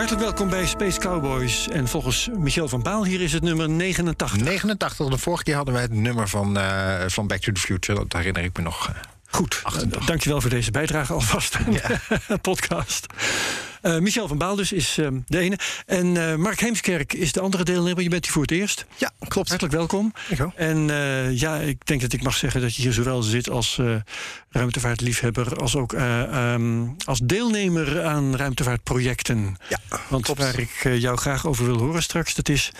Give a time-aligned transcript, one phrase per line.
[0.00, 1.68] Hartelijk welkom bij Space Cowboys.
[1.68, 4.40] En volgens Michel van Baal, hier is het nummer 89.
[4.40, 5.08] 89.
[5.08, 7.98] De vorige keer hadden wij het nummer van, eh, van Back to the Future.
[7.98, 8.88] Dat herinner ik me nog.
[8.88, 8.94] eh.
[9.30, 11.72] Goed, uh, dankjewel voor deze bijdrage alvast aan
[12.28, 13.06] de podcast.
[13.82, 15.58] Uh, Michel van Baal dus is uh, de ene.
[15.86, 18.02] En uh, Mark Heemskerk is de andere deelnemer.
[18.02, 18.86] Je bent hier voor het eerst.
[18.96, 19.48] Ja, klopt.
[19.48, 20.12] Hartelijk welkom.
[20.54, 20.86] En
[21.34, 23.80] ja, ik denk dat ik mag zeggen dat je hier zowel zit als
[24.50, 25.56] ruimtevaartliefhebber...
[25.56, 29.56] als ook um, als deelnemer aan ruimtevaartprojecten.
[29.68, 30.40] Ja, Want klopt.
[30.40, 32.34] waar ik jou graag over wil horen straks...
[32.34, 32.70] dat is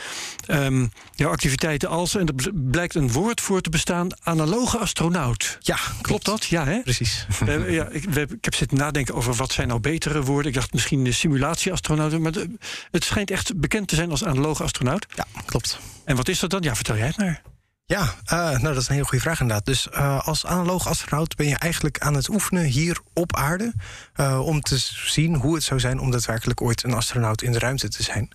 [0.54, 2.14] um, jouw activiteiten als...
[2.14, 4.08] en er blijkt een woord voor te bestaan...
[4.22, 5.58] analoge astronaut.
[5.60, 6.44] Ja, klopt, klopt dat?
[6.44, 6.80] Ja, hè?
[6.80, 7.26] Precies.
[7.68, 10.50] ja, ik, we, ik heb zitten nadenken over wat zijn nou betere woorden.
[10.50, 12.22] Ik dacht misschien de simulatieastronauten.
[12.22, 12.56] Maar de,
[12.90, 15.06] het schijnt echt bekend te zijn als analoge astronaut.
[15.14, 15.78] Ja, klopt.
[16.04, 16.62] En wat is dat dan?
[16.62, 17.42] Ja, vertel jij het maar.
[17.90, 19.66] Ja, uh, nou dat is een hele goede vraag inderdaad.
[19.66, 23.72] Dus uh, als analoog astronaut ben je eigenlijk aan het oefenen hier op aarde...
[24.16, 27.58] Uh, om te zien hoe het zou zijn om daadwerkelijk ooit een astronaut in de
[27.58, 28.30] ruimte te zijn.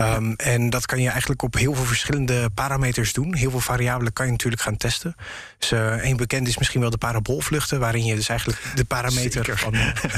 [0.00, 3.34] Um, en dat kan je eigenlijk op heel veel verschillende parameters doen.
[3.34, 5.16] Heel veel variabelen kan je natuurlijk gaan testen.
[5.58, 7.80] Dus uh, een bekend is misschien wel de paraboolvluchten...
[7.80, 9.72] waarin je dus eigenlijk de parameter van,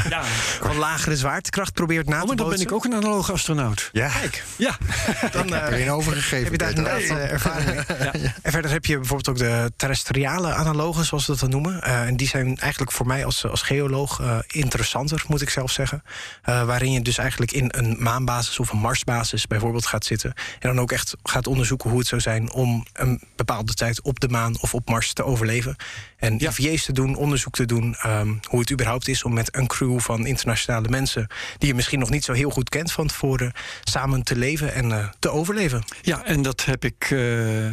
[0.08, 0.24] ja.
[0.66, 2.66] van, lagere zwaartekracht probeert na oh, te maar dan bootsen.
[2.66, 3.88] ben ik ook een analoge astronaut.
[3.92, 4.08] Ja.
[4.08, 4.44] Kijk.
[4.56, 4.78] Ja.
[5.32, 6.42] Dan uh, heb je overgegeven.
[6.42, 7.98] Heb je daar inderdaad uh, ervaring mee.
[7.98, 8.12] Ja.
[8.42, 11.82] En verder heb je bijvoorbeeld ook de terrestriale analogen, zoals we dat dan noemen.
[11.82, 16.02] en die zijn eigenlijk voor mij als, als geoloog interessanter, moet ik zelf zeggen.
[16.42, 20.34] waarin je dus eigenlijk in een maanbasis of een marsbasis bijvoorbeeld gaat zitten.
[20.58, 24.20] En dan ook echt gaat onderzoeken hoe het zou zijn om een bepaalde tijd op
[24.20, 25.76] de maan of op Mars te overleven.
[26.16, 26.50] En ja.
[26.50, 30.00] IVA's te doen, onderzoek te doen, um, hoe het überhaupt is om met een crew
[30.00, 31.26] van internationale mensen,
[31.58, 33.52] die je misschien nog niet zo heel goed kent van tevoren,
[33.84, 35.84] samen te leven en uh, te overleven.
[36.02, 37.72] Ja, en dat heb ik uh, uh,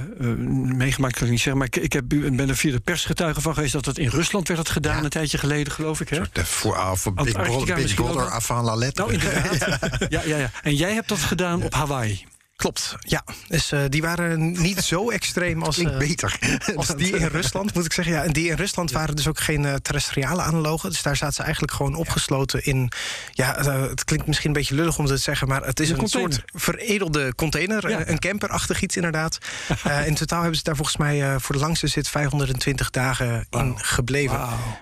[0.76, 1.58] meegemaakt, kan ik niet zeggen.
[1.58, 4.48] Maar ik, ik heb, ben er via de persgetuige van geweest dat het in Rusland
[4.48, 5.04] werd het gedaan, ja.
[5.04, 6.10] een tijdje geleden, geloof ik.
[6.10, 6.22] Hè?
[6.32, 9.06] De voor, voor Big, Big Brother avant la lettre.
[9.06, 9.98] Nou, inderdaad.
[10.10, 10.52] ja, ja, ja.
[10.64, 11.89] En jij hebt dat gedaan op Hawaii.
[11.90, 12.39] Hawaii.
[12.60, 13.24] Klopt, ja.
[13.48, 16.40] Dus uh, die waren niet zo extreem als, uh, beter.
[16.76, 18.14] als die in Rusland, moet ik zeggen.
[18.14, 20.90] Ja, en die in Rusland waren dus ook geen uh, terrestriale analogen.
[20.90, 22.92] Dus daar zaten ze eigenlijk gewoon opgesloten in...
[23.32, 23.56] Ja,
[23.90, 25.48] het klinkt misschien een beetje lullig om te zeggen...
[25.48, 27.90] maar het is een, een soort veredelde container.
[27.90, 28.08] Ja.
[28.08, 29.38] Een camperachtig iets inderdaad.
[30.06, 33.66] in totaal hebben ze daar volgens mij voor de langste zit 520 dagen wow.
[33.66, 34.40] in gebleven.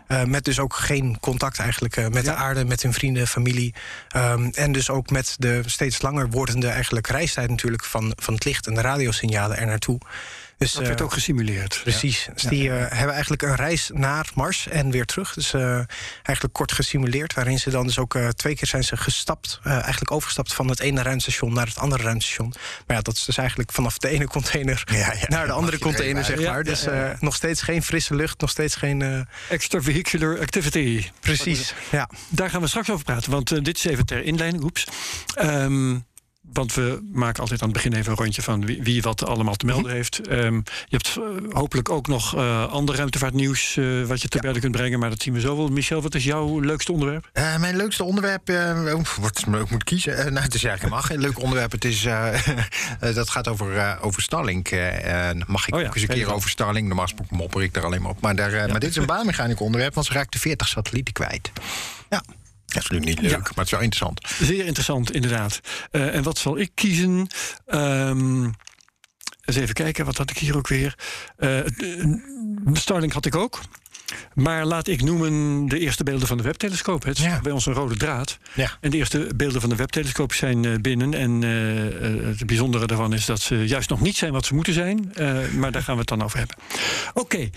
[0.08, 0.26] Wow.
[0.26, 2.32] met dus ook geen contact eigenlijk met ja.
[2.32, 3.74] de aarde, met hun vrienden, familie.
[4.16, 8.45] Um, en dus ook met de steeds langer wordende eigenlijk reistijd natuurlijk van, van het
[8.45, 10.00] licht en de radiosignalen er naartoe.
[10.57, 11.79] Dus, dat werd uh, ook gesimuleerd.
[11.83, 12.25] Precies.
[12.25, 12.33] Ja.
[12.33, 15.33] Dus die uh, hebben eigenlijk een reis naar Mars en weer terug.
[15.33, 15.75] Dus uh,
[16.23, 17.33] eigenlijk kort gesimuleerd.
[17.33, 19.59] Waarin ze dan dus ook twee keer zijn ze gestapt.
[19.63, 22.53] eigenlijk overgestapt van het ene ruimstation naar het andere ruimstation.
[22.88, 26.23] Maar ja, dat is dus eigenlijk vanaf de ene container ja, naar de andere container,
[26.23, 26.63] zeg maar.
[26.63, 26.85] Dus
[27.19, 29.28] nog steeds geen frisse lucht, nog steeds geen...
[29.49, 31.09] Extravehicular activity.
[31.19, 32.09] Precies, ja.
[32.29, 33.31] Daar gaan we straks over praten.
[33.31, 34.63] Want dit is even ter inleiding.
[34.63, 34.88] Oeps.
[35.41, 36.05] Um,
[36.53, 39.56] want we maken altijd aan het begin even een rondje van wie, wie wat allemaal
[39.56, 40.31] te melden heeft.
[40.31, 44.59] Um, je hebt uh, hopelijk ook nog uh, ander ruimtevaartnieuws uh, wat je te ja.
[44.59, 45.68] kunt brengen, maar dat zien we zo wel.
[45.68, 47.30] Michel, wat is jouw leukste onderwerp?
[47.34, 48.47] mijn leukste onderwerp,
[49.22, 50.16] wat ik moet kiezen.
[50.16, 51.72] nou, het is eigenlijk geen leuk onderwerp.
[51.72, 52.08] Het is,
[53.14, 54.69] dat gaat over, over Starlink.
[55.47, 56.88] mag ik oh ja, ook eens een keer over Starlink?
[56.88, 58.22] Normaal mopper ik daar alleen maar op.
[58.22, 58.68] Maar, daar, ja.
[58.68, 61.52] maar dit is een baanmechanisch onderwerp, want ze raakt de 40 satellieten kwijt.
[62.09, 62.24] Ja.
[62.67, 63.38] Dat is natuurlijk niet leuk, ja.
[63.38, 64.22] maar het is wel interessant.
[64.39, 65.59] Zeer interessant, inderdaad.
[65.91, 67.28] Uh, en wat zal ik kiezen?
[67.67, 68.55] Um,
[69.45, 70.95] eens even kijken, wat had ik hier ook weer?
[71.38, 71.59] Uh,
[72.73, 73.59] Starlink had ik ook.
[74.33, 77.03] Maar laat ik noemen de eerste beelden van de webtelescoop.
[77.03, 77.41] Het is ja.
[77.41, 78.38] bij ons een rode draad.
[78.53, 78.78] Ja.
[78.81, 81.13] En de eerste beelden van de webtelescoop zijn binnen.
[81.13, 84.73] En uh, het bijzondere daarvan is dat ze juist nog niet zijn wat ze moeten
[84.73, 85.13] zijn.
[85.20, 86.58] Uh, maar daar gaan we het dan over hebben.
[87.13, 87.49] Oké.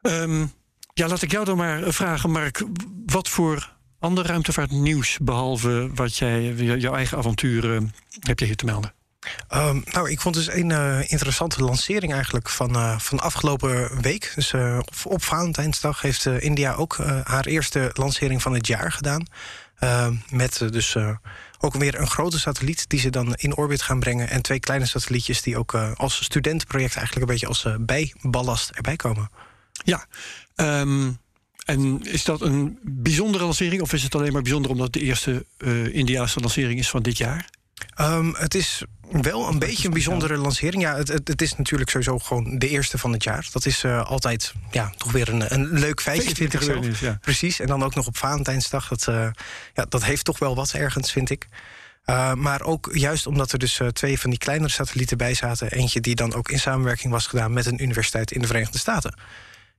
[0.00, 0.22] Okay.
[0.22, 0.52] Um,
[0.94, 2.64] ja, laat ik jou dan maar vragen, Mark.
[3.06, 3.73] Wat voor
[4.04, 8.94] ander ruimtevaartnieuws, behalve wat jij, jouw eigen avonturen, heb je hier te melden?
[9.54, 14.32] Um, nou, ik vond dus een uh, interessante lancering eigenlijk van, uh, van afgelopen week.
[14.34, 19.26] Dus uh, op, op Valentijnsdag heeft India ook haar eerste lancering van het jaar gedaan.
[19.78, 20.96] Ehm, met dus
[21.58, 24.30] ook weer een grote satelliet die ze dan in orbit gaan brengen.
[24.30, 29.30] En twee kleine satellietjes die ook als studentenproject eigenlijk een beetje als bijballast erbij komen.
[29.84, 30.06] Ja,
[30.56, 31.18] um
[31.64, 35.00] en is dat een bijzondere lancering of is het alleen maar bijzonder omdat het de
[35.00, 37.48] eerste uh, Indiaanse lancering is van dit jaar?
[37.94, 40.82] Ehm, het is wel een beetje een bijzondere lancering.
[40.82, 43.48] Ja, het, het, het, is natuurlijk sowieso gewoon de eerste van het jaar.
[43.52, 47.00] Dat is uh, altijd ja, toch weer een, een leuk feitje, vind ik zelf.
[47.00, 47.18] Ja.
[47.20, 47.60] Precies.
[47.60, 48.88] En dan ook nog op Valentijnsdag.
[48.88, 49.28] Dat, uh,
[49.74, 51.46] ja, dat heeft toch wel wat ergens, vind ik.
[52.06, 55.70] Uh, maar ook juist omdat er dus twee van die kleinere satellieten bij zaten.
[55.70, 59.18] Eentje die dan ook in samenwerking was gedaan met een universiteit in de Verenigde Staten.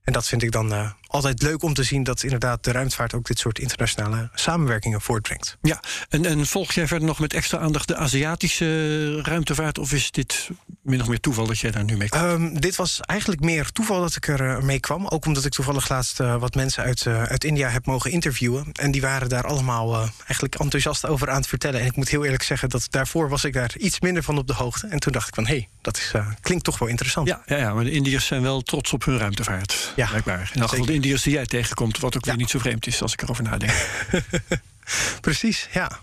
[0.04, 3.26] En dat vind ik dan altijd leuk om te zien dat inderdaad de ruimtevaart ook
[3.26, 5.58] dit soort internationale samenwerkingen voortbrengt.
[5.62, 5.80] Ja,
[6.10, 9.78] en, en volg jij verder nog met extra aandacht de Aziatische ruimtevaart?
[9.78, 10.50] Of is dit
[10.82, 12.24] min of meer toeval dat jij daar nu mee komt?
[12.24, 15.08] Um, dit was eigenlijk meer toeval dat ik er uh, mee kwam.
[15.08, 18.66] Ook omdat ik toevallig laatst uh, wat mensen uit, uit India heb mogen interviewen.
[18.74, 21.80] En die waren daar allemaal eigenlijk enthousiast over aan het vertellen.
[21.80, 24.48] En ik moet heel eerlijk zeggen dat daarvoor was ik daar iets minder van op
[24.48, 24.88] de hoogte.
[24.88, 26.12] En toen dacht ik van hé, hey, dat is,
[26.42, 27.28] klinkt toch wel interessant.
[27.28, 29.94] Ja, ja, ja, maar de Indiërs zijn wel trots op hun ruimtevaart.
[29.96, 30.52] Ja, blijkbaar.
[30.54, 30.62] In
[31.06, 32.30] Indiërs die jij tegenkomt, wat ook ja.
[32.32, 33.74] weer niet zo vreemd is als ik erover nadenk.
[35.22, 36.00] Precies, ja.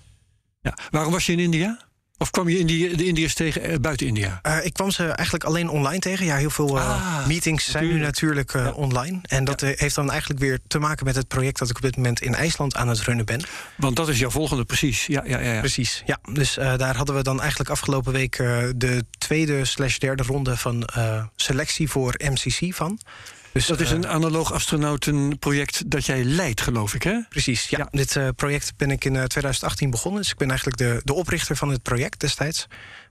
[0.60, 0.76] ja.
[0.90, 1.78] Waarom was je in India?
[2.18, 4.40] Of kwam je Indië, de Indiërs tegen uh, buiten India?
[4.46, 6.26] Uh, ik kwam ze eigenlijk alleen online tegen.
[6.26, 8.70] Ja, heel veel uh, ah, meetings zijn nu natuurlijk ja.
[8.70, 9.18] online.
[9.22, 9.72] En dat ja.
[9.76, 12.34] heeft dan eigenlijk weer te maken met het project dat ik op dit moment in
[12.34, 13.42] IJsland aan het runnen ben.
[13.76, 15.06] Want dat is jouw volgende, precies.
[15.06, 15.60] Ja, ja, ja, ja.
[15.60, 16.18] Precies, ja.
[16.32, 18.36] Dus daar hadden we dan eigenlijk afgelopen week
[18.76, 20.88] de tweede slash derde ronde van
[21.36, 22.98] selectie voor MCC van.
[23.52, 27.20] Dus dat is een analoog astronautenproject dat jij leidt, geloof ik, hè?
[27.28, 27.78] Precies, ja.
[27.78, 27.88] ja.
[27.90, 30.20] Dit uh, project ben ik in uh, 2018 begonnen.
[30.20, 32.66] Dus ik ben eigenlijk de, de oprichter van het project destijds.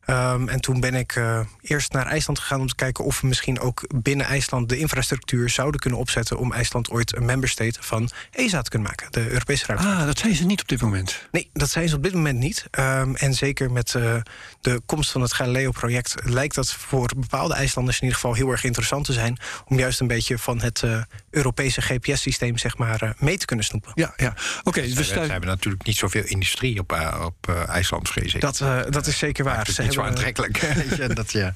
[0.08, 3.28] Um, en toen ben ik uh, eerst naar IJsland gegaan om te kijken of we
[3.28, 7.84] misschien ook binnen IJsland de infrastructuur zouden kunnen opzetten om IJsland ooit een member state
[7.84, 9.88] van ESA te kunnen maken, de Europese Ruimte.
[9.88, 11.28] Ah, dat zijn ze niet op dit moment.
[11.32, 12.66] Nee, dat zijn ze op dit moment niet.
[12.80, 14.16] Um, en zeker met uh,
[14.62, 18.64] de komst van het Galileo-project lijkt dat voor bepaalde IJslanders in ieder geval heel erg
[18.64, 23.38] interessant te zijn om juist een beetje van het uh, Europese GPS-systeem zeg maar mee
[23.38, 23.92] te kunnen snoepen.
[23.96, 24.28] Ja, ja.
[24.28, 24.70] oké.
[24.70, 28.42] Okay, dus we hebben natuurlijk niet zoveel industrie op, op IJsland, vrees ik.
[28.42, 30.74] Dat, dat is zeker waar zo aantrekkelijk.
[31.16, 31.54] dat, ja.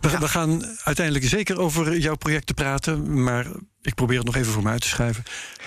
[0.00, 3.46] We, we, gaan uiteindelijk zeker over jouw projecten praten, maar
[3.88, 5.24] ik probeer het nog even voor me uit te schrijven.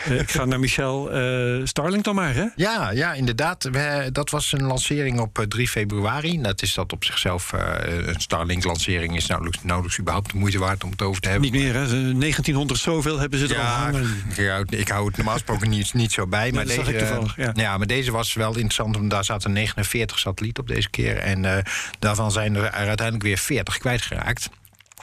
[0.09, 2.45] Uh, ik ga naar Michel uh, Starlink dan maar, hè?
[2.55, 3.63] Ja, ja inderdaad.
[3.63, 6.41] We, dat was een lancering op 3 februari.
[6.41, 7.53] Dat is dat op zichzelf.
[7.53, 7.61] Uh,
[8.07, 11.51] een Starlink-lancering is nauwelijks, nauwelijks überhaupt de moeite waard om het over te hebben.
[11.51, 11.87] Niet meer, hè?
[11.87, 14.23] 1900 zoveel hebben ze er ja, al hangen.
[14.35, 16.51] Ja, ik hou het normaal gesproken niet, niet zo bij.
[16.51, 17.51] Maar, deze, ja.
[17.53, 17.77] ja.
[17.77, 18.97] maar deze was wel interessant.
[18.97, 21.17] Want daar zaten 49 satellieten op deze keer.
[21.17, 21.63] En
[21.99, 24.49] daarvan zijn er uiteindelijk weer 40 kwijtgeraakt.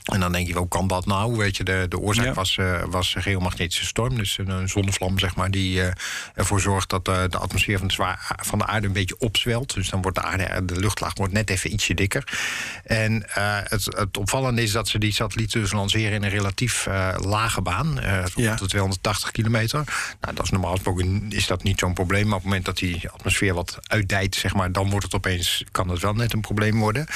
[0.09, 1.37] En dan denk je, hoe kan dat nou?
[1.37, 2.33] Weet je, de, de oorzaak ja.
[2.33, 4.17] was, uh, was een geomagnetische storm.
[4.17, 5.87] Dus een, een zonnevlam, zeg maar, die uh,
[6.35, 9.75] ervoor zorgt dat uh, de atmosfeer van de, zwaar, van de aarde een beetje opzwelt.
[9.75, 12.39] Dus dan wordt de, aarde, de luchtlaag wordt net even ietsje dikker.
[12.85, 13.25] En
[13.69, 17.99] het, het opvallende is dat ze die satellieten dus lanceren in een relatief lage baan.
[18.35, 18.55] ja.
[18.55, 19.85] tot 280 kilometer.
[20.21, 22.25] Nou, dat is normaal gesproken is dat niet zo'n probleem.
[22.25, 25.65] Maar op het moment dat die atmosfeer wat uitdijt, zeg maar, dan wordt het opeens,
[25.71, 27.07] kan het wel net een probleem worden.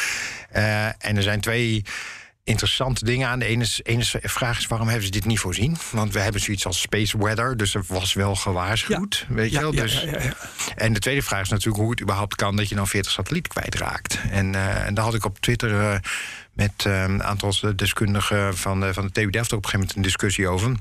[0.99, 1.85] en er zijn twee
[2.45, 3.39] interessante dingen aan.
[3.39, 5.77] De ene, ene vraag is waarom hebben ze dit niet voorzien?
[5.91, 9.27] Want we hebben zoiets als space weather, dus er was wel gewaarschuwd.
[9.29, 9.35] Ja.
[9.35, 9.71] Weet je ja, wel?
[9.71, 10.35] Dus, ja,
[10.77, 13.53] En de tweede vraag is natuurlijk hoe het überhaupt kan dat je dan 40 satellieten
[13.53, 14.19] kwijtraakt.
[14.31, 15.71] En, uh, en daar had ik op Twitter.
[15.71, 15.97] Uh,
[16.53, 19.97] met uh, een aantal deskundigen van de, van de TU Delft op een gegeven moment
[19.97, 20.77] een discussie over.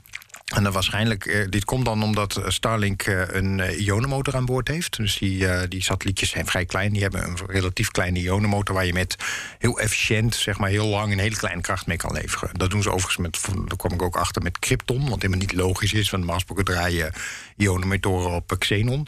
[0.55, 4.67] En dan waarschijnlijk, eh, dit komt dan omdat Starlink eh, een eh, ionenmotor aan boord
[4.67, 4.97] heeft.
[4.97, 6.93] Dus die, die satellietjes zijn vrij klein.
[6.93, 9.15] Die hebben een relatief kleine ionenmotor waar je met
[9.57, 12.49] heel efficiënt, zeg maar heel lang, een hele kleine kracht mee kan leveren.
[12.57, 15.53] Dat doen ze overigens met, daar kwam ik ook achter met Krypton, wat helemaal niet
[15.53, 17.13] logisch is, want normaal draaien
[17.57, 19.07] ionenmotoren op Xenon.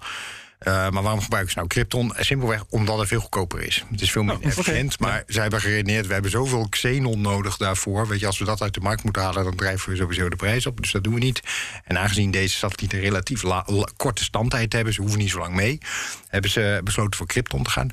[0.67, 2.13] Uh, maar waarom gebruiken ze nou Krypton?
[2.17, 3.86] Simpelweg omdat het veel goedkoper is.
[3.91, 4.93] Het is veel meer oh, efficiënt.
[4.93, 5.10] Okay.
[5.10, 5.34] Maar ja.
[5.34, 8.08] zij hebben geredeneerd, we hebben zoveel xenon nodig daarvoor.
[8.08, 10.36] Weet je, als we dat uit de markt moeten halen, dan drijven we sowieso de
[10.36, 10.82] prijs op.
[10.82, 11.41] Dus dat doen we niet.
[11.84, 15.55] En aangezien deze satellieten relatief la, la, korte standtijd hebben, ze hoeven niet zo lang
[15.55, 15.77] mee,
[16.27, 17.89] hebben ze besloten voor Krypton te gaan.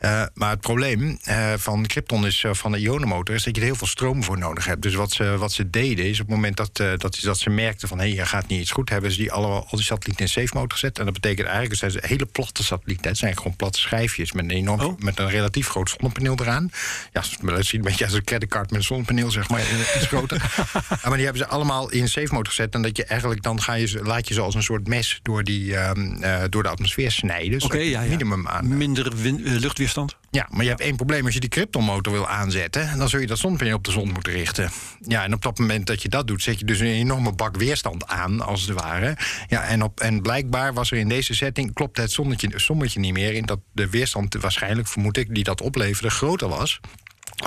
[0.00, 3.66] Uh, maar het probleem uh, van Krypton is van de ionenmotor is dat je er
[3.66, 4.82] heel veel stroom voor nodig hebt.
[4.82, 7.88] Dus wat ze, wat ze deden is op het moment dat, dat, dat ze merkten
[7.88, 10.24] van hé, hey, je gaat niet iets goed, hebben ze die alle, al die satellieten
[10.24, 10.98] in safe mode gezet.
[10.98, 13.10] En dat betekent eigenlijk dat ze hele platte satellieten.
[13.10, 14.98] Het zijn gewoon platte schijfjes met een, enorm, oh.
[14.98, 16.70] met een relatief groot zonnepaneel eraan.
[17.12, 19.60] Ja, dat ziet een beetje als een creditcard met een zonnepaneel, zeg maar,
[19.96, 20.38] iets groter.
[21.04, 22.74] maar die hebben ze allemaal in safe mode gezet.
[22.74, 25.44] En dat je eigenlijk dan ga je, laat je ze als een soort mes door,
[25.44, 27.62] die, um, uh, door de atmosfeer snijden.
[27.62, 28.08] Oké, okay, ja, ja.
[28.08, 28.76] minimum aan.
[28.76, 30.16] Minder uh, luchtweerstand?
[30.30, 31.24] Ja, maar je hebt één probleem.
[31.24, 34.32] Als je die kryptonmotor wil aanzetten, dan zul je dat zonnepaneel op de zon moeten
[34.32, 34.70] richten.
[35.00, 37.56] Ja, en op dat moment dat je dat doet, zet je dus een enorme bak
[37.56, 39.16] weerstand aan, als het ware.
[39.48, 43.12] Ja, en, op, en blijkbaar was er in deze setting, klopt het zonnetje, sommetje niet
[43.12, 46.80] meer in dat de weerstand waarschijnlijk, vermoed ik, die dat opleverde, groter was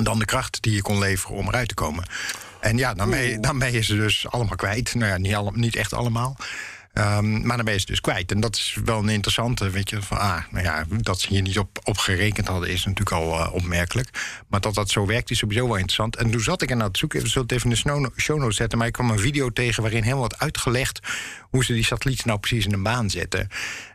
[0.02, 2.04] dan de kracht die je kon leveren om eruit te komen.
[2.60, 4.96] En ja, daarmee, daarmee is ze dus allemaal kwijt.
[4.96, 6.38] Nou ja, niet, alle, niet echt allemaal.
[6.94, 8.32] Ehm, maar dan ben je ze dus kwijt.
[8.32, 11.42] En dat is wel een interessante, weet je, van ah, nou ja, dat ze hier
[11.42, 14.10] niet op, op gerekend hadden, is natuurlijk al uh, opmerkelijk.
[14.48, 16.16] Maar dat dat zo werkt, is sowieso wel interessant.
[16.16, 17.76] En toen zat ik naar te zoeken, we zullen het even in
[18.16, 21.00] de show notes zetten, maar ik kwam een video tegen waarin helemaal wat uitgelegd
[21.54, 23.48] hoe ze die satellieten nou precies in een baan zetten.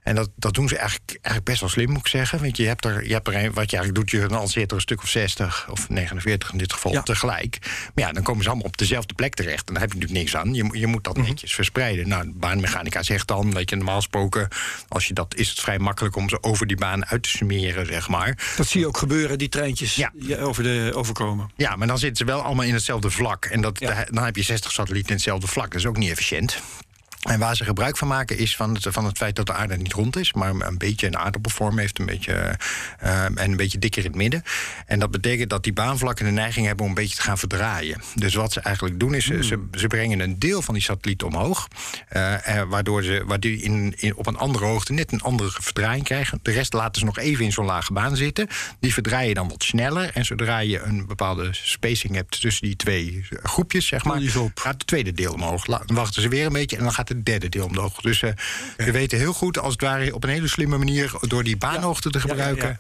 [0.03, 2.41] En dat, dat doen ze eigenlijk, eigenlijk best wel slim, moet ik zeggen.
[2.41, 4.77] Want je hebt er, je hebt er een, wat je eigenlijk doet, je lanceert er
[4.77, 7.59] een stuk of 60 of 49 in dit geval tegelijk.
[7.95, 9.69] Maar ja, dan komen ze allemaal op dezelfde plek terecht.
[9.69, 10.55] En daar heb je natuurlijk niks aan.
[10.55, 11.27] Je, je moet dat mhm.
[11.27, 12.09] netjes verspreiden.
[12.09, 14.49] Nou, baanmechanica zegt dan, weet je, normaal gesproken,
[14.89, 17.87] als je dat is het vrij makkelijk om ze over die baan uit te summeren,
[17.87, 18.39] zeg maar.
[18.57, 20.13] Dat zie je ook gebeuren, die treintjes ja.
[20.39, 21.51] over de overkomen.
[21.57, 23.45] Ja, maar dan zitten ze wel allemaal in hetzelfde vlak.
[23.45, 23.79] En dat,
[24.11, 25.71] dan heb je 60 satellieten in hetzelfde vlak.
[25.71, 26.61] Dat is ook niet efficiënt.
[27.23, 29.77] En waar ze gebruik van maken is van het, van het feit dat de aarde
[29.77, 32.59] niet rond is, maar een beetje een aardappelvorm heeft, een beetje,
[33.03, 34.43] uh, en een beetje dikker in het midden.
[34.87, 38.03] En dat betekent dat die baanvlakken de neiging hebben om een beetje te gaan verdraaien.
[38.15, 39.69] Dus wat ze eigenlijk doen is, ze, hmm.
[39.79, 41.69] ze brengen een deel van die satelliet omhoog,
[42.13, 46.05] uh, waardoor ze waardoor die in, in, op een andere hoogte net een andere verdraaiing
[46.05, 46.39] krijgen.
[46.43, 48.49] De rest laten ze nog even in zo'n lage baan zitten.
[48.81, 50.11] Die verdraaien dan wat sneller.
[50.15, 54.21] En zodra je een bepaalde spacing hebt tussen die twee groepjes, zeg maar,
[54.55, 55.65] gaat het tweede deel omhoog.
[55.65, 58.01] Dan wachten ze weer een beetje en dan gaat het derde deel omhoog.
[58.01, 58.31] Dus uh,
[58.77, 62.11] we weten heel goed, als het ware, op een hele slimme manier door die baanhoogte
[62.11, 62.79] te gebruiken.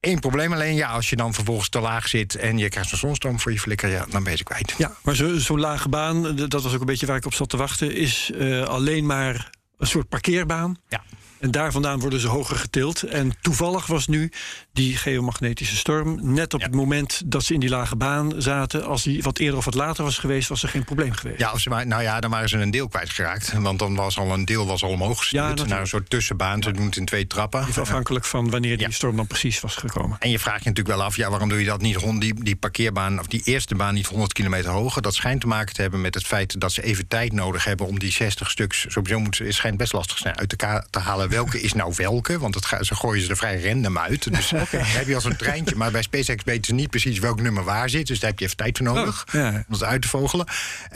[0.00, 2.98] Eén probleem alleen, ja, als je dan vervolgens te laag zit en je krijgt een
[2.98, 4.74] zonstroom voor je flikker, ja, dan ben je kwijt.
[4.78, 7.48] Ja, maar zo'n zo lage baan, dat was ook een beetje waar ik op zat
[7.48, 10.76] te wachten, is uh, alleen maar een soort parkeerbaan.
[10.88, 11.02] Ja.
[11.38, 13.02] En daar vandaan worden ze hoger getild.
[13.02, 14.32] En toevallig was nu
[14.72, 18.84] die geomagnetische storm net op het moment dat ze in die lage baan zaten.
[18.84, 21.38] Als die wat eerder of wat later was geweest, was er geen probleem geweest.
[21.38, 23.52] Ja, als ze maar, nou ja, dan waren ze een deel kwijtgeraakt.
[23.52, 26.62] Want dan was al een deel was al omhoog gestuurd ja, naar een soort tussenbaan.
[26.62, 27.66] Ze doen het in twee trappen.
[27.68, 30.16] Even afhankelijk van wanneer die storm dan precies was gekomen.
[30.20, 32.44] En je vraagt je natuurlijk wel af, ja, waarom doe je dat niet rond die,
[32.44, 35.02] die parkeerbaan of die eerste baan niet 100 kilometer hoger?
[35.02, 37.86] Dat schijnt te maken te hebben met het feit dat ze even tijd nodig hebben
[37.86, 38.84] om die 60 stuks.
[38.88, 41.28] Sowieso moet, het schijnt best lastig zijn uit elkaar te halen.
[41.28, 42.38] Welke is nou welke?
[42.38, 44.32] Want het ze gooien ze er vrij random uit.
[44.32, 44.80] Dus okay.
[44.82, 45.76] heb je als een treintje.
[45.76, 48.06] Maar bij SpaceX weten ze niet precies welk nummer waar zit.
[48.06, 50.46] Dus daar heb je even tijd voor nodig oh, om het uit te vogelen.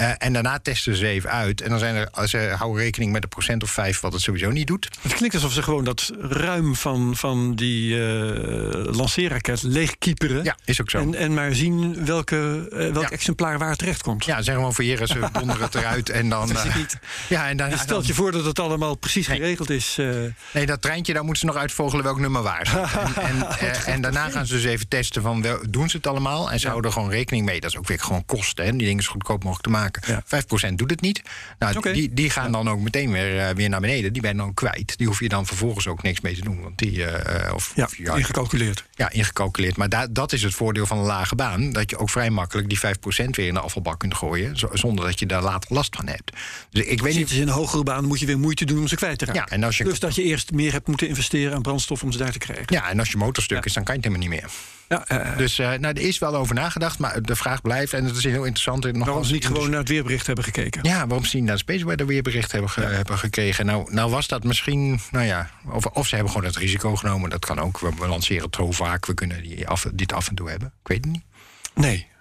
[0.00, 1.60] Uh, en daarna testen ze even uit.
[1.60, 4.50] En dan zijn er, ze houden rekening met een procent of vijf wat het sowieso
[4.50, 4.88] niet doet.
[5.00, 10.44] Het klinkt alsof ze gewoon dat ruim van, van die uh, lanceerraket leegkieperen.
[10.44, 10.98] Ja, is ook zo.
[10.98, 14.24] En, en maar zien welke, uh, welk exemplaar waar terecht komt.
[14.24, 16.50] Ja, zeg gewoon voor ze donderen het eruit en dan...
[17.28, 19.98] ja, en dan, stelt je voor dat het allemaal precies geregeld is.
[20.50, 22.76] nee, dat treintje, daar moeten ze nog uitvogelen welk nummer waar zit.
[23.14, 23.46] en, en,
[23.86, 26.50] en, daarna gaan ze dus even testen van wel, doen ze het allemaal.
[26.50, 27.60] En ze houden er gewoon rekening mee.
[27.60, 28.64] Dat is ook weer gewoon kosten.
[28.64, 28.70] Hè?
[28.70, 30.02] Die dingen zo goedkoop mogelijk te maken.
[30.06, 30.22] Ja.
[30.70, 31.22] 5% doet het niet.
[31.58, 34.12] Nou, die, die gaan dan ook meteen weer, uh, weer naar beneden.
[34.12, 34.98] Die ben dan kwijt.
[34.98, 36.62] Die hoef je dan vervolgens ook niks mee te doen.
[36.62, 37.12] Want die, uh,
[37.54, 38.84] of, ja, ingecalculeerd.
[38.94, 39.76] Ja, ingecalculeerd.
[39.76, 41.72] Maar da dat is het voordeel van een lage baan.
[41.72, 42.80] Dat je ook vrij makkelijk die 5%
[43.30, 44.56] weer in de afvalbak kunt gooien.
[44.72, 46.32] Zonder dat je daar later last van hebt.
[46.70, 47.30] Dus ik weet niet.
[47.30, 49.42] in een hogere baan moet je weer moeite doen om ze kwijt te raken.
[49.46, 49.84] Ja, en als je...
[49.84, 52.64] Dus dat je eerst meer hebt moeten investeren aan brandstof om ze daar te krijgen.
[52.68, 53.16] Ja, en als je
[53.50, 54.52] motorstuk is, dan kan je het helemaal niet meer.
[54.88, 58.04] Ja, uh, dus uh, nou, er is wel over nagedacht, maar de vraag blijft, en
[58.04, 58.92] het is heel interessant.
[58.92, 60.80] Nog waarom ze niet gewoon naar het weerbericht hebben gekeken?
[60.82, 63.66] Ja, waarom ze niet naar het Space Weather weerbericht hebben, ge hebben gekregen.
[63.66, 67.30] Nou, nou was dat misschien, nou ja, of, of ze hebben gewoon het risico genomen.
[67.30, 67.78] Dat kan ook.
[67.78, 70.72] We, lanceren het zo vaak, we kunnen die af, dit af en toe hebben.
[70.82, 71.24] Ik weet het niet.
[71.74, 72.12] Nee,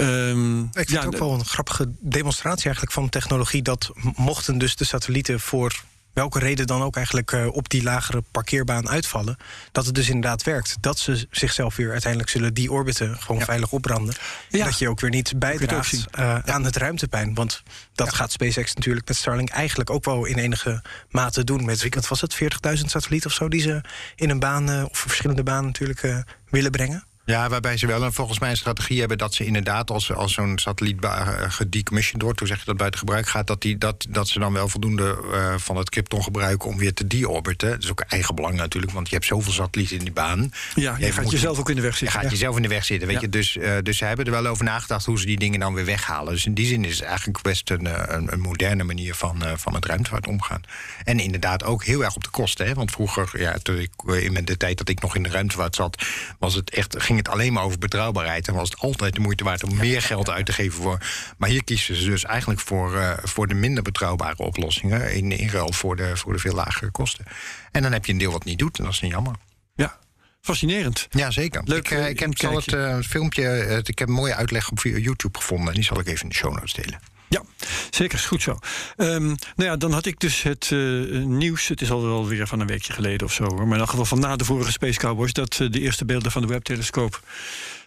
[0.00, 3.62] Um, ik vind ja, het ook wel een grappige demonstratie eigenlijk van technologie.
[3.62, 8.22] Dat mochten dus de satellieten voor welke reden dan ook eigenlijk uh, op die lagere
[8.30, 9.36] parkeerbaan uitvallen,
[9.72, 10.76] dat het dus inderdaad werkt.
[10.80, 14.14] Dat ze zichzelf weer uiteindelijk zullen die orbiten gewoon veilig opbranden.
[14.50, 17.34] En dat je ook weer niet bijdraagt uh, aan het ruimtepijn.
[17.34, 17.62] Want
[17.94, 21.64] dat gaat SpaceX natuurlijk met Starlink eigenlijk ook wel in enige mate doen.
[21.64, 22.40] Met, wat was het, 40.000
[22.84, 23.80] satellieten of zo die ze
[24.14, 27.04] in een baan, uh, of verschillende banen natuurlijk willen brengen.
[27.24, 30.32] Ja, waarbij ze wel een, volgens mij een strategie hebben dat ze inderdaad, als, als
[30.32, 34.06] zo'n satelliet uh, gedecommissioned wordt, hoe zeg je dat buiten gebruik gaat, dat, die, dat,
[34.08, 37.70] dat ze dan wel voldoende uh, van het krypton gebruiken om weer te deorbiten.
[37.70, 40.52] Dat is ook eigen belang natuurlijk, want je hebt zoveel satellieten in die baan.
[40.74, 42.18] Ja, je, gaat jezelf ook in de weg zitten.
[42.18, 43.28] Je gaat jezelf in de weg zitten, weet je.
[43.28, 45.84] Dus, uh, dus ze hebben er wel over nagedacht hoe ze die dingen dan weer
[45.84, 46.32] weghalen.
[46.32, 49.72] Dus in die zin is het eigenlijk best een, een, een moderne manier van, van
[49.72, 50.60] met ruimtevaart omgaan.
[51.04, 52.66] En inderdaad ook heel erg op de kosten.
[52.66, 52.74] Hè?
[52.74, 56.06] Want vroeger, ja, toen ik, in de tijd dat ik nog in de ruimtevaart zat,
[56.38, 58.48] was het echt, ging het alleen maar over betrouwbaarheid.
[58.48, 60.98] En was het altijd de moeite waard om meer geld uit te geven voor.
[61.38, 65.14] Maar hier kiezen ze dus eigenlijk voor, uh, voor de minder betrouwbare oplossingen.
[65.14, 67.24] In, in ruil voor de, voor de veel lagere kosten.
[67.72, 68.78] En dan heb je een deel wat niet doet.
[68.78, 69.34] En dat is niet jammer.
[69.74, 69.98] Ja,
[70.40, 71.06] fascinerend.
[71.10, 71.62] Ja, zeker.
[71.64, 74.70] Leuk, ik, uh, ik heb zal het uh, filmpje, uh, ik heb een mooie uitleg
[74.70, 75.68] op YouTube gevonden.
[75.68, 77.00] En die zal ik even in de show notes delen.
[77.32, 77.42] Ja,
[77.90, 78.18] zeker.
[78.18, 78.58] Goed zo.
[78.96, 79.24] Um,
[79.56, 81.68] nou ja, dan had ik dus het uh, nieuws.
[81.68, 83.46] Het is al weer van een weekje geleden of zo.
[83.46, 85.32] Maar in elk geval van na de vorige Space Cowboys.
[85.32, 87.20] Dat uh, de eerste beelden van de Webb-telescoop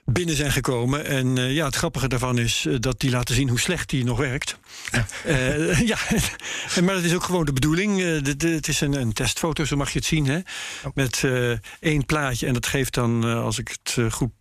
[0.06, 1.06] binnen zijn gekomen.
[1.06, 4.04] En uh, ja, het grappige daarvan is uh, dat die laten zien hoe slecht die
[4.04, 4.58] nog werkt.
[4.92, 5.98] Ja, uh, ja
[6.84, 7.98] maar dat is ook gewoon de bedoeling.
[7.98, 10.26] De, de, het is een, een, testfoto, zo mag je het zien.
[10.26, 10.40] Hè?
[10.94, 11.24] Met
[11.80, 12.48] één plaatje.
[12.48, 14.32] En dat geeft dan, als ik het goed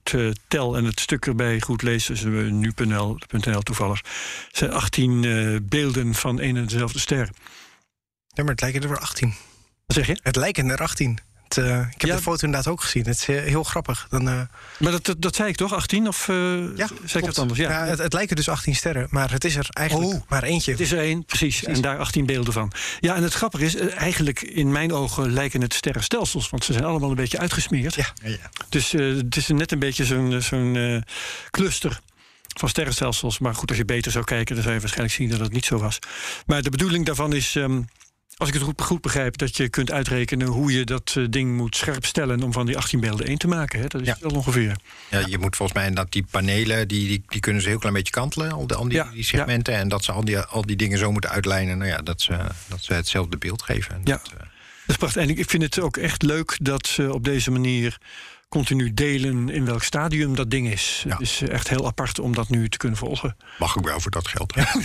[0.49, 4.00] tel en het stuk erbij goed lees, dus nu.nl toevallig,
[4.52, 7.30] zijn 18 beelden van één en dezelfde ster.
[8.28, 9.35] Ja, maar het lijken er wel 18.
[9.87, 10.18] Wat zeg je?
[10.23, 11.18] Het lijken er 18.
[11.54, 12.16] Het, uh, ik heb ja.
[12.16, 13.06] de foto inderdaad ook gezien.
[13.06, 14.06] Het is heel grappig.
[14.11, 14.40] Dan, uh...
[14.78, 15.73] Maar dat, dat, dat, zei ik toch?
[15.73, 16.37] 18 of uh,
[16.76, 17.58] ja, zei ik het anders?
[17.58, 20.42] Ja, ja het, het, lijken dus 18 sterren, maar het is er eigenlijk oh, maar
[20.42, 20.70] eentje.
[20.70, 22.73] Het is er één, precies, precies, En daar 18 beelden van.
[23.00, 26.84] Ja, en het grappige is, eigenlijk in mijn ogen lijken het sterrenstelsels, want ze zijn
[26.84, 27.94] allemaal een beetje uitgesmeerd.
[27.94, 28.12] Ja.
[28.23, 28.37] ja.
[28.68, 31.04] Dus het is net een beetje zo'n zo'n
[31.50, 32.00] cluster
[32.58, 33.38] van sterrenstelsels.
[33.38, 35.64] Maar goed, als je beter zou kijken, dan zou je waarschijnlijk zien dat het niet
[35.64, 35.99] zo was.
[36.46, 37.54] Maar de bedoeling daarvan is.
[37.54, 37.87] Um,
[38.36, 41.56] als ik het goed, goed, begrijp, dat je kunt uitrekenen hoe je dat uh, ding
[41.56, 43.80] moet scherp stellen om van die 18 beelden één te maken.
[43.80, 43.86] Hè?
[43.86, 44.16] Dat is ja.
[44.20, 44.76] wel ongeveer.
[45.10, 47.94] Ja, je moet volgens mij dat die panelen, die, die, die kunnen ze heel klein
[47.94, 49.10] beetje kantelen, al, die, ja.
[49.12, 49.74] die segmenten.
[49.74, 52.36] En dat ze al die, al die dingen zo moeten uitlijnen, nou ja, dat, ze,
[52.68, 53.94] dat ze hetzelfde beeld geven.
[53.94, 54.16] En ja.
[54.16, 54.38] Dat, uh...
[54.38, 54.48] dat
[54.86, 55.22] is prachtig.
[55.22, 57.98] En ik vind het ook echt leuk dat ze op deze manier
[58.54, 61.02] continu delen in welk stadium dat ding is.
[61.06, 61.12] Ja.
[61.12, 63.37] Het is echt heel apart om dat nu te kunnen volgen.
[63.58, 64.54] Mag ook wel voor dat geld.
[64.54, 64.75] Ja,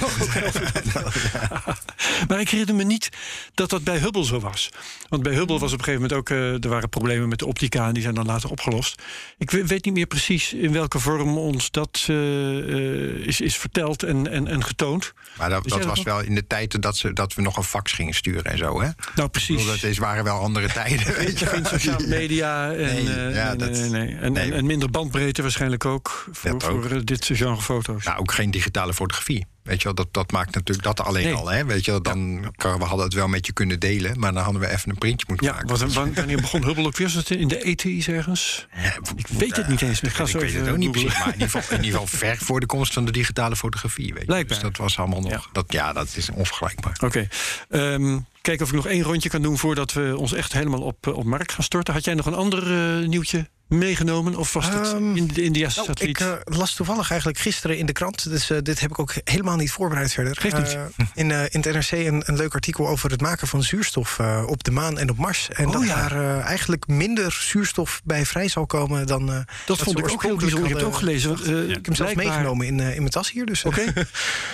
[2.27, 3.09] maar ik herinner me niet
[3.53, 4.69] dat dat bij Hubble zo was.
[5.09, 6.29] Want bij Hubble was op een gegeven moment ook...
[6.29, 9.01] Uh, er waren problemen met de optica en die zijn dan later opgelost.
[9.37, 14.27] Ik weet niet meer precies in welke vorm ons dat uh, is, is verteld en,
[14.27, 15.13] en, en getoond.
[15.37, 17.91] Maar dat, dat was wel in de tijd dat, ze, dat we nog een fax
[17.91, 18.89] gingen sturen en zo, hè?
[19.15, 19.65] Nou, precies.
[19.65, 21.15] Dat is, waren wel andere tijden.
[21.15, 22.77] Weet je, geen sociale media en...
[22.77, 24.15] Nee, uh, ja, nee, nee, nee.
[24.15, 24.53] En, nee.
[24.53, 28.05] en, minder bandbreedte waarschijnlijk ook voor, voor dit genre foto's.
[28.05, 29.45] Nou, ook geen digitale fotografie.
[29.69, 31.33] Weet je wel, dat, dat maakt natuurlijk dat alleen nee.
[31.33, 31.51] al.
[31.51, 31.65] Hè?
[31.65, 32.77] Weet je wel, dan ja.
[32.77, 35.25] we hadden het wel met je kunnen delen, maar dan hadden we even een printje
[35.29, 35.69] moeten ja, maken.
[35.69, 37.23] Wat, wanneer begon Hubble ook weer?
[37.27, 38.67] In de ET's ergens?
[38.75, 40.01] Ja, ik weet het niet eens.
[40.09, 41.99] Ik, ga ik zo weet het ook niet precies, maar in ieder, geval, in ieder
[41.99, 44.13] geval ver voor de komst van de digitale fotografie.
[44.13, 44.45] Weet je.
[44.45, 45.31] Dus dat was allemaal nog.
[45.31, 46.97] Ja, dat, ja, dat is onvergelijkbaar.
[47.03, 47.27] Oké.
[47.69, 47.93] Okay.
[47.93, 51.07] Um, kijken of ik nog één rondje kan doen voordat we ons echt helemaal op,
[51.07, 51.93] op Mark gaan storten.
[51.93, 54.35] Had jij nog een ander uh, nieuwtje meegenomen?
[54.35, 56.19] Of was het um, in de Indiase nou, satelliet?
[56.19, 58.29] Ik uh, las toevallig eigenlijk gisteren in de krant.
[58.29, 60.35] Dus uh, dit heb ik ook helemaal niet voorbereid verder.
[60.39, 60.73] Geeft niet.
[60.73, 60.81] Uh,
[61.13, 64.71] in, in het NRC een, een, leuk artikel over het maken van zuurstof op de
[64.71, 65.49] maan en op Mars.
[65.49, 66.07] En oh, dat ja.
[66.07, 69.25] daar eigenlijk minder zuurstof bij vrij zal komen dan.
[69.25, 70.69] dat, dat vond ik ook heel bijzonder.
[70.69, 71.29] Ik heb het ook gelezen.
[71.29, 71.61] Want, ja.
[71.61, 73.45] Ik heb hem zelfs meegenomen in, in mijn tas hier.
[73.45, 73.93] Dus, Oké.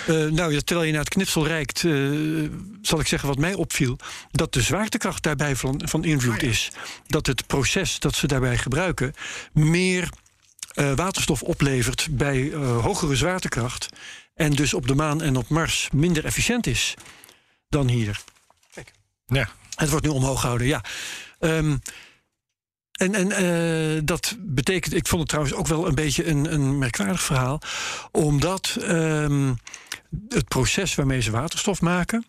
[0.06, 0.30] Okay.
[0.30, 1.84] nou, terwijl je naar het knipsel reikt,
[2.82, 3.98] zal ik zeggen wat mij opviel.
[4.30, 6.70] Dat de zwaartekracht daarbij van, van invloed Ah, is.
[7.06, 9.05] Dat het proces dat ze daarbij gebruiken
[9.52, 10.08] meer
[10.74, 13.88] uh, waterstof oplevert bij uh, hogere zwaartekracht.
[14.34, 16.94] En dus op de maan en op Mars minder efficiënt is
[17.68, 18.20] dan hier.
[18.74, 18.92] Kijk.
[19.26, 19.48] Ja.
[19.74, 20.84] Het wordt nu omhoog gehouden, ja.
[21.40, 21.80] Um,
[22.92, 26.78] en, en uh, dat betekent, ik vond het trouwens ook wel een beetje een, een
[26.78, 27.60] merkwaardig verhaal,
[28.10, 29.58] omdat um,
[30.28, 32.26] het proces waarmee ze waterstof maken,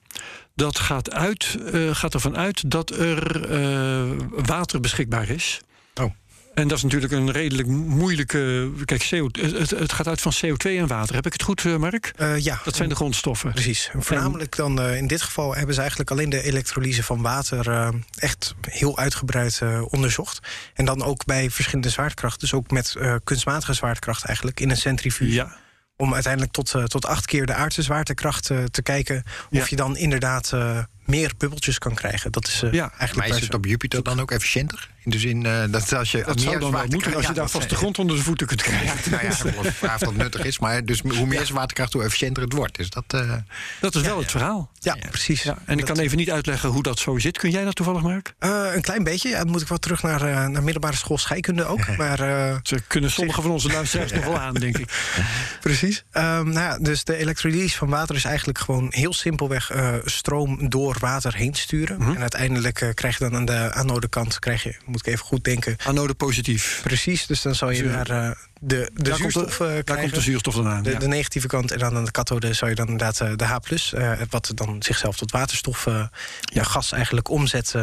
[0.55, 5.61] dat gaat, uit, uh, gaat ervan uit dat er uh, water beschikbaar is.
[6.57, 8.71] En dat is natuurlijk een redelijk moeilijke.
[8.85, 11.15] Kijk, CO, het, het, gaat uit van CO2 en water.
[11.15, 12.13] Heb ik het goed, Mark?
[12.19, 12.61] Uh, ja.
[12.63, 13.51] Dat zijn de grondstoffen.
[13.51, 13.89] Precies.
[13.93, 17.67] En voornamelijk dan uh, in dit geval hebben ze eigenlijk alleen de elektrolyse van water
[17.67, 20.39] uh, echt heel uitgebreid onderzocht.
[20.73, 22.39] En dan ook bij verschillende zwaartekrachten.
[22.39, 25.31] Dus ook met kunstmatige zwaartekracht eigenlijk in een centrifuge.
[25.33, 25.57] Ja.
[25.95, 29.23] Om uiteindelijk tot, tot acht keer de aardse zwaartekracht te kijken.
[29.25, 29.65] Of Ja.
[29.69, 30.53] je dan inderdaad
[31.05, 32.31] meer bubbeltjes kan krijgen.
[32.31, 32.89] Dat is uh, Ja.
[32.97, 34.89] eigenlijk Maar is het op Jupiter dan ook efficiënter?
[35.07, 37.27] In de zin uh, dat als je Dat meer zou dan wel moeten als je
[37.27, 39.11] Ja, daar vast de grond onder de voeten kunt krijgen.
[39.11, 40.59] Nou ja, ik vraag of dat nuttig is.
[40.59, 42.75] Maar dus hoe meer zwaartekracht, hoe efficiënter het wordt.
[42.75, 43.33] Dus dat, uh,
[43.81, 44.71] Dat is wel het verhaal.
[44.79, 45.43] Ja, precies.
[45.43, 47.37] Ja, en ik kan even niet uitleggen hoe dat zo zit.
[47.37, 48.33] Kun jij dat toevallig, Mark?
[48.39, 49.29] Uh, een klein beetje.
[49.29, 51.85] Ja, dan moet ik wel terug naar, uh, naar middelbare school scheikunde ook.
[51.97, 54.89] Maar, uh, Ze kunnen sommige van onze luisteraars nog wel aan, denk ik.
[55.61, 56.03] precies.
[56.11, 60.69] Um, nou ja, dus de elektrolyse van water is eigenlijk gewoon heel simpelweg uh, stroom
[60.69, 61.97] door water heen sturen.
[61.97, 62.15] Mhm.
[62.15, 65.43] En uiteindelijk uh, krijg je dan aan de anodekant, krijg je, moet ik even goed
[65.43, 65.75] denken.
[65.85, 66.79] Anode positief.
[66.83, 67.91] Precies, dus dan zal je Zuur.
[67.91, 70.83] naar uh, de, de Daar komt de- zuurstof uh, Daar komt de zuurstof dan aan.
[70.83, 70.99] De, ja.
[70.99, 73.57] de negatieve kant en dan aan de kathode zou je dan inderdaad uh, de H+,
[74.29, 75.85] wat dan zichzelf tot waterstof,
[76.41, 77.73] ja, gas eigenlijk omzet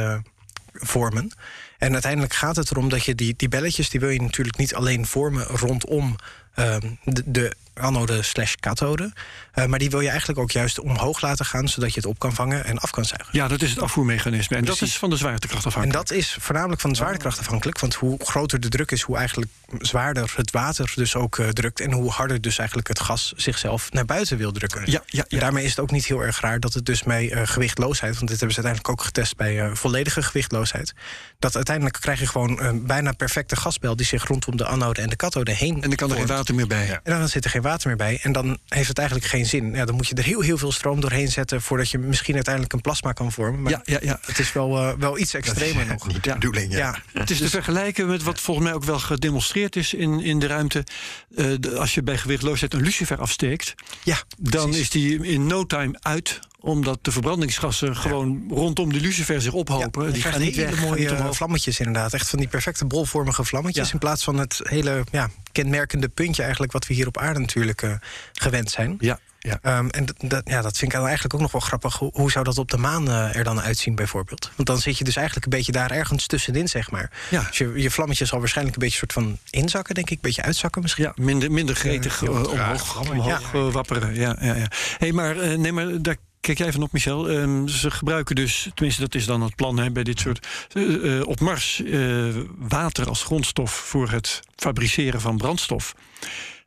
[0.72, 1.33] vormen.
[1.79, 4.74] En uiteindelijk gaat het erom dat je die, die belletjes, die wil je natuurlijk niet
[4.74, 6.16] alleen vormen rondom
[6.59, 9.12] uh, de, de anode slash kathode.
[9.54, 12.18] Uh, maar die wil je eigenlijk ook juist omhoog laten gaan, zodat je het op
[12.18, 13.28] kan vangen en af kan zuigen.
[13.32, 14.56] Ja, dat is het afvoermechanisme.
[14.56, 15.98] En dat is van de zwaartekracht afhankelijk.
[15.98, 17.80] En dat is voornamelijk van de zwaartekracht afhankelijk.
[17.80, 21.80] Want hoe groter de druk is, hoe eigenlijk zwaarder het water dus ook uh, drukt.
[21.80, 24.82] En hoe harder dus eigenlijk het gas zichzelf naar buiten wil drukken.
[24.90, 25.38] Ja, ja, ja.
[25.38, 28.28] Daarmee is het ook niet heel erg raar dat het dus mee uh, gewichtloosheid, want
[28.28, 30.94] dit hebben ze uiteindelijk ook getest bij volledige gewichtloosheid.
[31.38, 35.08] Dat uiteindelijk krijg je gewoon een bijna perfecte gasbel die zich rondom de anode en
[35.08, 35.74] de kathode heen.
[35.74, 37.00] En dan kan er geen water meer bij.
[37.02, 38.18] En dan zit er geen water meer bij.
[38.22, 39.74] En dan heeft het eigenlijk geen zin.
[39.74, 42.74] Ja, dan moet je er heel, heel veel stroom doorheen zetten voordat je misschien uiteindelijk
[42.74, 43.62] een plasma kan vormen.
[43.62, 44.18] Maar ja, ja, ja.
[44.27, 46.07] het is wel, uh, wel iets extremer nog.
[46.07, 46.35] Niet de ja.
[46.35, 46.72] bedoeling.
[46.72, 46.79] Ja.
[46.79, 47.20] ja.
[47.20, 50.46] Het is te vergelijken met wat volgens mij ook wel gedemonstreerd is in, in de
[50.46, 50.85] ruimte.
[51.31, 55.66] Uh, de, als je bij gewichtloosheid een lucifer afsteekt, ja, dan is die in no
[55.66, 60.07] time uit omdat de verbrandingsgassen gewoon rondom de lucifer zich ophopen.
[60.07, 60.81] Ja, die gaan niet weg.
[60.81, 62.12] mooie vlammetjes inderdaad.
[62.12, 63.92] Echt van die perfecte bolvormige vlammetjes.
[63.92, 66.72] In plaats van het hele ja, kenmerkende puntje eigenlijk...
[66.72, 67.94] wat we hier op aarde natuurlijk uh,
[68.33, 68.96] gewend zijn.
[68.98, 69.18] Ja.
[69.38, 69.79] Ja.
[69.79, 71.96] Um, en dat, ja, dat vind ik eigenlijk ook nog wel grappig.
[71.98, 74.50] Hoe, hoe zou dat op de maan uh, er dan uitzien, bijvoorbeeld?
[74.57, 77.11] Want dan zit je dus eigenlijk een beetje daar ergens tussenin, zeg maar.
[77.31, 77.42] Ja.
[77.48, 80.14] Dus je, je vlammetjes zal waarschijnlijk een beetje soort van inzakken, denk ik.
[80.14, 81.05] Een beetje uitzakken misschien.
[81.05, 83.70] Ja, minder, minder gretig uh, omhoog, omhoog ja.
[83.70, 84.14] wapperen.
[84.14, 84.66] Ja, ja, ja.
[84.98, 87.30] hey, maar, nee, maar daar Kijk jij even op, Michel.
[87.30, 90.46] Um, ze gebruiken dus, tenminste dat is dan het plan hè, bij dit soort...
[90.72, 95.94] Uh, op Mars uh, water als grondstof voor het fabriceren van brandstof.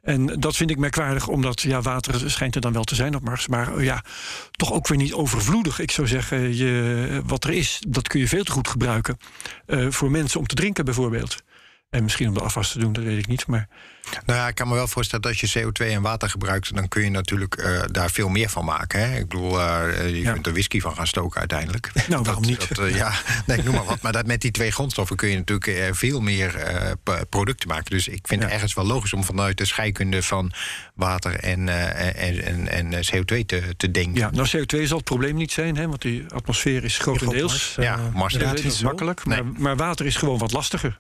[0.02, 3.24] En dat vind ik merkwaardig, omdat ja, water schijnt er dan wel te zijn op
[3.24, 3.48] Mars.
[3.48, 4.04] Maar ja,
[4.52, 5.80] toch ook weer niet overvloedig.
[5.80, 9.18] Ik zou zeggen, je, wat er is, dat kun je veel te goed gebruiken.
[9.90, 11.38] voor mensen om te drinken bijvoorbeeld.
[11.89, 13.47] En misschien om de afwas te doen, dat weet ik niet.
[13.47, 13.67] Maar...
[14.26, 16.88] Nou ja, ik kan me wel voorstellen dat als je CO2 en water gebruikt, dan
[16.88, 19.00] kun je natuurlijk uh, daar veel meer van maken.
[19.00, 19.17] Hè?
[19.17, 20.32] Ik bedoel, uh, je ja.
[20.34, 21.91] kunt er whisky van gaan stoken uiteindelijk.
[22.08, 22.67] Nou, waarom niet?
[22.67, 23.13] Dat, uh, ja,
[23.45, 24.02] nee, ik noem maar wat.
[24.02, 26.65] Maar dat, met die twee grondstoffen kun je natuurlijk veel meer
[27.30, 27.91] producten maken.
[27.91, 28.45] Dus ik vind ja.
[28.45, 30.52] het ergens wel logisch om vanuit de scheikunde van
[30.93, 31.69] water en,
[32.15, 34.13] en, en, en, CO2 te, te denken.
[34.13, 35.88] Ja, nou, CO2 zal het probleem niet zijn, hè?
[35.88, 37.76] want die atmosfeer is grotendeels.
[37.80, 39.26] Ja, Mars ja, dat is makkelijk.
[39.26, 39.43] Nee.
[39.43, 41.00] Maar, maar water is gewoon wat lastiger.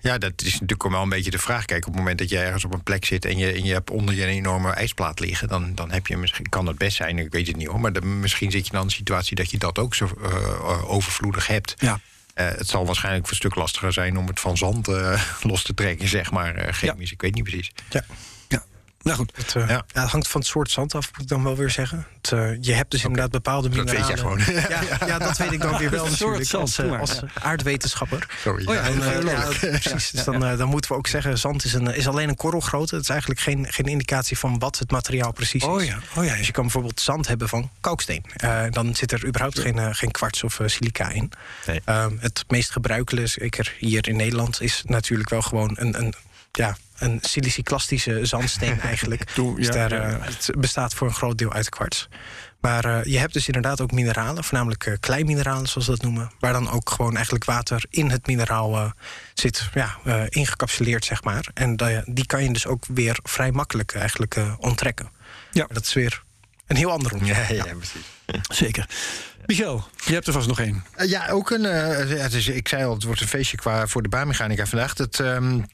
[0.00, 1.64] Ja, dat is natuurlijk wel een beetje de vraag.
[1.64, 3.72] Kijk, op het moment dat je ergens op een plek zit en je, en je
[3.72, 6.96] hebt onder je een enorme ijsplaat liggen, dan, dan heb je misschien, kan het best
[6.96, 9.50] zijn, ik weet het niet hoor, maar misschien zit je dan in een situatie dat
[9.50, 11.74] je dat ook zo uh, overvloedig hebt.
[11.78, 12.00] Ja.
[12.34, 15.74] Uh, het zal waarschijnlijk een stuk lastiger zijn om het van zand uh, los te
[15.74, 17.08] trekken, zeg maar, chemisch.
[17.08, 17.14] Ja.
[17.14, 17.72] Ik weet niet precies.
[17.90, 18.04] Ja.
[19.06, 19.32] Nou goed.
[19.36, 19.84] Het, uh, ja.
[19.92, 20.00] ja.
[20.00, 22.06] het hangt van het soort zand af, moet ik dan wel weer zeggen.
[22.20, 23.10] Het, uh, je hebt dus okay.
[23.10, 24.00] inderdaad bepaalde mineralen.
[24.00, 24.38] Dat weet je gewoon.
[24.98, 26.44] Ja, ja, dat weet ik dan weer wel natuurlijk.
[26.44, 28.26] Zand, als, uh, als aardwetenschapper.
[28.42, 28.66] Sorry.
[28.66, 28.90] Oh ja,
[29.20, 30.10] dan, precies.
[30.10, 32.94] Dus dan, dan moeten we ook zeggen, zand is, een, is alleen een korrelgrootte.
[32.94, 35.68] Het is eigenlijk geen, geen indicatie van wat het materiaal precies is.
[35.68, 35.98] Oh ja.
[36.16, 38.24] Oh ja, Dus je kan bijvoorbeeld zand hebben van kalksteen.
[38.70, 41.32] dan zit er überhaupt geen, geen kwarts of silica in.
[41.66, 41.80] Nee.
[42.18, 46.14] het meest gebruikelijke, zeker hier in Nederland, is natuurlijk wel gewoon een, een
[46.52, 49.34] ja, een siliciclastische zandsteen eigenlijk.
[49.34, 52.08] Doe, dus daar, uh, het bestaat voor een groot deel uit kwarts.
[52.60, 56.30] Maar uh, je hebt dus inderdaad ook mineralen, voornamelijk uh, kleinmineralen zoals we dat noemen.
[56.38, 58.92] Waar dan ook gewoon eigenlijk water in het mineraal
[59.34, 59.96] zit, ja,
[60.28, 61.48] ingecapsuleerd zeg maar.
[61.54, 65.10] En die kan je dus ook weer vrij makkelijk eigenlijk onttrekken.
[65.50, 65.64] Ja.
[65.66, 66.22] Maar dat is weer
[66.66, 67.48] een heel ander onderwerp.
[67.48, 68.56] Ja, ja, ja, precies.
[68.58, 68.88] Zeker.
[69.46, 70.84] Michel, je hebt er vast nog één.
[70.96, 71.64] Uh, ja, ook een.
[71.64, 74.98] Uh, het is, ik zei al, het wordt een feestje qua voor de baanmechanica vandaag.
[74.98, 75.66] Het, um,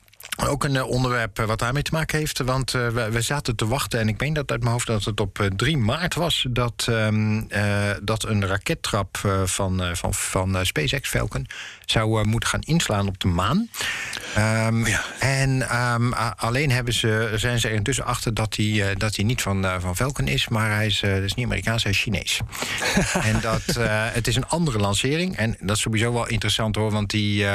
[0.48, 2.38] ook een onderwerp wat daarmee te maken heeft.
[2.38, 5.20] Want uh, we, zaten te wachten, en ik meen dat uit mijn hoofd dat het
[5.20, 6.46] op uh, 3 maart was.
[6.50, 11.46] Dat, um, uh, dat een rakettrap van, van, van SpaceX Falcon
[11.84, 13.68] zou moeten gaan inslaan op de maan.
[14.38, 15.04] Um, ja.
[15.18, 15.68] En
[16.36, 19.96] alleen hebben ze, zijn ze er intussen achter dat hij, dat hij niet van, van
[19.96, 20.48] Falcon is.
[20.48, 22.40] Maar hij is, is niet Amerikaans, hij is Chinees.
[23.30, 23.62] en dat,
[24.12, 25.36] het is een andere lancering.
[25.36, 26.90] En dat is sowieso wel interessant hoor.
[26.90, 27.46] Want die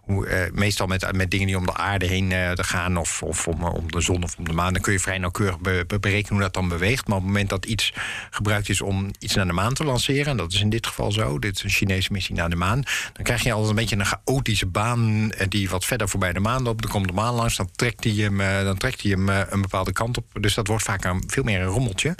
[0.00, 3.48] hoe, meestal met, met dingen die om de aarde heen uh, te gaan, of, of
[3.48, 5.98] om, om, de zon of om de maan, dan kun je vrij nauwkeurig be, be,
[5.98, 7.08] berekenen hoe dat dan beweegt.
[7.08, 7.92] Maar op het moment dat iets
[8.30, 11.12] gebruikt is om iets naar de maan te lanceren, en dat is in dit geval
[11.12, 13.96] zo, dit is een Chinese missie naar de maan, dan krijg je altijd een beetje
[13.96, 16.82] een chaotische baan die wat verder voorbij de maan loopt.
[16.82, 19.92] Dan komt de maan langs, dan trekt hij hem, dan trekt hij hem een bepaalde
[19.92, 20.24] kant op.
[20.40, 22.14] Dus dat wordt vaak een, veel meer een rommeltje.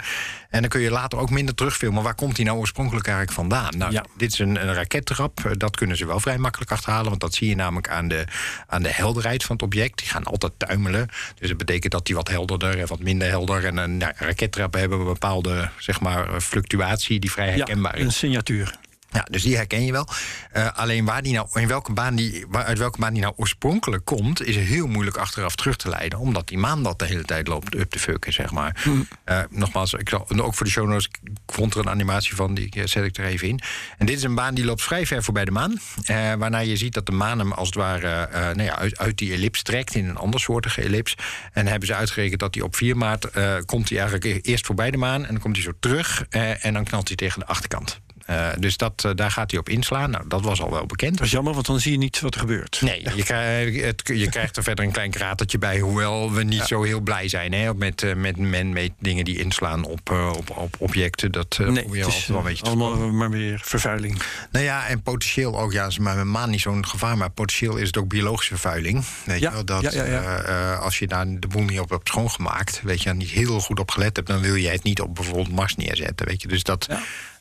[0.55, 2.03] En dan kun je later ook minder terugfilmen.
[2.03, 3.77] Waar komt hij nou oorspronkelijk eigenlijk vandaan?
[3.77, 4.05] Nou, ja.
[4.17, 5.53] dit is een, een rakettrap.
[5.57, 7.09] Dat kunnen ze wel vrij makkelijk achterhalen.
[7.09, 8.25] Want dat zie je namelijk aan de,
[8.67, 9.97] aan de helderheid van het object.
[9.97, 11.09] Die gaan altijd tuimelen.
[11.39, 13.65] Dus dat betekent dat die wat helderder en wat minder helder.
[13.65, 18.07] En een nou, rakettrappen hebben een bepaalde zeg maar, fluctuatie die vrij herkenbaar ja, een
[18.07, 18.17] is.
[18.17, 18.77] signatuur.
[19.15, 20.07] Ja, dus die herken je wel.
[20.55, 23.33] Uh, alleen waar die nou, in welke baan die, waar, uit welke baan die nou
[23.37, 26.19] oorspronkelijk komt, is heel moeilijk achteraf terug te leiden.
[26.19, 28.79] Omdat die maan dat de hele tijd loopt up te fucken, zeg maar.
[28.83, 29.07] Hmm.
[29.25, 32.53] Uh, nogmaals, ik zal, ook voor de show notes, ik vond er een animatie van,
[32.53, 33.59] die zet ik er even in.
[33.97, 35.71] En dit is een baan die loopt vrij ver voorbij de maan.
[35.71, 39.17] Uh, waarna je ziet dat de maan hem als het ware nou ja, uit, uit,
[39.17, 41.15] die ellips trekt in een andersoortige ellips.
[41.53, 43.27] En hebben ze uitgerekend dat hij op 4 maart
[43.65, 46.83] komt hij eigenlijk eerst voorbij de maan en dan komt hij zo terug en dan
[46.83, 48.03] knalt hij tegen de achterkant.
[48.29, 50.09] Uh, dus dat, uh, daar gaat hij op inslaan.
[50.09, 51.17] Nou, dat was al wel bekend.
[51.17, 52.81] Dat is jammer, want dan zie je niet wat er gebeurt.
[52.81, 55.79] Nee, je, krijgt, het, je krijgt er verder een klein kratertje bij.
[55.79, 56.65] Hoewel we niet ja.
[56.65, 60.75] zo heel blij zijn hè, met, met men met dingen die inslaan op, op, op
[60.77, 61.31] objecten.
[61.31, 64.21] Dat nee, probeer je altijd wel een beetje te allemaal maar weer vervuiling.
[64.51, 67.17] Nou ja, en potentieel ook, ja, is maar met maan niet zo'n gevaar.
[67.17, 69.05] Maar potentieel is het ook biologische vervuiling.
[69.25, 72.81] Weet ja, je wel, dat ja, als je daar de boel niet op hebt schoongemaakt,
[72.83, 75.51] weet je, niet heel goed op gelet hebt, dan wil je het niet op bijvoorbeeld
[75.51, 76.27] Mars neerzetten.
[76.27, 76.87] Weet je, dus dat.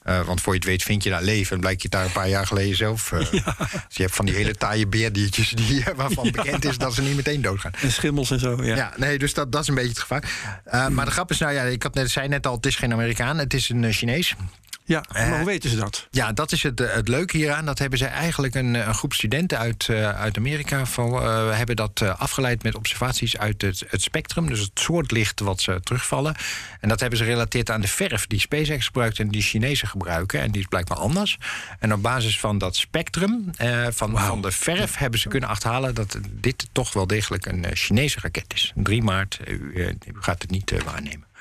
[0.04, 1.54] Uh, want voor je het weet vind je daar leven.
[1.54, 3.12] En blijkt je daar een paar jaar geleden zelf.
[3.12, 3.56] Uh, ja.
[3.58, 6.30] Dus je hebt van die hele taaie beerdiertjes die, waarvan ja.
[6.30, 7.72] bekend is dat ze niet meteen doodgaan.
[7.80, 8.76] En schimmels en zo, ja.
[8.76, 10.24] ja nee, dus dat, dat is een beetje het gevaar.
[10.66, 12.76] Uh, maar de grap is, nou ja, ik had net, zei net al, het is
[12.76, 14.34] geen Amerikaan, het is een Chinees.
[14.86, 16.06] Ja, maar hoe weten ze dat?
[16.10, 17.64] Ja, dat is het, het leuke hieraan.
[17.64, 20.86] Dat hebben ze eigenlijk een, een groep studenten uit, uh, uit Amerika.
[20.86, 24.48] Van, uh, hebben dat afgeleid met observaties uit het, het, spectrum.
[24.48, 26.34] Dus het soort licht wat ze terugvallen.
[26.80, 30.40] En dat hebben ze gerelateerd aan de verf die SpaceX gebruikt en die Chinezen gebruiken.
[30.40, 31.38] En die is blijkbaar anders.
[31.78, 33.50] En op basis van dat spectrum
[33.90, 34.18] van, wow.
[34.18, 38.54] van de verf hebben ze kunnen achterhalen dat dit toch wel degelijk een Chinese raket
[38.54, 38.72] is.
[38.74, 41.32] 3 maart, u, u gaat het niet waarnemen.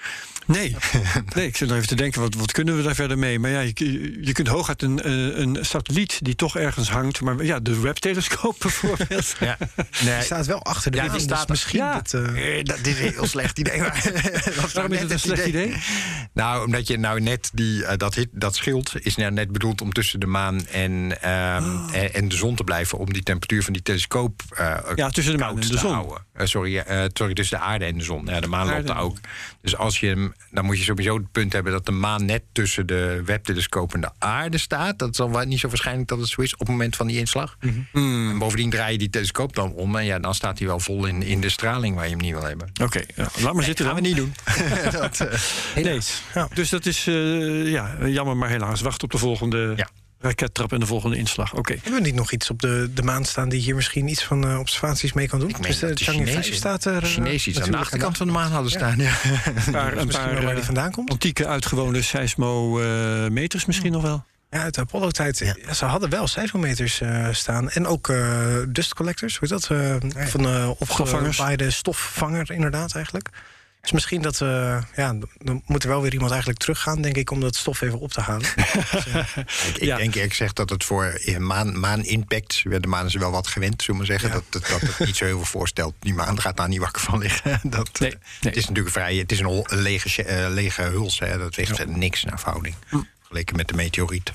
[0.46, 0.76] Nee.
[1.36, 3.40] nee, ik zit nog even te denken, wat, wat kunnen we daar verder mee?
[3.40, 7.22] Maar ja, je, je kunt hooguit een, eh, een satelliet die toch ergens hangt.
[7.22, 9.36] Maar ja, de webtelescoop bijvoorbeeld.
[9.40, 9.58] Ja.
[10.04, 10.16] Nee.
[10.16, 11.80] Die staat wel achter de ja, die staat dus misschien...
[11.80, 11.94] Ja.
[11.94, 12.64] Dat, uh...
[12.64, 13.82] dat is een heel slecht idee.
[14.74, 15.68] Waarom is het een slecht idee?
[15.68, 15.82] idee?
[16.34, 19.82] Nou, omdat je nou net die, uh, dat, hit, dat schild is nou net bedoeld
[19.82, 21.90] om tussen de maan en, um, oh.
[21.94, 22.98] en, en, de zon te blijven.
[22.98, 24.42] Om die temperatuur van die telescoop
[24.96, 25.94] ja, tussen de maan en de zon.
[25.94, 26.22] Houden.
[26.38, 28.26] sorry, sorry, tussen de aarde en de zon.
[28.26, 29.18] Ja, de maan loopt daar ook.
[29.64, 32.44] Dus als je hem dan moet je sowieso het punt hebben dat de maan net
[32.52, 35.00] tussen de webtelescoop en de aarde staat.
[35.00, 37.18] Dat is dan niet zo waarschijnlijk dat het zo is op het moment van die
[37.18, 37.58] inslag.
[37.62, 38.40] Mm -hmm.
[38.40, 41.24] bovendien draai je die telescoop dan om en ja, dan staat hij wel vol in,
[41.24, 42.68] in de straling waar je hem niet wil hebben.
[42.68, 43.86] Oké, okay, laat maar nee, zitten.
[43.86, 44.04] gaan dan.
[44.04, 44.34] we niet doen.
[45.02, 45.34] dat, uh,
[45.74, 46.22] helaas.
[46.34, 46.48] Ja.
[46.54, 48.82] Dus dat is uh, ja, jammer, maar helaas.
[48.82, 49.74] Wacht op de volgende.
[49.76, 49.90] Ja
[50.24, 51.50] rakettrap en de volgende inslag.
[51.50, 51.60] Oké.
[51.60, 51.80] Okay.
[51.84, 54.48] Hebben we niet nog iets op de, de maan staan die hier misschien iets van
[54.48, 55.50] uh, observaties mee kan doen?
[55.50, 57.04] Ik meen dus de Chang'e staat er.
[57.04, 58.98] Uh, Chinees iets aan de achterkant van de maan hadden staan.
[58.98, 59.04] Ja.
[59.04, 59.42] ja.
[59.66, 61.10] Een paar, een paar waar die vandaan komt.
[61.10, 64.26] Antieke uitgewone seismometers misschien nog wel.
[64.50, 65.38] Ja, uit de Apollo-tijd.
[65.38, 65.74] Ja.
[65.74, 67.70] ze hadden wel seismometers uh, staan.
[67.70, 69.70] En ook uh, dust collectors, hoe is dat?
[69.72, 70.28] Uh, ja.
[70.28, 73.30] Van uh, opgewaaide stofvanger, inderdaad, eigenlijk.
[73.84, 74.80] Dus misschien dat we.
[74.96, 78.00] Ja, dan moet er wel weer iemand eigenlijk teruggaan, denk ik, om dat stof even
[78.00, 78.50] op te halen.
[78.92, 79.98] dus, uh, ik, ik ja.
[79.98, 82.64] denk, ik zeg dat het voor maan, maan impact.
[82.64, 84.30] De maan is wel wat gewend, zullen we zeggen.
[84.30, 84.34] Ja.
[84.36, 85.94] Dat, dat, dat het niet zo heel veel voorstelt.
[86.00, 87.60] Die maan gaat daar niet wakker van liggen.
[87.70, 88.20] Dat, nee, nee.
[88.40, 89.16] Het is natuurlijk vrij.
[89.16, 91.20] Het is een, een lege, uh, lege huls.
[91.20, 91.38] Hè.
[91.38, 91.86] Dat weegt ja.
[91.86, 92.76] niks naar verhouding.
[92.90, 93.02] Hm.
[93.20, 94.32] Vergeleken met de meteoriet.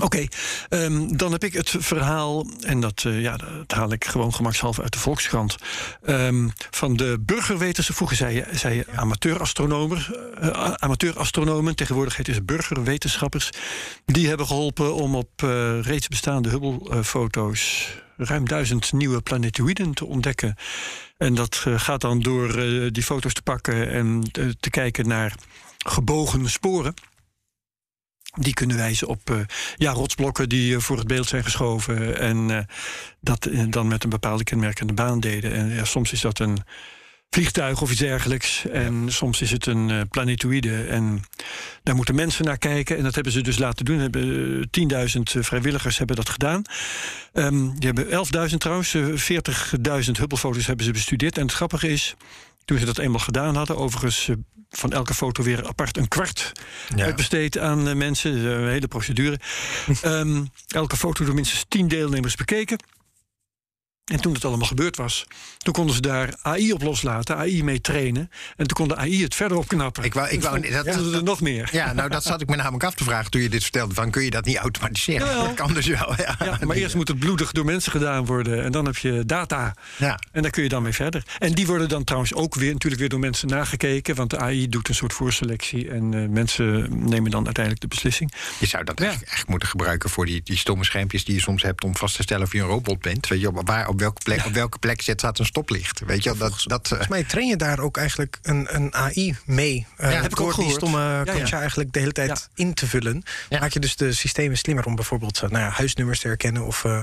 [0.00, 0.26] Oké,
[0.68, 4.82] um, dan heb ik het verhaal, en dat, uh, ja, dat haal ik gewoon gemakshalve
[4.82, 5.56] uit de Volkskrant.
[6.06, 10.06] Um, van de burgerweters, vroeger zei je, zei amateurastronomen,
[10.42, 13.50] uh, amateurastronomen, tegenwoordig heet het burgerwetenschappers.
[14.04, 20.56] Die hebben geholpen om op uh, reeds bestaande Hubble-foto's ruim duizend nieuwe planetoïden te ontdekken.
[21.16, 22.52] En dat gaat dan door
[22.92, 24.22] die foto's te pakken en
[24.60, 25.34] te kijken naar
[25.78, 26.94] gebogen sporen.
[28.38, 29.40] Die kunnen wijzen op uh,
[29.76, 32.18] ja, rotsblokken die uh, voor het beeld zijn geschoven.
[32.18, 32.58] En uh,
[33.20, 35.52] dat dan met een bepaalde kenmerkende baan deden.
[35.52, 36.58] En ja, soms is dat een
[37.30, 38.66] vliegtuig of iets dergelijks.
[38.66, 40.84] En soms is het een planetoïde.
[40.84, 41.24] En
[41.82, 42.96] daar moeten mensen naar kijken.
[42.96, 43.98] En dat hebben ze dus laten doen.
[43.98, 44.68] Hebben,
[45.16, 46.62] 10.000 vrijwilligers hebben dat gedaan.
[47.32, 48.96] Um, die hebben 11.000 trouwens.
[48.96, 49.02] 40.000
[50.18, 51.36] Hubble-foto's hebben ze bestudeerd.
[51.36, 52.14] En het grappige is
[52.64, 54.28] toen ze dat eenmaal gedaan hadden, overigens
[54.70, 56.52] van elke foto weer apart een kwart
[56.96, 57.14] ja.
[57.14, 58.32] besteed aan uh, mensen.
[58.32, 59.38] Een hele procedure.
[60.04, 62.78] um, elke foto door minstens tien deelnemers bekeken.
[64.10, 65.26] En toen het allemaal gebeurd was,
[65.58, 68.30] toen konden ze daar AI op loslaten, AI mee trainen.
[68.56, 70.04] En toen kon de AI het verder opknappen.
[70.04, 71.68] Ik wou, ik wou, dat, ja, dat, er nog meer.
[71.72, 73.94] Ja, nou dat zat ik me namelijk af te vragen toen je dit vertelde.
[73.94, 75.26] Van, kun je dat niet automatiseren?
[75.26, 76.14] Ja, dat kan dus wel.
[76.16, 78.64] Ja, ja maar eerst moet het bloedig door mensen gedaan worden.
[78.64, 79.74] En dan heb je data.
[79.96, 80.18] Ja.
[80.32, 81.22] En daar kun je dan mee verder.
[81.38, 84.14] En die worden dan trouwens ook weer, natuurlijk weer door mensen nagekeken.
[84.14, 85.90] Want de AI doet een soort voorselectie.
[85.90, 88.32] En uh, mensen nemen dan uiteindelijk de beslissing.
[88.58, 91.84] Je zou dat echt moeten gebruiken voor die, die stomme schermpjes die je soms hebt
[91.84, 93.28] om vast te stellen of je een robot bent.
[93.28, 96.00] Weet je, waar, op welke plek, op welke plek zit, staat een stoplicht.
[96.06, 99.86] Weet je, dat, dat, Volgens mij train je daar ook eigenlijk een, een AI mee.
[100.00, 100.74] Uh, heb ik ook door die gehoord.
[100.74, 101.24] stomme Ja, ja.
[101.24, 102.64] CAPTCHA eigenlijk de hele tijd Ja.
[102.64, 103.22] in te vullen.
[103.48, 103.60] Ja.
[103.60, 107.00] Maak je dus de systemen slimmer om bijvoorbeeld nou ja, huisnummers te herkennen of uh,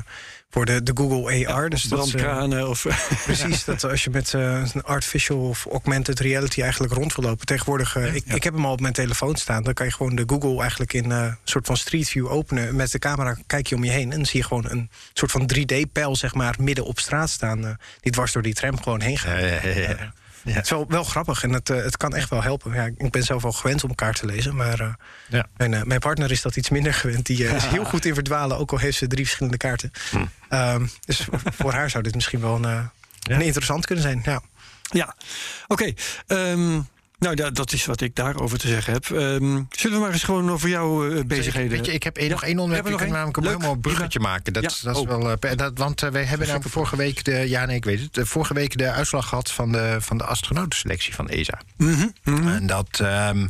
[0.49, 1.69] voor de, de Google AR.
[1.69, 2.86] dus uh, Brandkranen of...
[3.25, 7.45] Precies, dat als je met een artificial of augmented reality eigenlijk rond wil lopen.
[7.45, 9.63] Tegenwoordig, ik, ik heb hem al op mijn telefoon staan.
[9.63, 12.75] Dan kan je gewoon de Google eigenlijk in een soort van street view openen.
[12.75, 14.12] Met de camera kijk je om je heen.
[14.12, 17.65] En dan zie je gewoon een soort van 3D-pijl, zeg maar, midden op straat staan.
[17.65, 17.69] uh,
[18.02, 19.39] die dwars door die tram gewoon heen gaat.
[19.39, 20.13] Ja, ja, ja.
[20.47, 20.54] Ja.
[20.54, 22.73] Het is wel, wel grappig en het, uh, het kan echt wel helpen.
[22.73, 24.93] Ja, ik ben zelf al gewend om elkaar te lezen, maar uh,
[25.28, 25.47] ja.
[25.58, 27.26] mijn, uh, mijn, partner is dat iets minder gewend.
[27.26, 29.91] Die is heel goed in verdwalen, ook al heeft ze drie verschillende kaarten.
[30.10, 30.26] Hm.
[30.50, 32.89] Um, dus voor haar zou dit misschien wel een,
[33.21, 34.21] een interessant kunnen zijn.
[34.23, 34.41] Ja,
[34.82, 35.15] ja.
[35.67, 35.93] oké.
[36.28, 36.52] Okay.
[36.52, 36.88] Um,
[37.19, 39.10] nou, dat, dat is wat ik daarover te zeggen heb.
[39.10, 41.71] Um, zullen we maar eens gewoon over jouw uh, bezigheden...
[41.71, 42.88] Weet je, ik heb nog één onderwerp.
[42.88, 44.53] Ik kan namelijk een helemaal een bruggetje maken.
[44.53, 44.69] Dat, ja.
[44.84, 45.08] dat is oh.
[45.08, 47.23] wel, uh, dat, want uh, wij hebben namelijk vorige week...
[47.23, 48.13] De, ja, nee, ik weet het.
[48.13, 51.62] De, vorige week de uitslag gehad van de, van de astronautenselectie van ESA.
[51.77, 52.56] Mhm, Mm -hmm, mm -hmm.
[52.56, 52.99] En dat...
[53.01, 53.49] Um,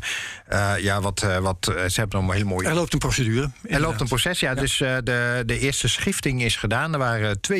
[0.77, 2.67] ja, wat, wat, ze hebben nog een hele mooie...
[2.67, 3.41] Er loopt een procedure.
[3.41, 3.71] Inderdaad.
[3.71, 4.49] Er loopt een proces, ja.
[4.49, 4.55] ja.
[4.55, 6.93] Dus de, de eerste schifting is gedaan.
[6.93, 7.57] Er waren 22.523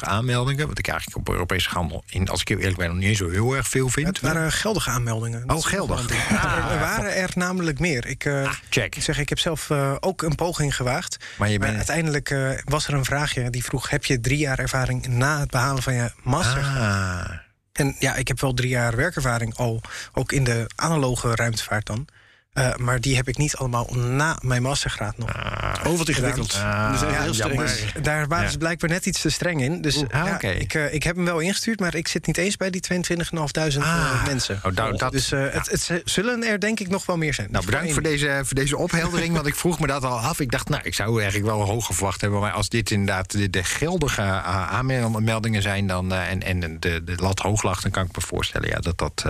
[0.00, 0.68] aanmeldingen.
[0.68, 2.04] Wat ik eigenlijk op Europese handel...
[2.06, 4.06] In, als ik heel eerlijk ben, nog niet eens zo heel erg veel vind.
[4.06, 5.50] Het waren geldige aanmeldingen.
[5.50, 6.12] Oh, geldig.
[6.30, 8.06] Ah, er waren er namelijk meer.
[8.06, 8.96] Ik, ah, check.
[8.96, 11.16] ik zeg, ik heb zelf ook een poging gewaagd.
[11.36, 11.70] Maar, je bent...
[11.70, 15.50] maar uiteindelijk was er een vraagje die vroeg: heb je drie jaar ervaring na het
[15.50, 16.62] behalen van je master?
[16.62, 17.30] Ah.
[17.74, 19.80] En ja, ik heb wel drie jaar werkervaring al,
[20.12, 22.06] ook in de analoge ruimtevaart dan.
[22.54, 25.34] Uh, maar die heb ik niet allemaal na mijn mastergraad nog.
[25.34, 26.54] Ah, oh, wat ingewikkeld.
[26.54, 27.60] Ah, dus ja, heel streng.
[27.60, 28.50] Dus daar waren ja.
[28.50, 29.80] ze blijkbaar net iets te streng in.
[29.80, 30.54] Dus Oeh, ah, ja, okay.
[30.54, 33.78] ik, uh, ik heb hem wel ingestuurd, maar ik zit niet eens bij die 22.500
[33.78, 34.60] ah, mensen.
[34.62, 37.48] Oh, dat, dat, dus uh, het, het, zullen er denk ik nog wel meer zijn.
[37.50, 40.40] Nou, bedankt voor deze, voor deze opheldering, want ik vroeg me dat al af.
[40.40, 42.40] Ik dacht, nou, ik zou eigenlijk wel hoger verwacht hebben.
[42.40, 47.14] Maar als dit inderdaad de, de geldige aanmeldingen zijn dan, uh, en, en de, de
[47.16, 49.24] lat hoog lag, dan kan ik me voorstellen ja, dat, dat,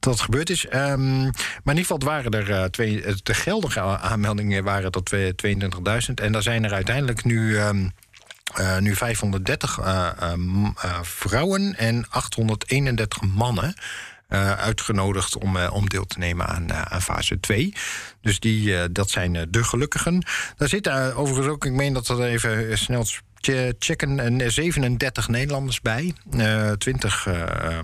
[0.00, 0.64] dat dat gebeurd is.
[0.64, 6.14] Um, maar in ieder geval waren er twee de geldige aanmeldingen waren tot 22.000.
[6.14, 7.58] En daar zijn er uiteindelijk nu.
[7.58, 7.92] Um,
[8.58, 13.74] uh, nu 530 uh, um, uh, vrouwen en 831 mannen.
[14.58, 17.74] Uitgenodigd om, om deel te nemen aan, aan fase 2.
[18.20, 20.24] Dus die, dat zijn de gelukkigen.
[20.56, 23.06] Daar zitten overigens ook, ik meen dat er even snel
[23.78, 26.14] checken, 37 Nederlanders bij.
[26.78, 27.28] 20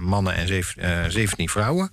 [0.01, 1.89] mannen en 7, 17 vrouwen.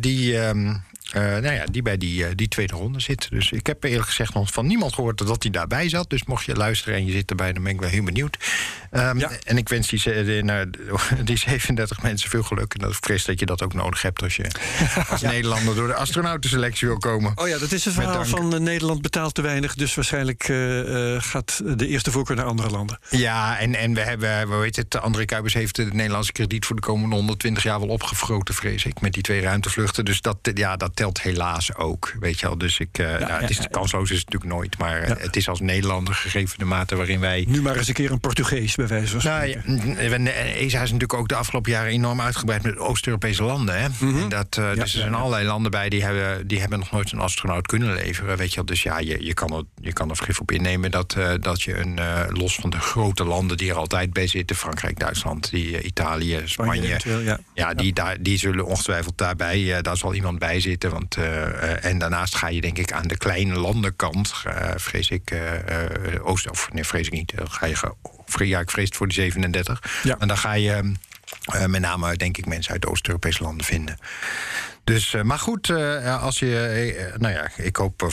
[0.00, 3.30] die, um, uh, nou ja, die bij die, uh, die tweede ronde zit.
[3.30, 6.10] Dus ik heb eerlijk gezegd nog van niemand gehoord dat hij daarbij zat.
[6.10, 8.36] Dus mocht je luisteren en je zit erbij, dan ben ik wel heel benieuwd.
[8.92, 9.30] Um, ja.
[9.44, 10.02] En ik wens die,
[11.24, 12.74] die 37 mensen veel geluk.
[12.74, 14.44] En dat ik vrees dat je dat ook nodig hebt als je
[15.10, 15.30] als ja.
[15.30, 17.32] Nederlander door de astronautenselectie wil komen.
[17.34, 19.74] Oh ja, dat is het verhaal van Nederland betaalt te weinig.
[19.74, 20.42] Dus waarschijnlijk
[21.18, 22.98] gaat de eerste voorkeur naar andere landen.
[23.10, 26.76] Ja, en, en we hebben, we weten het, André Kuipers heeft het Nederlandse krediet voor
[26.76, 29.00] de komende 120 jaar wel opgefroten, vrees ik.
[29.00, 30.04] Met die twee ruimtevluchten.
[30.04, 32.14] Dus dat, ja, dat telt helaas ook.
[32.20, 32.58] Weet je wel.
[32.58, 34.78] Dus ik, uh, ja, nou, het is ja, kansloos is het natuurlijk nooit.
[34.78, 35.16] Maar ja.
[35.18, 37.44] het is als Nederlander gegeven de mate waarin wij.
[37.48, 39.62] Nu maar eens een keer een Portugees bij wijze van spreken.
[40.22, 43.80] Nou, ESA is natuurlijk ook de afgelopen jaren enorm uitgebreid met Oost-Europese landen.
[43.80, 43.88] Hè?
[43.88, 44.28] Mm -hmm.
[44.28, 47.18] dat, uh, dus er zijn allerlei landen bij die hebben, die hebben nog nooit een
[47.18, 48.36] astronaut kunnen leveren.
[48.36, 48.64] Weet je wel.
[48.64, 51.62] Dus ja, je, je, kan er, je kan er vergif op innemen dat, uh, dat
[51.62, 52.00] je een
[52.32, 56.98] los van de grote landen die er altijd bij zitten, Frankrijk, Duitsland, die, Italië, Spanje.
[56.98, 57.38] Spanje ja.
[57.54, 59.82] ja, die, daar, die zullen ongetwijfeld daarbij.
[59.82, 60.83] daar zal iemand bij zitten.
[60.90, 65.34] Want uh, en daarnaast ga je denk ik aan de kleine landenkant, uh, vrees ik,
[66.22, 67.76] Oost, of nee, vrees ik niet, ga je,
[68.44, 70.00] ja, ik vrees het voor die 37.
[70.02, 70.16] Ja.
[70.18, 70.92] En dan ga je
[71.66, 73.98] met name, denk ik, mensen uit Oost-Europese landen vinden.
[74.84, 75.70] Dus, maar goed,
[76.20, 78.02] als je, nou ja, ik hoop,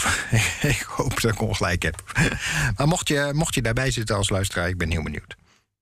[0.61, 2.03] ik hoop dat ik ongelijk heb.
[2.77, 5.35] maar mocht je, mocht je daarbij zitten als luisteraar, ik ben heel benieuwd.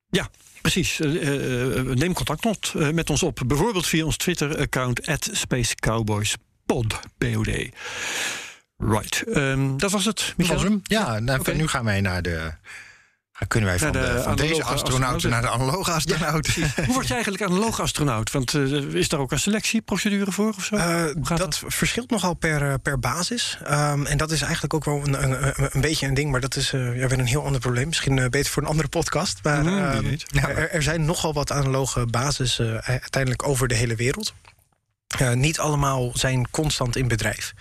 [0.10, 0.30] Ja,
[0.62, 0.98] Precies.
[0.98, 3.42] Neem contact met ons op.
[3.46, 6.36] Bijvoorbeeld via ons Twitter-account Space Cowboys
[6.70, 7.00] Pod.
[7.18, 7.70] POD.
[8.78, 9.24] Right.
[9.28, 10.60] Um, dat was het, Michael?
[10.60, 10.82] Dat was hem.
[10.84, 11.56] Ja, nou, okay.
[11.56, 12.52] nu gaan wij naar de...
[13.48, 16.48] Kunnen wij van, de, de, van deze astronauten naar de analoge astronaut?
[16.48, 18.32] Ja, Hoe word je eigenlijk analoog astronaut?
[18.32, 20.76] Want uh, is daar ook een selectieprocedure voor of zo?
[20.76, 23.58] Uh, dat, dat, verschilt nogal per, per basis.
[23.64, 26.56] Um, en dat is eigenlijk ook wel een, een, een beetje een ding, maar dat
[26.56, 27.88] is uh, ja, weer een heel ander probleem.
[27.88, 29.40] Misschien beter voor een andere podcast.
[29.44, 34.34] Maar mm, er, er, zijn nogal wat analoge basis uiteindelijk over de hele wereld.
[35.34, 37.54] Niet allemaal zijn constant in bedrijf.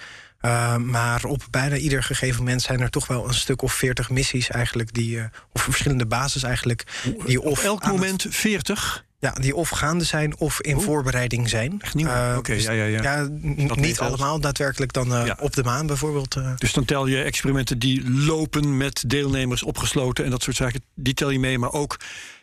[0.43, 4.11] Uh, maar op bijna ieder gegeven moment zijn er toch wel een stuk of veertig
[4.11, 6.85] missies eigenlijk die, uh, of verschillende bases eigenlijk.
[7.27, 9.05] Die op elk moment veertig?
[9.21, 11.81] Ja, die of gaande zijn of in voorbereiding zijn.
[11.81, 12.07] Echt nieuw?
[12.07, 13.03] Uh, Oké, dus ja, ja, ja.
[13.03, 13.29] ja,
[13.75, 15.37] niet allemaal daadwerkelijk dan uh, Ja.
[15.41, 16.37] op de maan bijvoorbeeld.
[16.37, 16.51] uh.
[16.57, 21.15] Dus dan tel je experimenten die lopen met deelnemers opgesloten en dat soort zaken, die
[21.15, 21.59] tel je mee.
[21.59, 21.97] Maar ook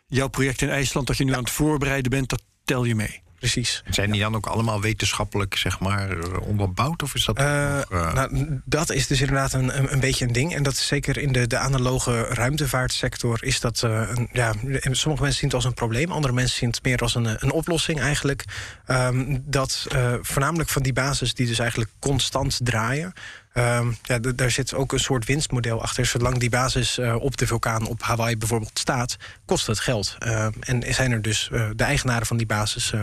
[0.08, 3.24] jouw project in IJsland dat je nu aan het voorbereiden bent, dat tel je mee.
[3.52, 3.84] Precies.
[3.90, 7.04] Zijn die dan ook allemaal wetenschappelijk zeg maar, eh, onderbouwd?
[7.04, 8.14] Of is dat Uh, nog, uh...
[8.14, 10.56] nou, dat is dus inderdaad een, een, beetje een ding.
[10.56, 14.54] En dat is zeker in de, de analoge ruimtevaartsector is dat uh, een, ja,
[14.92, 17.52] sommige mensen zien het als een probleem, andere mensen zien het meer als een, een
[17.52, 18.44] oplossing eigenlijk.
[18.88, 19.88] Um, dat
[20.22, 23.14] voornamelijk van die basis die dus eigenlijk constant draaien.
[23.58, 26.06] Um, ja, daar zit ook een soort winstmodel achter.
[26.06, 30.18] Zolang die basis uh, op de vulkaan op Hawaii bijvoorbeeld staat, kost het geld.
[30.26, 32.94] Uh, en zijn er dus uh, de eigenaren van die basis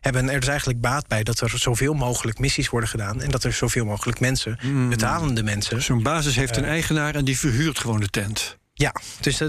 [0.00, 3.44] hebben er dus eigenlijk baat bij dat er zoveel mogelijk missies worden gedaan en dat
[3.44, 4.88] er zoveel mogelijk mensen, mm.
[4.88, 5.82] betalende mensen.
[5.82, 8.56] Zo'n basis heeft een eigenaar en die verhuurt gewoon de tent.
[8.76, 9.48] Ja, dus uh,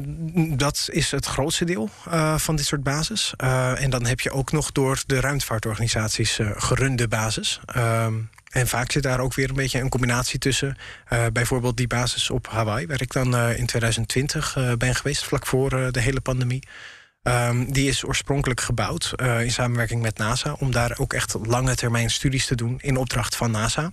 [0.57, 3.33] dat is het grootste deel uh, van dit soort basis.
[3.43, 7.59] Uh, en dan heb je ook nog door de ruimtevaartorganisaties gerunde basis.
[8.55, 10.77] En vaak zit daar ook weer een beetje een combinatie tussen.
[11.13, 15.23] Uh, bijvoorbeeld die basis op Hawaii, waar ik dan uh, in 2020 uh, ben geweest,
[15.23, 16.67] vlak voor de hele pandemie.
[17.23, 22.09] Um, die is oorspronkelijk gebouwd in samenwerking met NASA, om daar ook echt lange termijn
[22.09, 23.91] studies te doen in opdracht van NASA.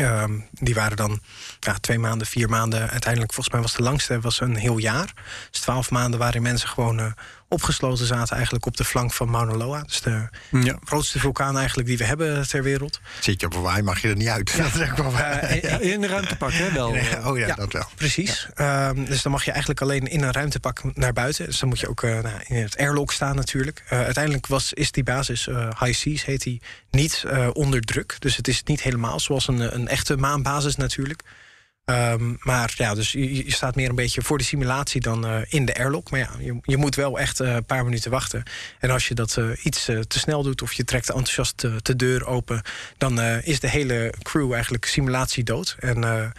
[0.00, 1.20] Um, die waren dan
[1.60, 2.90] ja, twee maanden, vier maanden.
[2.90, 5.12] Uiteindelijk, volgens mij was de langste was een heel jaar.
[5.50, 7.06] Dus twaalf maanden waarin mensen gewoon uh,
[7.48, 8.34] opgesloten zaten...
[8.34, 9.80] eigenlijk op de flank van Mauna Loa.
[9.82, 10.78] Dus de ja.
[10.84, 13.00] grootste vulkaan eigenlijk die we hebben ter wereld.
[13.20, 14.50] Zit je op Hawaii, mag je er niet uit.
[14.50, 14.62] Ja.
[14.62, 16.90] dat is wel uh, in, een ruimtepak, hè, wel?
[16.90, 17.88] Nee, oh ja, ja, dat wel.
[17.94, 18.48] Precies.
[18.60, 21.46] Um, dus dan mag je eigenlijk alleen in een ruimtepak naar buiten.
[21.46, 23.82] Dus dan moet je ook uh, nou, in het airlock staan natuurlijk.
[23.92, 28.16] Uh, uiteindelijk was, is die basis, High Seas heet die, niet onder druk.
[28.18, 31.22] Dus het is niet helemaal zoals een, een echte maanbasis natuurlijk.
[31.90, 35.64] Um, maar ja, dus je, staat meer een beetje voor de simulatie dan uh, in
[35.64, 36.10] de airlock.
[36.10, 38.42] Maar ja, je, je moet wel echt uh, een paar minuten wachten.
[38.78, 42.26] En als je dat uh, iets te snel doet of je trekt enthousiast de deur
[42.26, 42.62] open...
[42.98, 45.76] dan is de hele crew eigenlijk simulatie dood.
[45.78, 46.32] En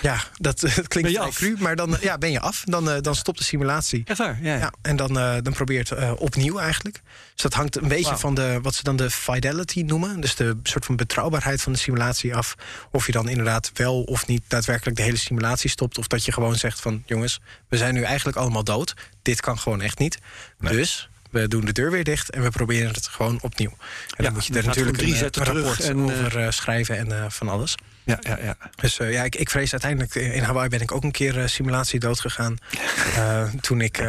[0.00, 2.62] ja, dat, dat klinkt vrij cru, maar dan ja, ben je af.
[2.64, 4.02] Dan, uh, dan stopt de simulatie.
[4.04, 4.38] Echt waar?
[4.42, 4.58] Ja, ja.
[4.58, 7.00] ja en dan, uh, dan probeer je het uh, opnieuw eigenlijk.
[7.32, 8.18] Dus dat hangt een beetje wow.
[8.18, 10.20] van de, wat ze dan de fidelity noemen.
[10.20, 12.54] Dus de soort van betrouwbaarheid van de simulatie af.
[12.90, 15.98] Of je dan inderdaad wel of niet daadwerkelijk de hele simulatie stopt.
[15.98, 18.94] Of dat je gewoon zegt van jongens, we zijn nu eigenlijk allemaal dood.
[19.22, 20.18] Dit kan gewoon echt niet.
[20.58, 20.76] Nee.
[20.76, 23.70] Dus we doen de deur weer dicht en we proberen het gewoon opnieuw.
[23.70, 23.76] En
[24.16, 26.96] ja, dan moet je er natuurlijk drie een, zetten een rapport en, over uh, schrijven
[26.96, 27.74] en van alles.
[28.04, 28.56] Ja, ja, ja.
[28.74, 30.14] Dus uh, ja, ik, ik vrees uiteindelijk...
[30.14, 32.56] In Hawaii ben ik ook een keer simulatie doodgegaan.
[33.60, 34.04] toen ik,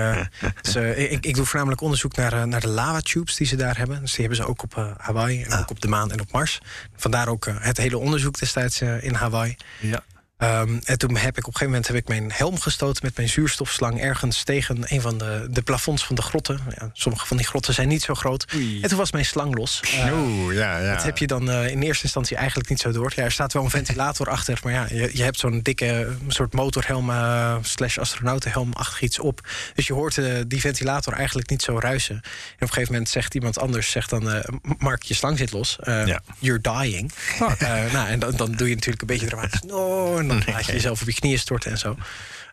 [0.61, 1.25] dus, ik...
[1.25, 4.01] Ik doe voornamelijk onderzoek naar, naar de lava tubes die ze daar hebben.
[4.01, 5.59] Dus die hebben ze ook op Hawaii en ah.
[5.59, 6.59] ook op de maan en op Mars.
[6.95, 9.55] Vandaar ook het hele onderzoek destijds in Hawaii.
[9.79, 10.03] Ja.
[10.43, 13.17] Um, en toen heb ik op een gegeven moment heb ik mijn helm gestoten met
[13.17, 16.59] mijn zuurstofslang ergens tegen een van de, de plafonds van de grotten.
[16.79, 18.45] Ja, sommige van die grotten zijn niet zo groot.
[18.55, 18.81] Oei.
[18.81, 19.81] En toen was mijn slang los.
[19.83, 20.93] Uh, Oeh, ja, ja.
[20.93, 23.11] Dat heb je dan uh, in eerste instantie eigenlijk niet zo door.
[23.15, 26.53] Ja, er staat wel een ventilator achter, maar ja, je, je hebt zo'n dikke soort
[26.53, 29.47] motorhelm uh, slash astronautenhelm-achtig iets op.
[29.75, 32.15] Dus je hoort die ventilator eigenlijk niet zo ruisen.
[32.15, 32.21] En
[32.55, 34.43] op een gegeven moment zegt iemand anders, zegt dan,
[34.77, 35.77] Mark, je slang zit los.
[35.83, 36.21] Ja.
[36.39, 37.11] You're dying.
[37.39, 37.59] Oh.
[37.93, 39.61] nou, en dan, dan doe je natuurlijk een beetje dramatisch.
[39.73, 41.97] No, dan laat je jezelf op je knieën storten en zo.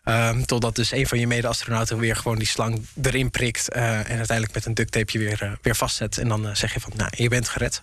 [0.05, 3.75] Um, totdat dus een van je mede-astronauten weer gewoon die slang erin prikt.
[3.75, 6.17] Uh, en uiteindelijk met een ducttape weer, uh, weer vastzet.
[6.17, 7.81] En dan uh, zeg je van, nou, je bent gered.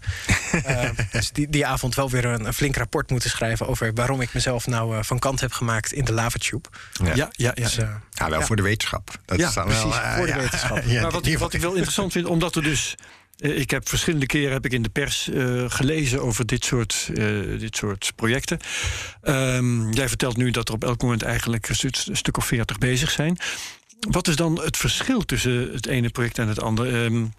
[1.12, 3.66] dus die, die avond wel weer een, een, flink rapport moeten schrijven...
[3.66, 6.68] over waarom ik mezelf nou van kant heb gemaakt in de lavatube.
[7.04, 7.52] Ja, ja, ja.
[7.52, 8.46] Dus, ja wel ja.
[8.46, 9.18] voor de wetenschap.
[9.24, 10.84] Dat ja, is dan precies, wel, voor de wetenschap.
[11.02, 12.94] maar wat, wat ik wel interessant vind, omdat er dus...
[13.38, 17.58] Ik heb verschillende keren heb ik in de pers uh, gelezen over dit soort, uh,
[17.58, 18.58] dit soort projecten.
[19.22, 23.10] Um, jij vertelt nu dat er op elk moment eigenlijk een stuk, of veertig bezig
[23.10, 23.38] zijn.
[24.10, 27.04] Wat is dan het verschil tussen het ene project en het andere?
[27.04, 27.32] Um,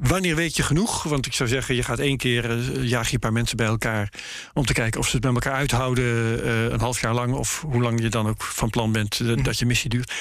[0.00, 1.02] wanneer weet je genoeg?
[1.02, 3.66] Want ik zou zeggen, je gaat één keer uh, jaag je een paar mensen bij
[3.66, 4.12] elkaar
[4.52, 7.82] om te kijken of ze het met elkaar uithouden een half jaar lang of hoe
[7.82, 10.12] lang je dan ook van plan bent dat je missie duurt.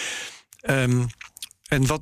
[0.70, 1.08] Um,
[1.68, 2.02] en wat,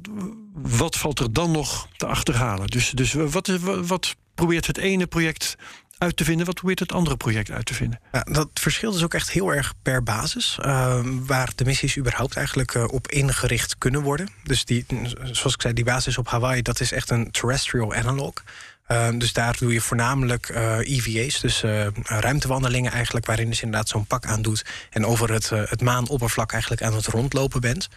[0.54, 2.68] wat valt er dan nog te achterhalen?
[2.68, 3.48] Dus, dus wat,
[3.86, 5.56] wat probeert het ene project
[5.98, 6.46] uit te vinden?
[6.46, 8.00] Wat probeert het andere project uit te vinden?
[8.12, 10.58] Ja, dat verschilt dus ook echt heel erg per basis.
[10.66, 14.30] Uh, waar de missies überhaupt eigenlijk uh, op ingericht kunnen worden.
[14.44, 14.86] Dus die,
[15.24, 18.34] zoals ik zei, die basis op Hawaii, dat is echt een terrestrial analog.
[18.88, 20.50] Uh, dus daar doe je voornamelijk
[20.80, 21.64] EVA's, dus
[22.04, 23.26] ruimtewandelingen eigenlijk...
[23.26, 24.66] waarin je dus inderdaad zo'n pak aandoet...
[24.90, 27.90] en over het, het maanoppervlak eigenlijk aan het rondlopen bent...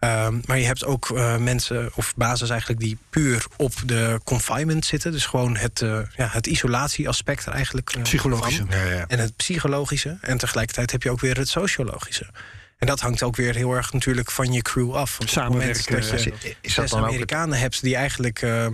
[0.00, 4.84] Um, maar je hebt ook uh, mensen of basis eigenlijk die puur op de confinement
[4.84, 5.12] zitten.
[5.12, 7.96] Dus gewoon het, uh, ja, het isolatieaspect er eigenlijk.
[7.96, 8.64] Uh, psychologische.
[8.70, 9.04] Ja, ja.
[9.08, 10.18] En het psychologische.
[10.20, 12.26] En tegelijkertijd heb je ook weer het sociologische.
[12.78, 15.18] En dat hangt ook weer heel erg natuurlijk van je crew af.
[15.24, 16.10] Samenwerken.
[16.10, 18.66] dat je Is dat dan ook het- Amerikanen hebt die eigenlijk eh,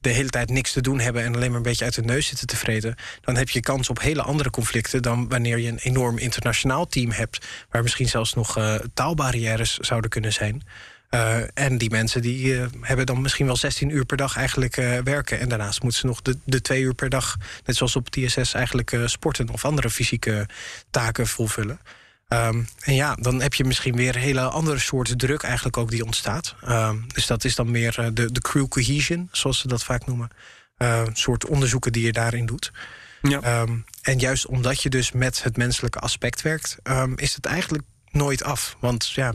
[0.00, 2.26] de hele tijd niks te doen hebben en alleen maar een beetje uit de neus
[2.26, 5.78] zitten te vreten, dan heb je kans op hele andere conflicten dan wanneer je een
[5.78, 10.62] enorm internationaal team hebt, waar misschien zelfs nog eh, taalbarrières zouden kunnen zijn.
[11.08, 14.74] Eh, en die mensen die eh, hebben dan misschien wel 16 uur per dag eigenlijk
[15.04, 15.40] werken.
[15.40, 18.54] En daarnaast moeten ze nog de, de twee uur per dag, net zoals op TSS,
[18.54, 20.48] eigenlijk sporten of andere fysieke
[20.90, 21.80] taken volvullen.
[22.30, 25.90] Ehm, en ja, dan heb je misschien weer een hele andere soort druk eigenlijk ook
[25.90, 26.54] die ontstaat.
[26.62, 30.06] Ehm, dus dat is dan meer eh, de, de crew cohesion, zoals ze dat vaak
[30.06, 30.30] noemen.
[30.76, 32.72] Een soort onderzoeken die je daarin doet.
[33.22, 33.66] Ja.
[34.02, 36.76] En juist omdat je dus met het menselijke aspect werkt,
[37.16, 38.76] is het eigenlijk nooit af.
[38.78, 39.32] Want ja,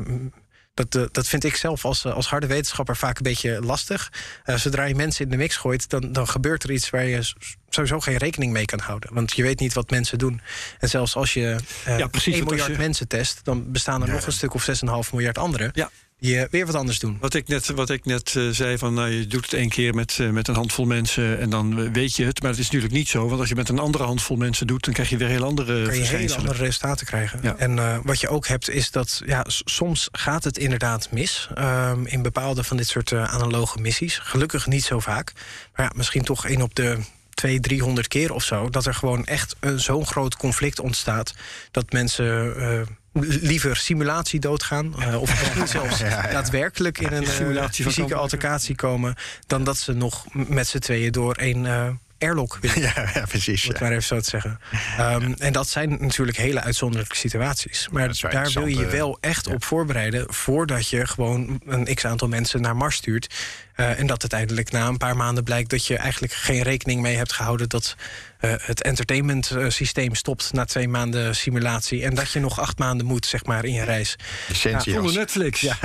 [0.75, 4.11] dat, eh, dat vind ik zelf als, eh, als harde wetenschapper vaak een beetje lastig.
[4.43, 7.31] Eh, zodra je mensen in de mix gooit, dan, dan gebeurt er iets waar je
[7.69, 9.13] sowieso geen rekening mee kan houden.
[9.13, 10.41] Want je weet niet wat mensen doen.
[10.79, 14.01] En zelfs als je Ja, precies, 1 want als miljard je- mensen test, dan bestaan
[14.01, 15.89] er nog een stuk of 6,5 miljard anderen Ja.
[16.19, 17.17] Die eh, weer wat anders doen.
[17.19, 19.95] Wat ik net, wat ik net eh, zei, van nou, je doet het één keer
[19.95, 22.41] met, eh, met een handvol mensen en dan weet je het.
[22.41, 24.85] Maar dat is natuurlijk niet zo, want als je met een andere handvol mensen doet,
[24.85, 27.39] dan krijg je weer heel andere kan je hele andere resultaten krijgen.
[27.43, 27.55] Ja.
[27.57, 32.21] En wat je ook hebt, is dat ja, soms gaat het inderdaad mis ehm, in
[32.21, 34.19] bepaalde van dit soort analoge missies.
[34.23, 35.31] Gelukkig niet zo vaak.
[35.75, 36.97] Maar ja, misschien toch één op de
[37.33, 38.69] 200, 300 keer of zo.
[38.69, 41.33] Dat er gewoon echt zo'n groot conflict ontstaat.
[41.71, 42.87] Dat mensen.
[43.21, 44.95] Liever simulatie doodgaan.
[45.01, 45.99] eh, of misschien zelfs
[46.31, 49.15] daadwerkelijk in een eh, Simulatie fysieke altercatie komen.
[49.47, 51.89] dan dat ze nog met z'n tweeën door één eh
[52.19, 53.63] airlock willen Ja, precies.
[53.63, 53.83] het ja.
[53.83, 54.59] maar even zo te zeggen.
[54.97, 57.87] Ehm, en dat zijn natuurlijk hele uitzonderlijke situaties.
[57.91, 60.33] Maar daar wil je je wel echt op voorbereiden...
[60.33, 63.33] voordat je gewoon een x-aantal mensen naar Mars stuurt.
[63.75, 65.69] Eh, en dat uiteindelijk na een paar maanden blijkt...
[65.69, 67.69] dat je eigenlijk geen rekening mee hebt gehouden...
[67.69, 67.95] dat
[68.39, 72.03] eh, het entertainment eh, systeem stopt na twee maanden simulatie...
[72.03, 74.15] en dat je nog acht maanden moet, zeg maar, in je reis.
[74.47, 75.61] Licentie, als- Netflix.
[75.65, 75.77] Ja,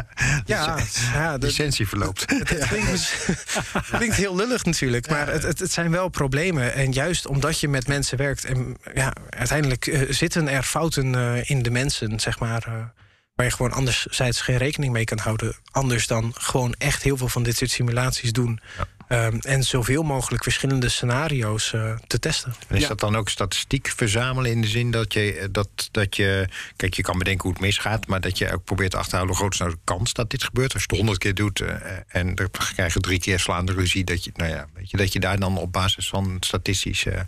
[0.47, 0.79] Ja,
[1.13, 2.25] ja dat, licentie verloopt.
[2.31, 3.27] het klinkt,
[3.99, 6.75] klinkt heel lullig natuurlijk, maar het, het, het zijn wel problemen.
[6.75, 8.45] En juist omdat je met mensen werkt...
[8.45, 12.93] en ja, uiteindelijk zitten er fouten eh, in de mensen, zeg maar...
[13.41, 15.57] waar je gewoon anderzijds geen rekening mee kan houden.
[15.71, 18.61] Anders dan gewoon echt heel veel van dit soort simulaties doen.
[19.09, 22.55] Ehm, en zoveel mogelijk verschillende scenario's eh, te testen.
[22.69, 22.89] En is Ja.
[22.89, 26.49] dat dan ook statistiek verzamelen in de zin dat je, eh, dat, dat je...
[26.77, 28.07] Kijk, je kan bedenken hoe het misgaat...
[28.07, 30.45] maar dat je ook probeert te achterhalen hoe groot is nou de kans dat dit
[30.45, 30.73] gebeurt.
[30.73, 31.75] Als je het honderd keer doet eh,
[32.09, 34.05] en dan krijg je drie keer slaande ruzie...
[34.05, 37.27] Dat je, nou ja, weet je, dat je daar dan op basis van statistische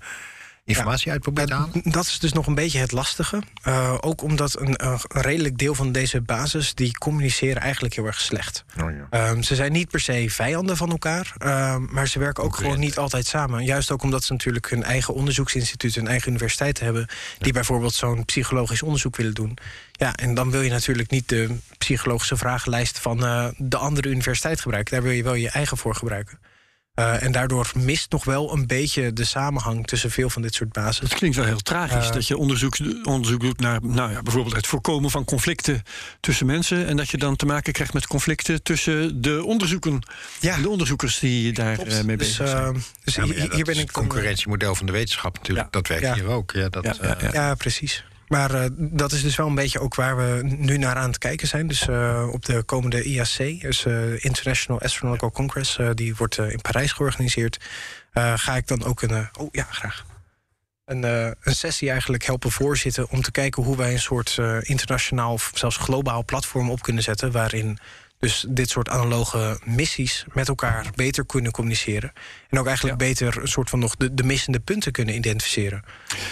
[0.65, 1.83] informatie uit probeert te halen.
[1.85, 3.43] Dat is dus nog een beetje het lastige.
[3.69, 6.75] Uh, ook omdat een, een, redelijk deel van deze basis...
[6.75, 8.65] die communiceren eigenlijk heel erg slecht.
[8.81, 9.31] Oh ja.
[9.31, 11.35] um, ze zijn niet per se vijanden van elkaar...
[11.45, 13.65] Um, maar ze werken ook gewoon niet altijd samen.
[13.65, 15.95] Juist ook omdat ze natuurlijk hun eigen onderzoeksinstituut...
[15.95, 17.07] hun eigen universiteit hebben...
[17.39, 17.53] die ja.
[17.53, 19.59] bijvoorbeeld zo'n psychologisch onderzoek willen doen.
[19.93, 22.99] Ja, en dan wil je natuurlijk niet de psychologische vragenlijst...
[22.99, 24.95] van uh, de andere universiteit gebruiken.
[24.95, 26.39] Daar wil je wel je eigen voor gebruiken.
[27.03, 30.73] Uh, en daardoor mist nog wel een beetje de samenhang tussen veel van dit soort
[30.73, 31.09] bases.
[31.09, 34.57] Het klinkt wel heel tragisch uh, dat je onderzoek, onderzoek doet naar nou ja, bijvoorbeeld
[34.57, 35.83] het voorkomen van conflicten
[36.21, 36.87] tussen mensen.
[36.87, 40.03] En dat je dan te maken krijgt met conflicten tussen de onderzoeken.
[40.41, 40.57] Ja.
[40.57, 42.85] De onderzoekers die daar uh, mee bezig dus, zijn.
[43.05, 43.81] Dus ja, hier, ja, hier ben ik.
[43.81, 45.67] Het concurrentiemodel van de wetenschap natuurlijk.
[45.67, 45.81] Ja.
[45.81, 46.51] Dat werkt hier ook.
[46.51, 48.05] Ja, dat, ja, ja precies.
[48.33, 51.19] Maar uh, dat is dus wel een beetje ook waar we nu naar aan het
[51.19, 51.67] kijken zijn.
[51.67, 56.93] Dus uh, op de komende IAC, dus uh, International Astronomical Congress, die wordt in Parijs
[56.93, 57.65] georganiseerd.
[58.15, 59.29] ga ik dan ook een.
[59.39, 60.05] oh ja, graag.
[60.85, 65.51] Een, een, sessie eigenlijk helpen voorzitten om te kijken hoe wij een soort internationaal of
[65.55, 67.33] zelfs globaal platform op kunnen zetten.
[67.33, 67.79] Waarin
[68.23, 72.13] dus dit soort analoge missies met elkaar beter kunnen communiceren.
[72.49, 73.07] En ook eigenlijk ja.
[73.07, 75.83] beter een soort van nog de, de missende punten kunnen identificeren.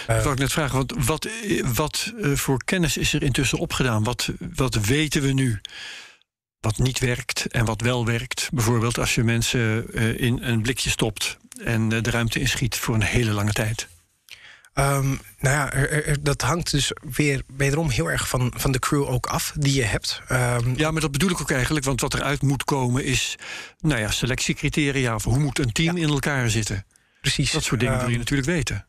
[0.09, 1.27] Uh, ik wou ik net vragen, wat, wat,
[1.73, 4.03] wat uh, voor kennis is er intussen opgedaan?
[4.03, 5.61] Wat, wat weten we nu?
[6.59, 8.49] Wat niet werkt en wat wel werkt.
[8.53, 13.03] Bijvoorbeeld als je mensen uh, in een blikje stopt en de ruimte inschiet voor een
[13.03, 13.87] hele lange tijd.
[14.73, 18.79] Um, nou ja, er, er, dat hangt dus weer wederom heel erg van, van de
[18.79, 20.21] crew ook af die je hebt.
[20.31, 23.37] Um, ja, maar dat bedoel ik ook eigenlijk, want wat eruit moet komen is,
[23.79, 25.15] nou ja, selectiecriteria.
[25.15, 26.03] Of hoe moet een team ja.
[26.03, 26.85] in elkaar zitten?
[27.21, 27.51] Precies.
[27.51, 28.85] Dat soort dingen um, wil je natuurlijk weten.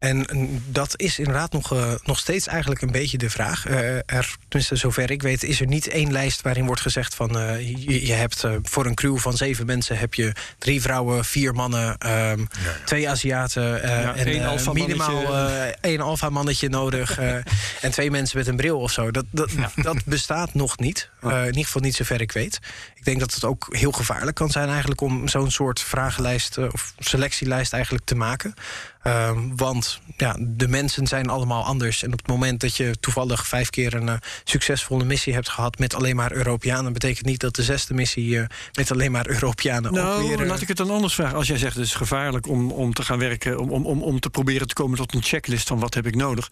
[0.00, 0.26] En
[0.66, 3.68] dat is inderdaad nog, uh, nog steeds eigenlijk een beetje de vraag.
[3.68, 7.36] Uh, er, tenminste, zover ik weet, is er niet één lijst waarin wordt gezegd van
[7.36, 11.54] uh, je, je, hebt voor een crew van zeven mensen heb je drie vrouwen, vier
[11.54, 12.76] mannen, um, ja, ja.
[12.84, 15.34] twee Aziaten ja, en één minimaal
[15.80, 17.18] één alfa mannetje nodig
[17.80, 19.10] en twee mensen met een bril of zo.
[19.10, 21.10] Dat, dat, dat bestaat nog niet.
[21.22, 22.60] in ieder geval niet zover ik weet.
[22.94, 26.94] Ik denk dat het ook heel gevaarlijk kan zijn eigenlijk om zo'n soort vragenlijst of
[26.98, 28.54] selectielijst eigenlijk te maken.
[29.02, 32.02] Ehm, want ja, de mensen zijn allemaal anders.
[32.02, 35.78] En op het moment dat je toevallig vijf keer een uh, succesvolle missie hebt gehad
[35.78, 39.92] met alleen maar Europeanen, betekent niet dat de zesde missie uh, met alleen maar Europeanen
[39.92, 40.46] nou, weer.
[40.46, 41.36] laat ik het dan anders vragen.
[41.36, 44.30] Als jij zegt het is gevaarlijk om, om te gaan werken, om, om, om te
[44.30, 46.48] proberen te komen tot een checklist van wat heb ik nodig.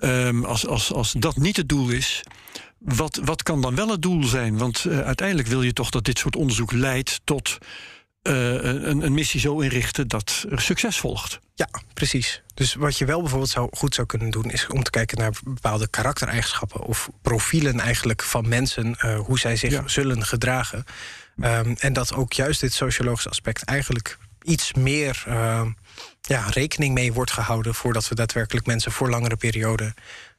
[0.00, 2.22] Um, als, als, als dat niet het doel is.
[2.78, 4.58] Wat, wat kan dan wel het doel zijn?
[4.58, 7.58] Want uiteindelijk wil je toch dat dit soort onderzoek leidt tot
[8.32, 11.40] een, een missie zo inrichten dat er succes volgt.
[11.54, 12.42] Ja, precies.
[12.54, 15.32] Dus wat je wel bijvoorbeeld zou, goed zou kunnen doen, is om te kijken naar
[15.44, 19.88] bepaalde karaktereigenschappen of profielen eigenlijk van mensen, uh, hoe zij zich ja.
[19.88, 20.84] zullen gedragen.
[21.36, 25.66] Um, en dat ook juist dit sociologische aspect eigenlijk iets meer uh,
[26.20, 29.94] ja, rekening mee wordt gehouden voordat we daadwerkelijk mensen voor langere perioden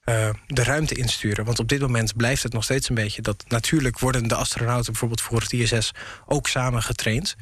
[0.06, 1.46] uh, de ruimte insturen.
[1.46, 4.92] Want op dit moment blijft het nog steeds een beetje dat natuurlijk worden de astronauten
[4.92, 5.92] bijvoorbeeld voor het ISS
[6.26, 7.36] ook samen getraind.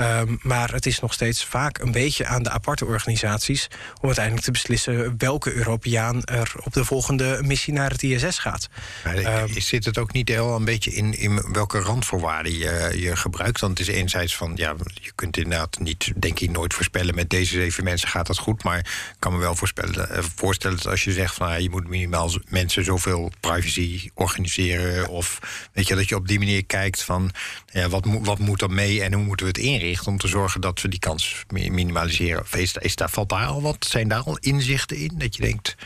[0.00, 3.68] Um, maar het is nog steeds vaak een beetje aan de aparte organisaties
[4.00, 8.68] om uiteindelijk te beslissen welke Europeaan er op de volgende missie naar het ISS gaat.
[9.04, 13.16] Maar um, zit het ook niet heel een beetje in, in welke randvoorwaarden je, je
[13.16, 13.60] gebruikt?
[13.60, 17.30] Want het is enerzijds van ja, je kunt inderdaad niet, denk ik, nooit voorspellen met
[17.30, 18.62] deze zeven mensen gaat dat goed.
[18.64, 21.88] Maar ik kan me wel voorspellen, voorstellen dat als je zegt van nou, je moet
[21.88, 25.08] minimaal mensen zoveel privacy organiseren.
[25.08, 25.38] Of
[25.72, 27.30] weet je, dat je op die manier kijkt van
[27.72, 29.87] ja, wat, wat moet er mee en hoe moeten we het inrichten?
[30.06, 32.44] Om te zorgen dat we die kans minimaliseren?
[32.50, 33.86] Is, is daar, valt daar al wat?
[33.88, 35.76] Zijn daar al inzichten in dat je denkt.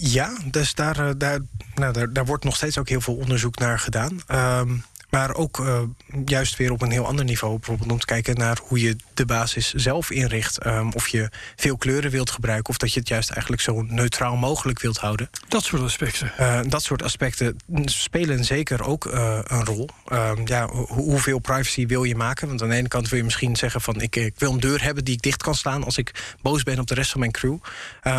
[0.00, 1.40] Ja, dus daar, uh, daar,
[1.74, 4.20] nou, daar, daar, wordt nog steeds ook heel veel onderzoek naar gedaan.
[4.28, 5.80] Um, maar ook uh,
[6.24, 7.56] juist weer op een heel ander niveau.
[7.56, 10.66] Bijvoorbeeld om te kijken naar hoe je de basis zelf inricht.
[10.66, 12.68] Um, of je veel kleuren wilt gebruiken.
[12.70, 15.30] Of dat je het juist eigenlijk zo neutraal mogelijk wilt houden.
[15.48, 16.32] Dat soort aspecten.
[16.40, 19.88] Uh, dat soort aspecten spelen zeker ook uh, een rol.
[20.44, 22.48] ja, ho hoeveel privacy wil je maken?
[22.48, 24.00] Want aan de ene kant wil je misschien zeggen van...
[24.00, 25.84] Ik, ik, wil een deur hebben die ik dicht kan slaan...
[25.84, 27.56] als ik boos ben op de rest van mijn crew.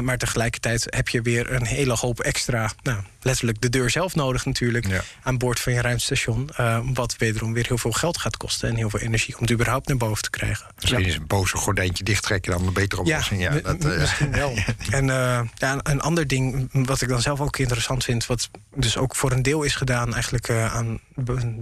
[0.01, 2.71] maar tegelijkertijd heb je weer een hele hoop extra...
[2.83, 4.87] Nou, letterlijk de deur zelf nodig natuurlijk...
[4.87, 5.01] Ja.
[5.23, 6.49] aan boord van je ruimtestation.
[6.93, 9.87] wat wederom weer heel veel geld gaat kosten en heel veel energie om het überhaupt
[9.87, 10.65] naar boven te krijgen.
[10.75, 11.07] Misschien ja.
[11.07, 13.41] is een boze gordijntje dichttrekken dan een betere oplossing.
[13.41, 14.57] Ja, ja dat, uh, misschien wel.
[14.89, 18.97] en uh, ja, een ander ding wat ik dan zelf ook interessant vind, wat dus
[18.97, 20.99] ook voor een deel is gedaan eigenlijk uh, aan,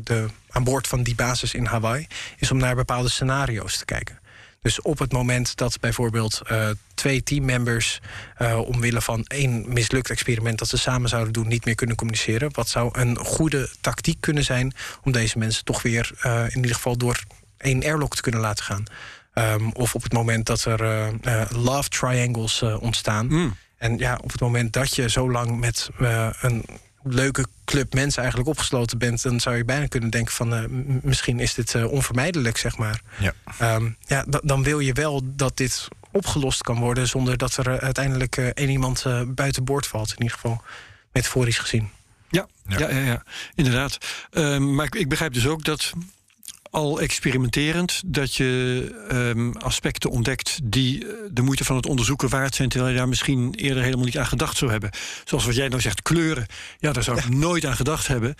[0.04, 2.08] de, aan boord van die basis in Hawaii,
[2.38, 4.19] is om naar bepaalde scenario's te kijken.
[4.62, 8.00] Dus op het moment dat bijvoorbeeld uh, twee teammembers
[8.42, 12.50] uh, omwille van één mislukt experiment dat ze samen zouden doen, niet meer kunnen communiceren,
[12.54, 16.76] wat zou een goede tactiek kunnen zijn om deze mensen toch weer uh, in ieder
[16.76, 17.24] geval door
[17.58, 18.84] één airlock te kunnen laten gaan?
[19.34, 21.14] Um, of op het moment dat er
[21.50, 23.28] love triangles ontstaan.
[23.28, 23.56] Mm.
[23.78, 25.90] En ja, op het moment dat je zo lang met
[26.42, 26.66] een
[27.14, 30.64] leuke club mensen eigenlijk opgesloten bent, dan zou je bijna kunnen denken van uh,
[31.02, 33.02] misschien is dit uh, onvermijdelijk, zeg maar.
[33.20, 33.34] Ja.
[33.76, 37.76] Um, ja, dan wil je wel dat dit opgelost kan worden zonder dat er uh,
[37.76, 40.64] uiteindelijk één iemand buiten boord valt, in ieder geval
[41.12, 41.90] metaforisch gezien.
[42.30, 43.24] Ja, ja, ja, ja, ja.
[43.56, 43.98] inderdaad.
[44.32, 45.94] Um, maar ik, ik begrijp dus ook dat
[46.72, 52.70] al experimenterend dat je um, aspecten ontdekt die de moeite van het onderzoeken waard zijn,
[52.70, 54.90] terwijl je daar misschien eerder helemaal niet aan gedacht zou hebben.
[55.24, 56.46] Zoals wat jij nou zegt, kleuren.
[56.78, 57.30] Ja, daar zou ik ja.
[57.30, 58.36] nooit aan gedacht hebben.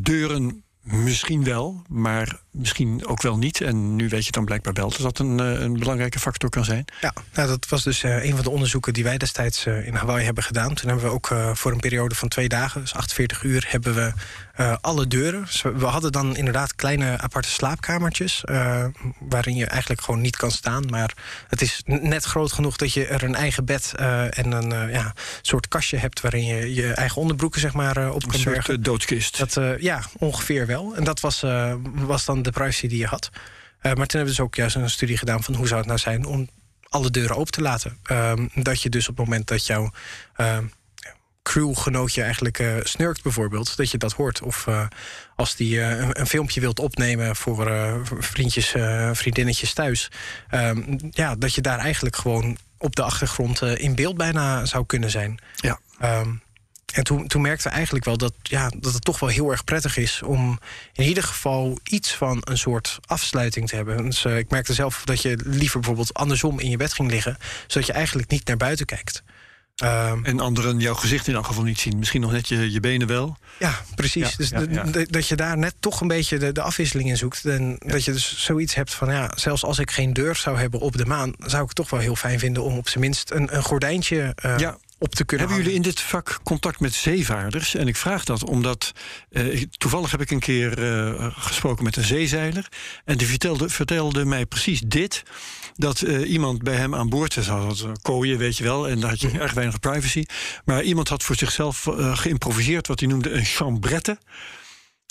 [0.00, 0.62] Deuren
[0.92, 3.60] misschien wel, maar misschien ook wel niet.
[3.60, 6.84] En nu weet je dan blijkbaar wel dat dat een, een belangrijke factor kan zijn.
[7.00, 9.94] Ja, nou, dat was dus uh, een van de onderzoeken die wij destijds uh, in
[9.94, 10.74] Hawaii hebben gedaan.
[10.74, 13.94] Toen hebben we ook uh, voor een periode van twee dagen, dus 48 uur, hebben
[13.94, 14.12] we
[14.80, 15.46] alle deuren.
[15.62, 18.42] We hadden dan inderdaad kleine aparte slaapkamertjes.
[19.18, 20.86] waarin je eigenlijk gewoon niet kan staan.
[20.90, 21.14] Maar
[21.48, 23.92] het is net groot genoeg dat je er een eigen bed
[24.30, 28.34] en een ja, soort kastje hebt waarin je je eigen onderbroeken zeg maar, op kan
[28.34, 28.64] een bergen.
[28.64, 29.38] soort doodskist.
[29.38, 30.96] Dat, ja, ongeveer wel.
[30.96, 31.44] En dat was,
[31.92, 33.30] was dan de privacy die je had.
[33.82, 35.98] Maar toen hebben we dus ook juist een studie gedaan van hoe zou het nou
[35.98, 36.48] zijn om
[36.88, 37.98] alle deuren open te laten.
[38.10, 39.90] Um, dat je dus op het moment dat jouw
[40.36, 40.58] uh,
[41.48, 44.42] crewgenootje eigenlijk uh, snurkt bijvoorbeeld, dat je dat hoort.
[44.42, 44.86] Of uh,
[45.36, 47.70] als die uh, een, een, filmpje wilt opnemen voor
[48.18, 48.74] vriendjes,
[49.12, 50.10] vriendinnetjes thuis.
[50.50, 55.10] Um, ja, dat je daar eigenlijk gewoon op de achtergrond in beeld bijna zou kunnen
[55.10, 55.38] zijn.
[55.56, 55.80] Ja.
[56.02, 56.42] Um,
[56.94, 59.64] en toen, toen merkte we eigenlijk wel dat, ja, dat het toch wel heel erg
[59.64, 60.58] prettig is om
[60.92, 64.04] in ieder geval iets van een soort afsluiting te hebben.
[64.04, 67.86] Dus, ik merkte zelf dat je liever bijvoorbeeld andersom in je bed ging liggen, zodat
[67.86, 69.22] je eigenlijk niet naar buiten kijkt.
[69.84, 71.98] Um, en anderen jouw gezicht in elk geval niet zien.
[71.98, 73.36] Misschien nog net je, je benen wel.
[73.58, 74.30] Ja, precies.
[74.30, 74.82] Ja, dus ja, ja.
[74.82, 77.44] De, dat je daar net toch een beetje de, de afwisseling in zoekt.
[77.44, 80.80] En dat je dus zoiets hebt van ja, zelfs als ik geen deur zou hebben
[80.80, 83.30] op de maan, zou ik het toch wel heel fijn vinden om op zijn minst
[83.30, 87.74] een, een gordijntje uh, op te kunnen Hebben jullie in dit vak contact met zeevaarders?
[87.74, 88.92] En ik vraag dat omdat
[89.30, 92.68] uh, toevallig heb ik een keer uh, gesproken met een zeezeiler.
[93.04, 95.22] En die vertelde, vertelde mij precies dit.
[95.80, 99.20] Dat uh, iemand bij hem aan boord, had kooien, weet je wel, en daar had
[99.20, 100.24] je erg weinig privacy.
[100.64, 104.18] Maar iemand had voor zichzelf geïmproviseerd wat hij noemde een chambrette.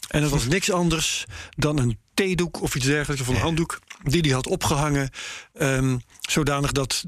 [0.08, 4.22] En dat was niks anders dan een theedoek of iets dergelijks, of een handdoek, die
[4.22, 5.10] hij had opgehangen.
[5.62, 7.04] Um, zodanig dat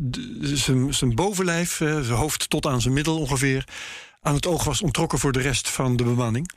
[0.90, 3.64] zijn bovenlijf, uh, zijn hoofd tot aan zijn middel ongeveer,
[4.22, 6.52] aan het oog was ontrokken voor de rest van de bemanning.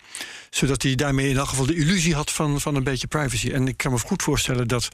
[0.51, 3.51] Zodat hij daarmee in elk geval de illusie had van, van een beetje privacy.
[3.51, 4.89] En ik kan me goed voorstellen dat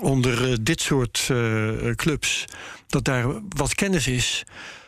[0.00, 2.44] onder uh, dit soort uh, clubs,
[2.86, 4.44] dat daar wat kennis is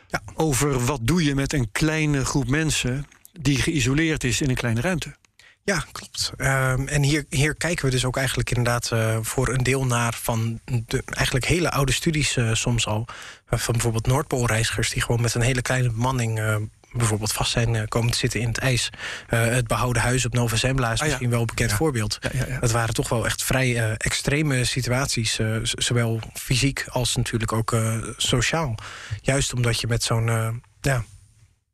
[0.08, 0.22] ja.
[0.34, 3.06] over wat doe je met een kleine groep mensen
[3.40, 5.14] die geïsoleerd is in een kleine ruimte.
[5.64, 6.32] Ja, klopt.
[6.38, 10.14] Um, en hier, hier kijken we dus ook eigenlijk inderdaad uh, voor een deel naar
[10.14, 13.06] van de eigenlijk hele oude studies uh, soms al.
[13.50, 16.40] Uh, van bijvoorbeeld Noordpoolreizigers die gewoon met een hele kleine bemanning
[16.94, 18.90] bijvoorbeeld vast zijn komen te zitten in het ijs.
[19.26, 21.76] het behouden huis op Nova Zembla is ah, misschien wel een bekend ja.
[21.76, 22.18] voorbeeld.
[22.32, 27.76] Ja, dat waren toch wel echt vrij extreme situaties, zowel fysiek als natuurlijk ook
[28.16, 28.74] sociaal.
[29.22, 31.04] Juist omdat je met zo'n ja,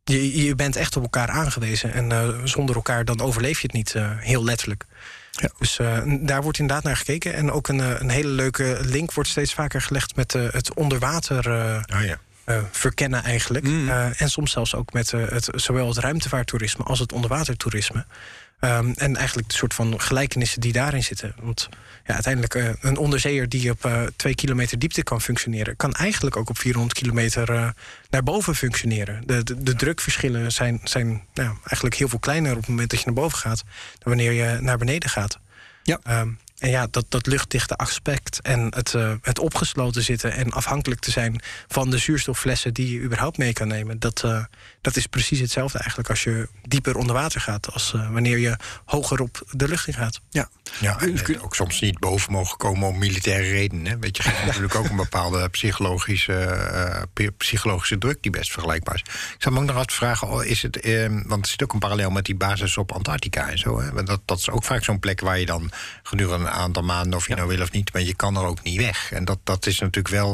[0.04, 1.92] je, je bent echt op elkaar aangewezen.
[1.92, 4.84] En uh, zonder elkaar dan overleef je het niet, uh, heel letterlijk.
[5.30, 5.50] Ja.
[5.58, 7.34] Dus uh, daar wordt inderdaad naar gekeken.
[7.34, 11.48] En ook een, een hele leuke link wordt steeds vaker gelegd met het onderwater.
[11.94, 12.18] Oh, ja.
[12.70, 13.66] Verkennen eigenlijk.
[13.66, 13.88] Mm.
[14.16, 18.04] en soms zelfs ook met het, zowel het ruimtevaarttoerisme als het onderwatertoerisme.
[18.60, 21.34] Um, en eigenlijk de soort van gelijkenissen die daarin zitten.
[21.40, 21.68] Want
[22.06, 26.36] ja, uiteindelijk uh, een onderzeeër die op uh, twee kilometer diepte kan functioneren, kan eigenlijk
[26.36, 27.68] ook op 400 kilometer uh,
[28.10, 29.22] naar boven functioneren.
[29.26, 32.98] De, de, de drukverschillen zijn, zijn nou, eigenlijk heel veel kleiner op het moment dat
[32.98, 33.62] je naar boven gaat,
[33.98, 35.38] dan wanneer je naar beneden gaat.
[35.82, 36.20] Ja.
[36.20, 41.00] Um, en ja, dat, dat luchtdichte aspect en het, uh, het opgesloten zitten en afhankelijk
[41.00, 44.44] te zijn van de zuurstofflessen die je überhaupt mee kan nemen, dat, uh,
[44.80, 48.56] dat is precies hetzelfde eigenlijk als je dieper onder water gaat, als uh, wanneer je
[48.84, 50.20] hoger op de lucht in gaat.
[50.30, 50.48] Ja,
[50.80, 54.00] ja en, en ook soms niet boven mogen komen om militaire redenen.
[54.00, 59.00] Weet je, geeft natuurlijk ook een bepaalde psychologische, psychologische druk die best vergelijkbaar is.
[59.34, 61.72] Ik zou me ook nog wat vragen, oh, is het, ehm, want er zit ook
[61.72, 63.80] een parallel met die basis op Antarctica en zo.
[63.80, 64.04] Hè?
[64.04, 65.70] Dat, dat is ook vaak zo'n plek waar je dan
[66.02, 68.62] gedurende een aantal maanden, of je nou wil of niet, maar je kan er ook
[68.62, 69.12] niet weg.
[69.12, 70.32] En dat, dat is natuurlijk wel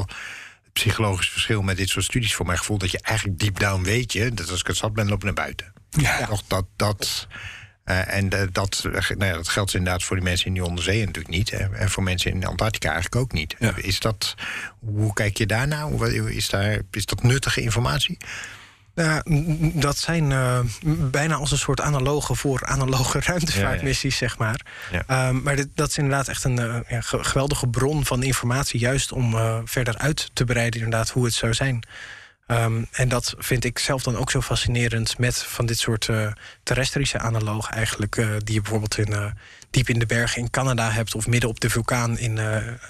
[0.62, 3.82] het psychologisch verschil met dit soort studies voor mijn gevoel, dat je eigenlijk deep down
[3.82, 5.72] weet je, dat als ik het zat ben, loop naar buiten.
[5.90, 6.26] Ja.
[6.26, 6.66] Toch dat.
[6.76, 7.26] dat
[7.86, 10.98] uh, en uh, dat, nou ja, dat geldt inderdaad voor die mensen in die onderzee
[10.98, 11.50] natuurlijk niet.
[11.50, 13.54] Hè, en voor mensen in Antarctica eigenlijk ook niet.
[13.58, 13.76] Ja.
[13.76, 14.34] Is dat,
[14.78, 15.88] hoe kijk je daarna?
[16.28, 18.18] Is, daar, is dat nuttige informatie?
[18.96, 19.22] Ja,
[19.72, 20.58] dat zijn uh,
[21.10, 24.60] bijna als een soort analogen voor analoge ruimtevaartmissies, zeg maar.
[24.92, 25.30] Ja.
[25.30, 29.12] Uh, maar dit, dat is inderdaad echt een uh, ja, geweldige bron van informatie, juist
[29.12, 31.86] om uh, verder uit te bereiden, inderdaad, hoe het zou zijn.
[32.46, 36.08] Um, en dat vind ik zelf dan ook zo fascinerend met van dit soort
[36.62, 39.34] terrestrische analogen, eigenlijk, die je bijvoorbeeld in,
[39.70, 42.38] diep in de bergen in Canada hebt, of midden op de vulkaan in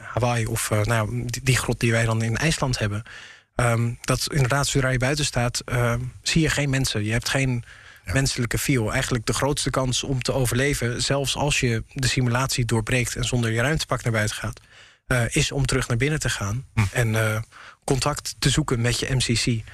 [0.02, 3.02] Hawaii, of nou, die, die grot die wij dan in IJsland hebben.
[3.56, 7.04] Um, dat inderdaad, zodra je buiten staat, uh, zie je geen mensen.
[7.04, 7.64] Je hebt geen
[8.04, 8.12] ja.
[8.12, 8.92] menselijke feel.
[8.92, 13.52] Eigenlijk de grootste kans om te overleven, zelfs als je de simulatie doorbreekt en zonder
[13.52, 14.60] je ruimtepak naar buiten gaat,
[15.08, 16.80] uh, is om terug naar binnen te gaan hm.
[16.92, 17.40] en uh,
[17.84, 19.64] contact te zoeken met je MCC.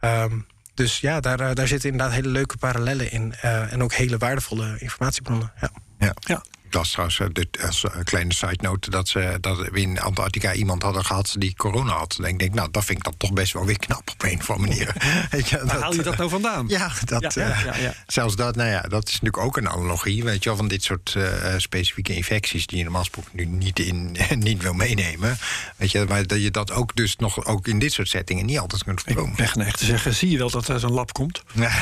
[0.00, 3.34] Um, dus ja, daar, eh, daar zitten inderdaad hele leuke parallellen in.
[3.40, 5.52] en ook hele waardevolle informatiebronnen.
[5.60, 5.70] Ja.
[5.98, 6.14] Ja.
[6.20, 10.52] ja las trouwens eh, als een kleine side note dat, ze, dat we in Antarctica
[10.52, 12.16] iemand hadden gehad die corona had.
[12.18, 14.38] En ik denk, nou, dat vind ik dan toch best wel weer knap op een
[14.38, 14.94] of andere manier.
[15.30, 16.68] weet je, Waar haal je dat nou vandaan?
[16.68, 20.24] Ja, dat, ja, ja, ja, zelfs dat, nou ja, dat is natuurlijk ook een analogie,
[20.24, 23.78] weet je wel, van dit soort uh, specifieke infecties die je normaal gesproken nu niet,
[23.78, 25.38] in, niet wil meenemen.
[25.76, 28.58] Weet je, maar dat je dat ook dus nog ook in dit soort settingen niet
[28.58, 29.30] altijd kunt voorkomen.
[29.30, 31.42] Ik ben geneigd te zeggen, zie je wel dat er zo'n lab komt?
[31.52, 31.72] nou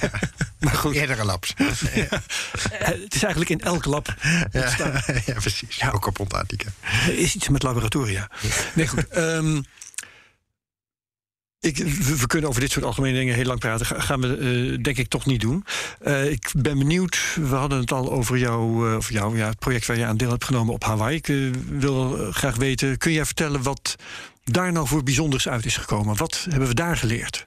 [0.00, 0.10] ja.
[0.58, 0.94] maar goed.
[0.94, 1.54] Eerdere labs.
[1.56, 4.05] Het is eigenlijk in elk lab
[4.52, 4.76] ja,
[5.26, 5.76] ja, precies.
[5.76, 5.90] Ja.
[5.90, 6.68] Ook op Antarctica.
[7.06, 8.30] Er is iets met laboratoria.
[8.74, 9.16] Nee, goed.
[9.16, 9.64] Um,
[11.60, 11.76] ik,
[12.18, 13.86] we, kunnen over dit soort algemene dingen heel lang praten.
[13.86, 15.64] Ga, gaan we uh, denk ik toch niet doen.
[16.06, 17.18] Uh, ik ben benieuwd.
[17.34, 20.16] We hadden het al over jou, uh, over jou ja, het project waar je aan
[20.16, 21.16] deel hebt genomen op Hawaii.
[21.16, 22.98] Ik wil graag weten.
[22.98, 23.96] Kun jij vertellen wat
[24.44, 26.16] daar nou voor bijzonders uit is gekomen?
[26.16, 27.46] Wat hebben we daar geleerd?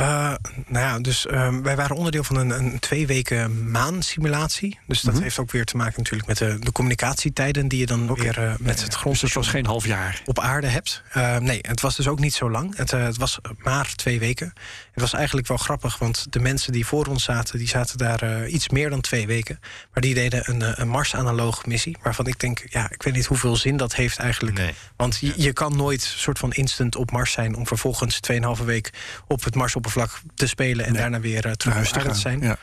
[0.00, 0.34] Uh,
[0.66, 4.78] nou ja, dus uh, wij waren onderdeel van een, een twee weken maansimulatie.
[4.86, 5.22] Dus dat mm -hmm.
[5.22, 8.24] heeft ook weer te maken natuurlijk met de, de communicatietijden die je dan okay.
[8.24, 9.20] weer uh, met ja, het grond.
[9.20, 11.02] Dus was geen half jaar op aarde hebt.
[11.40, 12.76] nee, het was dus ook niet zo lang.
[12.76, 14.52] Het, het, was maar twee weken.
[14.92, 18.46] Het was eigenlijk wel grappig, want de mensen die voor ons zaten, die zaten daar
[18.46, 19.58] iets meer dan twee weken.
[19.92, 23.56] Maar die deden een, een Mars-analoog missie, waarvan ik denk, ja, ik weet niet hoeveel
[23.56, 24.56] zin dat heeft eigenlijk.
[24.56, 24.74] Nee.
[24.96, 28.20] Want je, je kan nooit soort van instant op Mars zijn om vervolgens
[28.58, 28.92] 2,5 week
[29.26, 32.40] op het Mars maanoppervlak te spelen en daarna weer uh, terug naar te zijn.
[32.40, 32.56] Ja.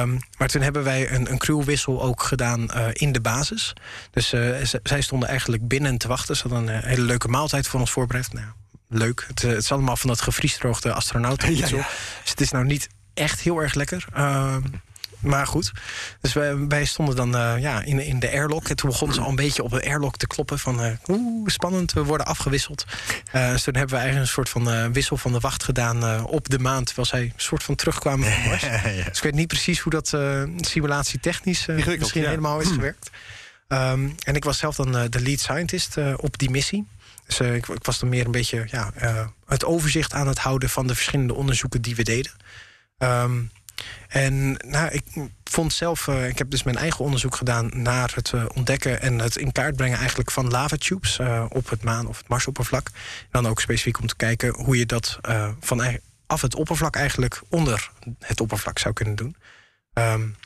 [0.00, 3.72] Um, maar toen hebben wij een, een crewwissel ook gedaan uh, in de basis.
[4.10, 6.36] Dus uh, zij stonden eigenlijk binnen te wachten.
[6.36, 8.32] Ze hadden een hele leuke maaltijd voor ons voorbereid.
[8.32, 8.46] Nou,
[8.88, 9.24] leuk.
[9.28, 11.56] Het, het is allemaal van dat gevriesdroogde astronauten.
[11.56, 11.86] Ja, ja.
[12.20, 14.04] Dus het is nou niet echt heel erg lekker.
[15.20, 15.72] Maar goed.
[16.20, 18.68] Dus wij, wij stonden dan uh, ja, in, in de airlock.
[18.68, 20.58] En toen begonnen ze al een beetje op de airlock te kloppen.
[20.58, 22.84] Van uh, oeh, spannend, we worden afgewisseld.
[23.34, 26.48] Uh, dus toen hebben we eigenlijk een soort van wissel van de wacht gedaan op
[26.48, 26.86] de maand.
[26.86, 28.62] Terwijl zij een soort van terugkwamen van Mars.
[28.62, 30.16] ja, Dus ik weet niet precies hoe dat
[30.56, 32.74] simulatie technisch misschien helemaal is hm.
[32.74, 33.10] gewerkt.
[33.68, 36.86] Um, en ik was zelf dan de lead scientist op die missie.
[37.26, 38.92] Dus ik, ik, was dan meer een beetje ja,
[39.46, 42.32] het overzicht aan het houden van de verschillende onderzoeken die we deden.
[42.98, 43.50] Um,
[44.08, 45.04] en nou, ik
[45.44, 49.18] vond zelf, uh, ik heb dus mijn eigen onderzoek gedaan naar het uh, ontdekken en
[49.18, 52.86] het in kaart brengen eigenlijk van lavatubes uh, op het maan of het Marsoppervlak.
[52.86, 55.18] En dan ook specifiek om te kijken hoe je dat
[55.60, 59.36] van af het oppervlak eigenlijk onder het oppervlak zou kunnen doen.
[59.94, 60.36] Um,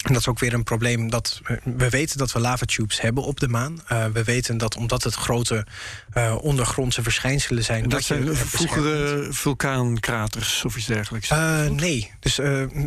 [0.00, 3.40] en dat is ook weer een probleem dat we weten dat we lavatubes hebben op
[3.40, 3.82] de maan.
[3.92, 5.66] Uh, we weten dat omdat het grote
[6.14, 7.82] uh, ondergrondse verschijnselen zijn.
[7.82, 11.30] dat, dat zijn vroegere vulkaankraters of iets dergelijks?
[11.30, 12.10] Uh, nee.
[12.20, 12.36] Dus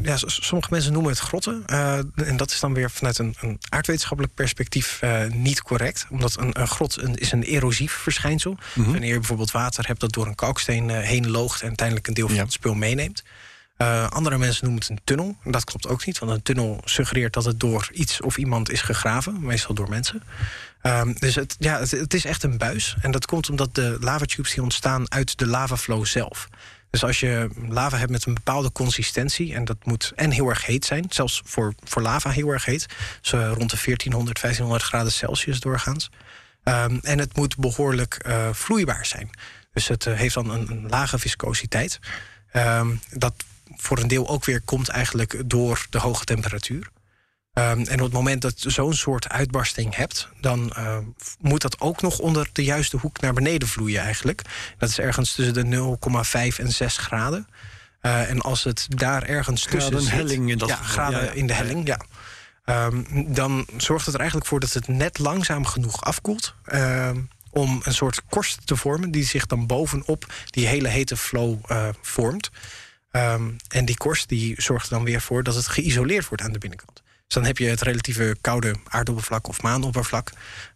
[0.01, 1.65] ja, sommige mensen noemen het grotten.
[2.15, 6.05] en dat is dan weer vanuit een, een aardwetenschappelijk perspectief niet correct.
[6.09, 8.57] Omdat een, een grot een, is een erosief verschijnsel.
[8.73, 12.13] Mm Wanneer je bijvoorbeeld water hebt dat door een kalksteen heen loogt en uiteindelijk een
[12.13, 13.23] deel van het spul meeneemt.
[13.83, 15.35] Uh, andere mensen noemen het een tunnel.
[15.43, 18.81] Dat klopt ook niet, want een tunnel suggereert dat het door iets of iemand is
[18.81, 20.23] gegraven, meestal door mensen.
[20.83, 22.95] Um, dus het, ja, het, is echt een buis.
[23.01, 26.49] En dat komt omdat de lavatubes die ontstaan uit de lavaflow zelf.
[26.89, 30.65] Dus als je lava hebt met een bepaalde consistentie, en dat moet en heel erg
[30.65, 32.85] heet zijn, zelfs voor, voor lava heel erg heet,
[33.21, 36.09] zo rond de 1400, 1500 graden Celsius doorgaans.
[36.63, 39.29] Um, en het moet behoorlijk uh, vloeibaar zijn.
[39.73, 41.99] Dus het uh, heeft dan een, een lage viscositeit.
[42.53, 43.33] Um, dat
[43.75, 46.91] voor een deel ook weer komt eigenlijk door de hoge temperatuur.
[47.53, 50.97] Um, en op het moment dat je zo'n soort uitbarsting hebt, dan uh,
[51.39, 54.41] moet dat ook nog onder de juiste hoek naar beneden vloeien eigenlijk.
[54.77, 55.97] Dat is ergens tussen de
[56.51, 57.47] 0,5 en 6 graden.
[58.01, 61.31] Uh, en als het daar ergens tussen zit, helling in dat ja, graden ja, ja.
[61.31, 61.99] in de helling, ja.
[62.65, 66.55] Um, dan zorgt het er eigenlijk voor dat het net langzaam genoeg afkoelt.
[67.49, 71.87] Om een soort korst te vormen die zich dan bovenop die hele hete flow uh,
[72.01, 72.51] vormt.
[73.15, 76.59] Um, en die korst die zorgt dan weer voor dat het geïsoleerd wordt aan de
[76.59, 77.01] binnenkant.
[77.33, 80.31] Dus dan heb je het relatieve koude aardoppervlak of maanoppervlak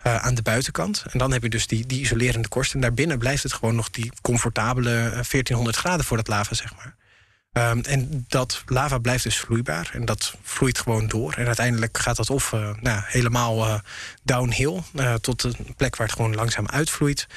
[0.08, 1.06] uh, aan de buitenkant.
[1.12, 2.74] En dan heb je dus die, die isolerende korst.
[2.74, 6.76] En daarbinnen blijft het gewoon nog die comfortabele 1400 eh, graden voor dat lava, zeg
[6.76, 6.96] maar.
[7.72, 11.34] Um, en dat lava blijft dus vloeibaar en dat vloeit gewoon door.
[11.34, 13.82] En uiteindelijk gaat dat of uh, nou, helemaal
[14.24, 14.82] downhill
[15.22, 17.28] tot een plek waar het gewoon langzaam uitvloeit.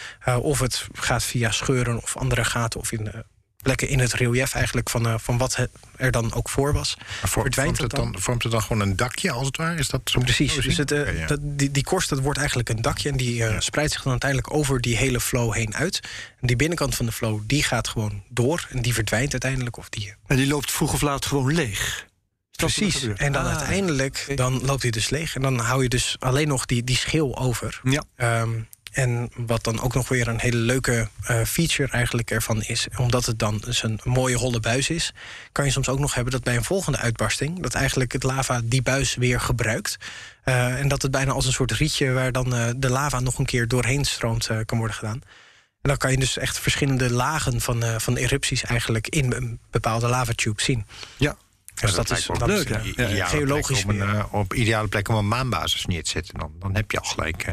[0.41, 3.25] of het gaat via scheuren of andere gaten of in
[3.63, 6.97] plekken in het relief eigenlijk van, uh, van wat er dan ook voor was.
[7.23, 9.79] Voor, vormt, het dan, vormt het dan gewoon een dakje als het ware?
[9.79, 10.55] Is dat zo Precies.
[10.55, 11.27] Dus het, uh, okay, ja.
[11.27, 13.61] dat, die, die korst dat wordt eigenlijk een dakje en die uh, ja.
[13.61, 16.01] spreidt zich dan uiteindelijk over die hele flow heen uit.
[16.41, 19.77] En die binnenkant van de flow die gaat gewoon door en die verdwijnt uiteindelijk.
[19.77, 22.09] Of die, en die loopt vroeg of laat gewoon leeg.
[22.57, 23.03] Precies.
[23.03, 25.35] En dan ah, uiteindelijk dan loopt hij dus leeg.
[25.35, 27.81] En dan hou je dus alleen nog die, die schil over.
[27.83, 28.41] Ja.
[28.41, 32.87] Um, en wat dan ook nog weer een hele leuke uh, feature eigenlijk ervan is,
[32.97, 35.13] omdat het dan dus een mooie holle buis is,
[35.53, 38.61] kan je soms ook nog hebben dat bij een volgende uitbarsting, dat eigenlijk het lava
[38.65, 39.97] die buis weer gebruikt.
[40.45, 43.39] Uh, en dat het bijna als een soort rietje waar dan uh, de lava nog
[43.39, 45.23] een keer doorheen stroomt kan worden gedaan.
[45.83, 50.09] En dan kan je dus echt verschillende lagen van, van erupties eigenlijk in een bepaalde
[50.09, 50.87] lavatube zien.
[51.17, 51.37] Ja,
[51.75, 53.09] dus dat, dat, is, dat leuk, is, ja.
[53.09, 53.27] ja.
[53.27, 53.85] geologisch.
[53.85, 57.01] Op, een, op ideale plek om een maanbasis neer te zetten, dan, dan heb je
[57.01, 57.47] al gelijk.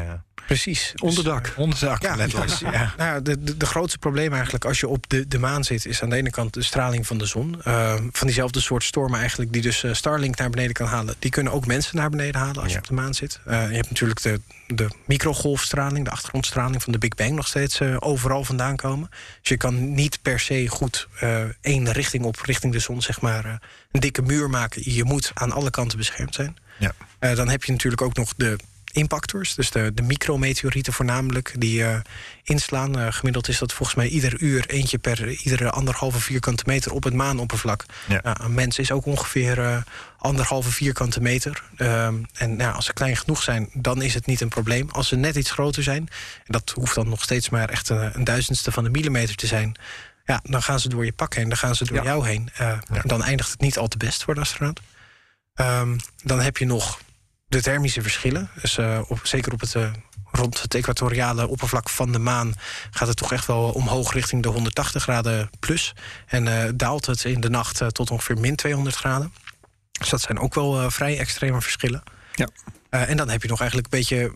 [0.48, 0.92] Precies.
[0.96, 1.44] Onderdak.
[1.44, 2.58] Dus, onderdak, ja, letterlijk.
[2.60, 2.94] ja.
[2.96, 5.86] Nou, de, de, de, grootste probleem eigenlijk als je op de, de maan zit...
[5.86, 7.60] is aan de ene kant de straling van de zon.
[7.66, 11.14] Uh, van diezelfde soort stormen eigenlijk die dus uh, Starlink naar beneden kan halen.
[11.18, 12.72] Die kunnen ook mensen naar beneden halen als ja.
[12.72, 13.40] je op de maan zit.
[13.48, 17.32] Uh, je hebt natuurlijk de, de microgolfstraling, de achtergrondstraling van de Big Bang...
[17.32, 19.08] nog steeds overal vandaan komen.
[19.10, 21.08] Dus je kan niet per se goed
[21.60, 23.44] één richting op, richting de zon, zeg maar...
[23.92, 24.92] een dikke muur maken.
[24.94, 26.56] Je moet aan alle kanten beschermd zijn.
[26.78, 27.34] Ja.
[27.34, 28.56] dan heb je natuurlijk ook nog de
[28.92, 31.96] impactors, dus de, de micrometeorieten voornamelijk, die uh,
[32.42, 32.98] inslaan.
[32.98, 37.04] Uh, gemiddeld is dat volgens mij ieder uur eentje per iedere anderhalve vierkante meter op
[37.04, 37.84] het maanoppervlak.
[38.08, 38.24] Ja.
[38.24, 39.76] Uh, een mens is ook ongeveer uh,
[40.18, 41.62] anderhalve vierkante meter.
[41.76, 44.90] en nou, als ze klein genoeg zijn, dan is het niet een probleem.
[44.90, 46.08] Als ze net iets groter zijn,
[46.44, 49.46] en dat hoeft dan nog steeds maar echt een, een duizendste van de millimeter te
[49.46, 49.76] zijn.
[50.24, 52.02] Ja, dan gaan ze door je pak heen, dan gaan ze door ja.
[52.02, 52.50] jou heen.
[52.58, 52.80] Ja.
[53.04, 54.80] Dan eindigt het niet al te best voor de astronaut.
[55.60, 56.98] Um, dan heb je nog
[57.48, 58.50] de thermische verschillen.
[58.60, 58.78] Dus
[59.08, 59.76] op, zeker op het
[60.30, 62.54] rond het equatoriale oppervlak van de maan
[62.90, 65.94] gaat het toch echt wel omhoog richting de 180 graden plus.
[66.26, 69.32] En daalt het in de nacht tot ongeveer min 200 graden.
[69.92, 72.02] Dus dat zijn ook wel vrij extreme verschillen.
[72.34, 72.48] Ja.
[72.90, 74.32] En dan heb je nog eigenlijk een beetje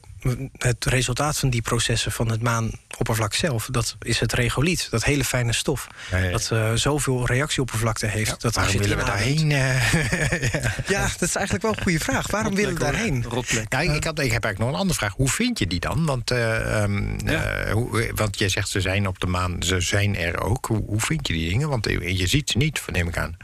[0.59, 4.89] het resultaat van die processen van het maanoppervlak zelf, dat is het regoliet.
[4.91, 5.87] Dat hele fijne stof.
[6.31, 8.41] Dat uh, zoveel reactieoppervlakte heeft.
[8.41, 9.51] dat waarom willen we daarheen?
[9.63, 12.31] Uh, ja, dat is eigenlijk wel een goede vraag.
[12.31, 13.25] Waarom willen we daarheen?
[13.69, 15.15] Ja, ik, had, ik heb eigenlijk nog een andere vraag.
[15.17, 16.07] Hoe vind je die dan?
[16.07, 20.67] Want, uh, hoe, want jij zegt ze zijn op de maan, ze zijn er ook.
[20.67, 21.69] Hoe, hoe vind je die dingen?
[21.69, 23.37] Want je ziet ze niet, neem ik aan.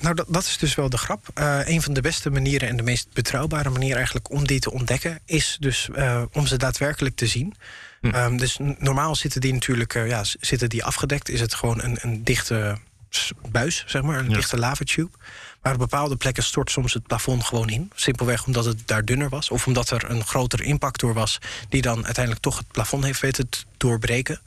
[0.00, 1.28] nou, dat, dat, is dus wel de grap.
[1.64, 5.20] een van de beste manieren en de meest betrouwbare manier eigenlijk om die te ontdekken,
[5.24, 7.54] is dus uh, om ze daadwerkelijk te zien.
[8.00, 8.14] Hm.
[8.14, 11.28] Um, dus normaal zitten die natuurlijk uh, ja, zitten die afgedekt.
[11.28, 12.78] Is het gewoon een, een dichte
[13.50, 14.34] buis, zeg maar, een ja.
[14.34, 15.10] dichte lavatube.
[15.62, 17.90] Maar op bepaalde plekken stort soms het plafond gewoon in.
[17.94, 19.50] Simpelweg omdat het daar dunner was.
[19.50, 21.38] Of omdat er een grotere impact door was...
[21.68, 24.40] die dan uiteindelijk toch het plafond heeft weten te doorbreken.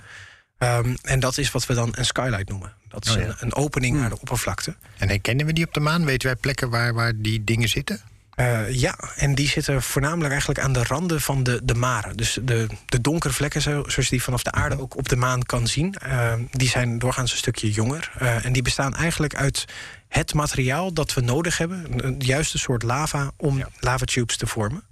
[0.58, 2.74] Um, en dat is wat we dan een skylight noemen.
[2.88, 3.28] Dat is oh ja.
[3.28, 4.02] een, een, opening hm.
[4.02, 4.76] naar de oppervlakte.
[4.98, 6.06] En herkennen we die op de maan?
[6.06, 8.02] Weten wij plekken waar, waar die dingen zitten?
[8.36, 12.18] Uh, ja, en die zitten voornamelijk eigenlijk aan de randen van de, de maren.
[12.18, 15.44] Dus de, de donkere vlekken, zoals je die vanaf de aarde ook op de maan
[15.44, 15.96] kan zien...
[16.08, 18.12] Uh, die zijn doorgaans een stukje jonger.
[18.22, 19.66] Uh, en die bestaan eigenlijk uit
[20.08, 21.86] het materiaal dat we nodig hebben...
[22.04, 23.70] het juiste soort lava om ja.
[23.80, 24.84] lavatubes te vormen.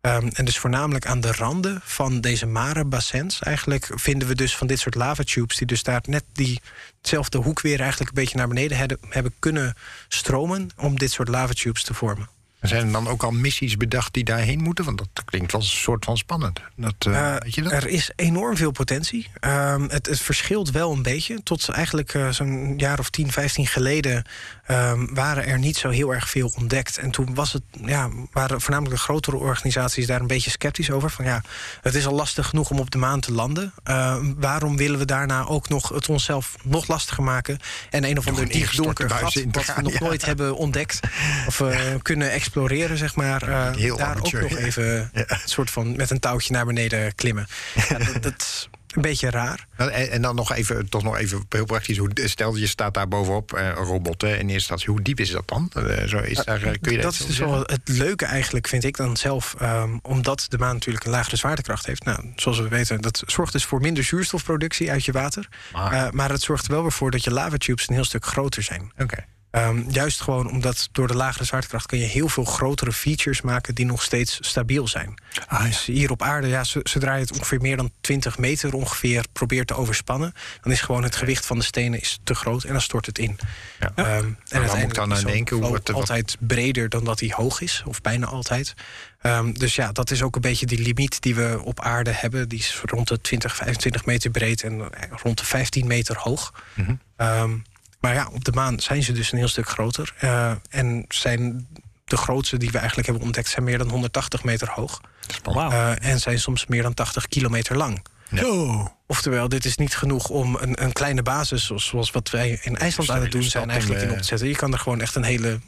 [0.00, 3.40] Um, en dus voornamelijk aan de randen van deze marenbassins...
[3.40, 5.56] eigenlijk vinden we dus van dit soort lavatubes...
[5.56, 9.74] die dus daar net diezelfde hoek weer eigenlijk een beetje naar beneden hebben kunnen
[10.08, 10.70] stromen...
[10.76, 12.28] om dit soort lavatubes te vormen.
[12.60, 14.84] Zijn er dan ook al missies bedacht die daarheen moeten?
[14.84, 16.60] Want dat klinkt wel een soort van spannend.
[16.76, 17.72] Dat, uh, weet je dat?
[17.72, 19.28] Er is enorm veel potentie.
[19.40, 21.42] Uh, het, het, verschilt wel een beetje.
[21.42, 24.24] Tot eigenlijk uh, zo'n jaar of 10, 15 geleden
[24.70, 26.98] um, waren er niet zo heel erg veel ontdekt.
[26.98, 31.10] En toen was het, ja, waren voornamelijk de grotere organisaties daar een beetje sceptisch over.
[31.10, 31.42] Van ja,
[31.80, 33.72] het is al lastig genoeg om op de maan te landen.
[33.82, 37.58] Ehm, waarom willen we daarna ook nog het onszelf nog lastiger maken?
[37.90, 41.00] En een of ander donker gat, wat we nog nooit hebben ontdekt.
[41.46, 43.48] Of uh, kunnen exploreren, zeg maar.
[43.48, 47.46] Uh, daar ook nog even een soort van met een touwtje naar beneden klimmen.
[47.88, 49.66] Ja, dat, dat een beetje raar.
[49.76, 51.96] En, en, dan nog even, toch nog even heel praktisch.
[51.96, 54.90] Hoe, stel je staat daar bovenop, uh, robotten in eerste instantie.
[54.90, 55.70] Hoe diep is dat dan?
[55.76, 58.96] Uh, zo is daar, kun je dat, is dus wel het leuke eigenlijk, vind ik
[58.96, 59.54] dan zelf.
[59.62, 62.04] Um, omdat de maan natuurlijk een lagere zwaartekracht heeft.
[62.04, 65.48] Nou, zoals we weten, dat zorgt dus voor minder zuurstofproductie uit je water.
[65.72, 68.24] Maar, uh, maar het zorgt er wel weer voor dat je lavatubes een heel stuk
[68.24, 68.92] groter zijn.
[68.92, 69.02] Oké.
[69.02, 69.24] Okay.
[69.52, 73.74] Um, juist gewoon omdat door de lagere zwaartekracht kun je heel veel grotere features maken
[73.74, 75.14] die nog steeds stabiel zijn.
[75.46, 75.66] Ah, ja.
[75.66, 79.66] Dus hier op aarde, ja, zodra je het ongeveer meer dan 20 meter ongeveer probeert
[79.66, 82.80] te overspannen, dan is gewoon het gewicht van de stenen is te groot en dan
[82.80, 83.38] stort het in.
[83.80, 83.92] Ja.
[83.96, 87.60] Um, en uiteindelijk moet dan aan denken hoe het altijd breder dan dat hij hoog
[87.60, 88.74] is, of bijna altijd.
[89.22, 92.48] Um, dus ja, dat is ook een beetje die limiet die we op aarde hebben.
[92.48, 94.82] Die is rond de 20, 25 meter breed en
[95.22, 96.52] rond de 15 meter hoog.
[96.74, 97.62] Mm -hmm.
[98.00, 100.14] Maar ja, op de maan zijn ze dus een heel stuk groter.
[100.24, 101.68] Uh, en zijn
[102.04, 103.48] de grootste die we eigenlijk hebben ontdekt...
[103.48, 105.00] zijn meer dan 180 meter hoog.
[105.42, 105.72] Wow.
[105.72, 108.04] Uh, en zijn soms meer dan 80 kilometer lang.
[108.30, 108.92] Ja.
[109.06, 111.70] Oftewel, dit is niet genoeg om een, een kleine basis...
[111.74, 114.48] Zoals, wat wij in IJsland aan het doen zijn eigenlijk in op te zetten.
[114.48, 115.60] Je kan er gewoon echt een hele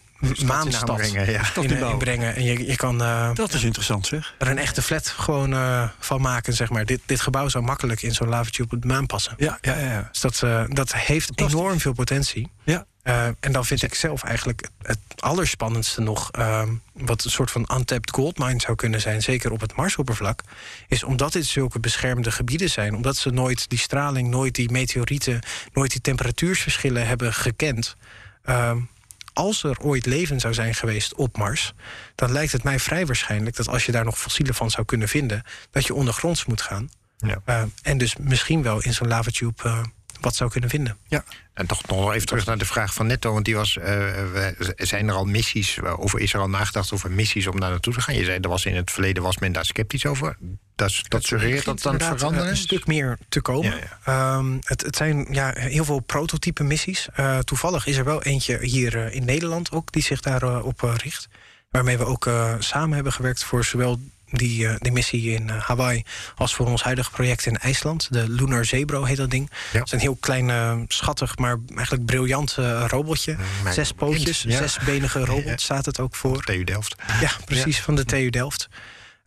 [0.44, 1.42] maanstad brengen, ja.
[1.54, 2.34] in, in, brengen.
[2.34, 4.34] En je, je kan uh, dat is interessant, zeg.
[4.38, 6.84] er een echte flat gewoon uh, van maken, zeg maar.
[6.84, 9.34] Dit, dit gebouw zou makkelijk in zo'n lavatube op de maan passen.
[9.36, 10.08] Ja, ja, ja.
[10.10, 12.50] Dus dat, uh, dat heeft enorm veel potentie.
[12.64, 12.86] Ja.
[13.40, 16.30] en dan vind ik zelf eigenlijk het allerspannendste nog...
[16.92, 19.22] wat een soort van untapped goldmine zou kunnen zijn...
[19.22, 20.40] zeker op het Marsoppervlak...
[20.88, 22.94] is omdat dit zulke beschermde gebieden zijn...
[22.94, 25.40] omdat ze nooit die straling, nooit die meteorieten...
[25.72, 27.96] nooit die temperatuursverschillen hebben gekend
[29.32, 31.74] als er ooit leven zou zijn geweest op Mars,
[32.14, 35.08] dan lijkt het mij vrij waarschijnlijk dat als je daar nog fossielen van zou kunnen
[35.08, 36.90] vinden, dat je ondergronds moet gaan.
[37.16, 37.42] Ja.
[37.46, 39.82] Uh, en dus misschien wel in zo'n lavatube uh,
[40.22, 40.96] wat zou kunnen vinden.
[41.06, 41.24] Ja.
[41.54, 43.32] En toch nog even terug naar de vraag van Netto.
[43.32, 44.46] Want die was: uh,
[44.76, 48.00] zijn er al missies, of is er al nagedacht over missies om daar naartoe te
[48.00, 48.14] gaan?
[48.14, 50.36] Je zei, er was in het verleden was men daar sceptisch over.
[50.74, 52.48] Dat, dat suggereert dat dan veranderen?
[52.48, 53.70] Een stuk meer te komen.
[53.70, 54.36] Ja, ja.
[54.36, 57.08] Um, het, het, zijn ja, heel veel prototype missies.
[57.18, 60.94] Uh, toevallig is er wel eentje hier uh, in Nederland ook die zich daarop uh,
[60.96, 61.28] richt.
[61.70, 64.00] Waarmee we ook samen hebben gewerkt voor zowel
[64.32, 66.02] die, uh, die missie in uh, Hawaii
[66.34, 68.08] als voor ons huidige project in IJsland.
[68.10, 69.50] De Lunar Zebro heet dat ding.
[69.72, 69.78] Ja.
[69.78, 72.56] Het is een heel klein, uh, schattig, maar eigenlijk briljant
[72.86, 73.36] robotje.
[73.70, 74.56] Zes pootjes, ja.
[74.56, 76.42] zesbenige robot staat het ook voor.
[76.42, 76.94] TU Delft.
[77.20, 78.68] Ja, precies, van de TU Delft.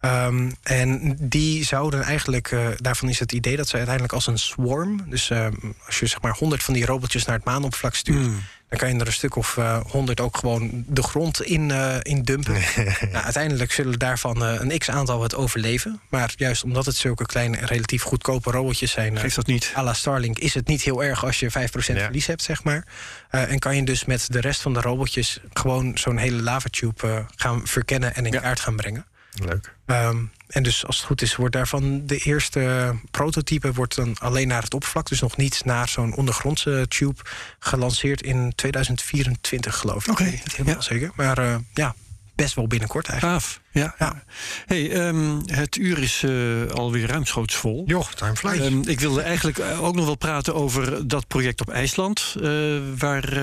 [0.06, 4.40] Um, en die zouden eigenlijk, uh, daarvan is het idee dat ze uiteindelijk als een
[4.40, 5.48] swarm, dus uh,
[5.86, 8.44] als je zeg maar honderd van die robotjes naar het maanoppervlak stuurt, mm.
[8.76, 11.96] Dan kan je er een stuk of uh, 100 ook gewoon de grond in, uh,
[12.02, 12.54] in dumpen.
[13.12, 16.02] nou, uiteindelijk zullen daarvan uh, een x-aantal het overleven.
[16.10, 19.20] Maar juist omdat het zulke kleine en relatief goedkope robotjes zijn...
[19.20, 19.74] Geeft dat niet.
[19.78, 21.70] à la Starlink, is het niet heel erg als je 5% ja.
[21.78, 22.86] verlies hebt, zeg maar.
[23.30, 25.40] en kan je dus met de rest van de robotjes...
[25.54, 28.40] gewoon zo'n hele lavatube gaan verkennen en in ja.
[28.40, 29.06] kaart gaan brengen.
[29.34, 29.76] Leuk.
[29.86, 34.48] Um, en dus als het goed is, wordt daarvan de eerste prototype wordt dan alleen
[34.48, 37.22] naar het oppervlak, dus nog niet naar zo'n ondergrondse tube
[37.60, 40.12] gelanceerd in 2024, geloof ik.
[40.12, 40.34] Oké, okay.
[40.34, 40.82] niet helemaal ja.
[40.82, 41.12] zeker.
[41.16, 41.96] Maar uh, ja,
[42.36, 43.42] best wel binnenkort eigenlijk.
[43.42, 43.60] Gaaf.
[43.72, 43.96] Ja.
[44.00, 44.24] ja.
[44.66, 47.84] Hey, um, het uur is uh, alweer ruimschoots vol.
[47.88, 48.60] Joh, time flies.
[48.60, 53.42] Um, ik wilde eigenlijk ook nog wel praten over dat project op IJsland, uh, waar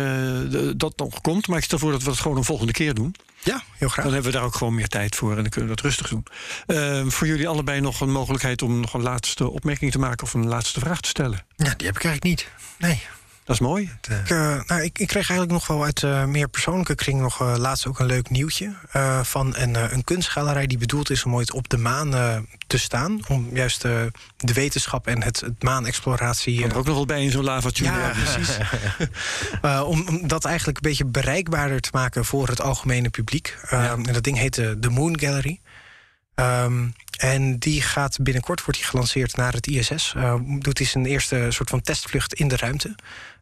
[0.77, 1.49] dat nog komt.
[1.49, 3.15] Maar ik stel voor dat we het gewoon een volgende keer doen.
[3.45, 4.05] Ja, heel graag.
[4.05, 6.09] Dan hebben we daar ook gewoon meer tijd voor en dan kunnen we dat rustig
[6.09, 6.25] doen.
[6.67, 10.35] Uh, voor jullie allebei nog een mogelijkheid om nog een laatste opmerking te maken of
[10.35, 11.45] een laatste vraag te stellen.
[11.57, 12.49] Ja, die heb ik eigenlijk niet.
[12.79, 13.03] Nee.
[13.45, 13.91] Dat is mooi.
[14.01, 17.43] Ik, uh, nou, ik, ik, kreeg eigenlijk nog wel uit uh, meer persoonlijke kring nog
[17.43, 18.73] uh, laatst ook een leuk nieuwtje.
[19.23, 22.11] van een, een kunstgalerij die bedoeld is om ooit op de maan
[22.67, 23.21] te staan.
[23.29, 26.65] Om juist de wetenschap en het, het maanexploratie.
[26.65, 27.91] Er ook nog wel bij in zo'n lavatube.
[27.91, 28.59] Ja, precies.
[29.93, 33.59] om, om, dat eigenlijk een beetje bereikbaarder te maken voor het algemene publiek.
[33.71, 33.91] Ja.
[33.93, 35.61] En dat ding heet de Moon Gallery.
[36.35, 40.15] Um, en die gaat binnenkort wordt die gelanceerd naar het ISS.
[40.17, 42.95] Uh, doet hij zijn eerste soort van testvlucht in de ruimte.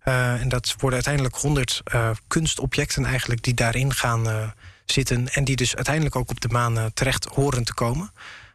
[0.05, 5.29] Uh, en dat worden uiteindelijk 100 uh, kunstobjecten eigenlijk die daarin gaan zitten.
[5.29, 8.11] En die dus uiteindelijk ook op de maan terecht horen te komen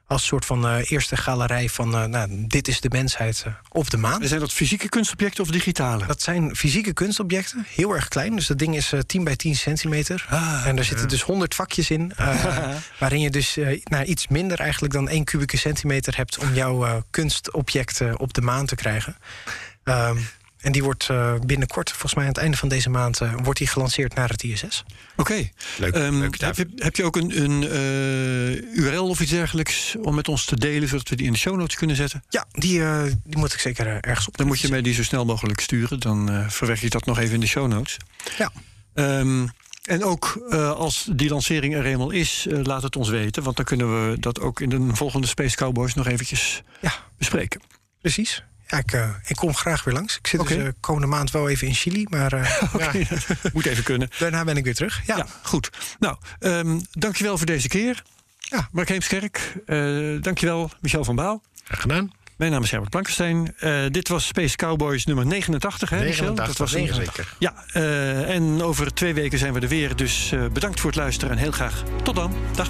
[0.07, 1.95] als soort van uh, eerste galerij van...
[1.95, 4.27] Uh, nou, dit is de mensheid uh, op de maan.
[4.27, 6.05] Zijn dat fysieke kunstobjecten of digitale?
[6.05, 8.35] Dat zijn fysieke kunstobjecten, heel erg klein.
[8.35, 10.25] Dus dat ding is 10 bij 10 centimeter.
[10.29, 12.11] Ah, en daar zitten dus 100 vakjes in...
[12.99, 16.37] waarin je dus nou, iets minder eigenlijk dan 1 kubieke centimeter hebt...
[16.37, 19.17] om jouw kunstobjecten op de maan te krijgen.
[19.83, 20.27] Um,
[20.65, 23.59] en die wordt uh, binnenkort, volgens mij aan het einde van deze maand, uh, wordt
[23.59, 24.83] die gelanceerd naar het ISS.
[25.15, 25.21] Oké.
[25.21, 25.53] Okay.
[25.77, 29.95] Leuk, um, leuk heb, je, heb je ook een, een uh, URL of iets dergelijks
[30.01, 32.23] om met ons te delen, zodat we die in de show notes kunnen zetten?
[32.29, 32.79] Ja, die,
[33.23, 34.37] die moet ik zeker ergens op.
[34.37, 35.99] Dan moet je mij die zo snel mogelijk sturen.
[35.99, 37.97] Dan verwerk je dat nog even in de show notes.
[38.37, 38.51] Ja.
[38.93, 39.49] Um,
[39.83, 43.43] en ook uh, als die lancering er eenmaal is, uh, laat het ons weten.
[43.43, 46.93] Want dan kunnen we dat ook in de volgende Space Cowboys nog eventjes ja.
[47.17, 47.61] bespreken.
[48.01, 48.43] Precies.
[48.67, 50.17] Ja, ik, uh, ik, kom graag weer langs.
[50.17, 50.57] Ik zit okay.
[50.57, 53.07] dus uh, komende maand wel even in Chili, maar uh, okay.
[53.09, 53.17] ja.
[53.53, 54.09] moet even kunnen.
[54.17, 55.01] Daarna ben ik weer terug.
[55.05, 55.69] Ja, ja goed.
[55.99, 58.03] Nou, um, dankjewel voor deze keer.
[58.37, 58.69] Ja.
[58.71, 59.53] Mark Heemskerk,
[60.21, 61.41] dankjewel Michel van Baal.
[61.63, 62.11] Graag gedaan.
[62.37, 63.55] Mijn naam is Herbert Blankenstein.
[63.91, 66.45] dit was Space Cowboys nummer 89, hè, 89, Michel?
[66.45, 66.93] Dat was een...
[66.93, 67.35] zeker.
[67.39, 67.65] Ja,
[68.25, 69.95] en over twee weken zijn we er weer.
[69.95, 72.35] Dus bedankt voor het luisteren en heel graag tot dan.
[72.55, 72.69] Dag.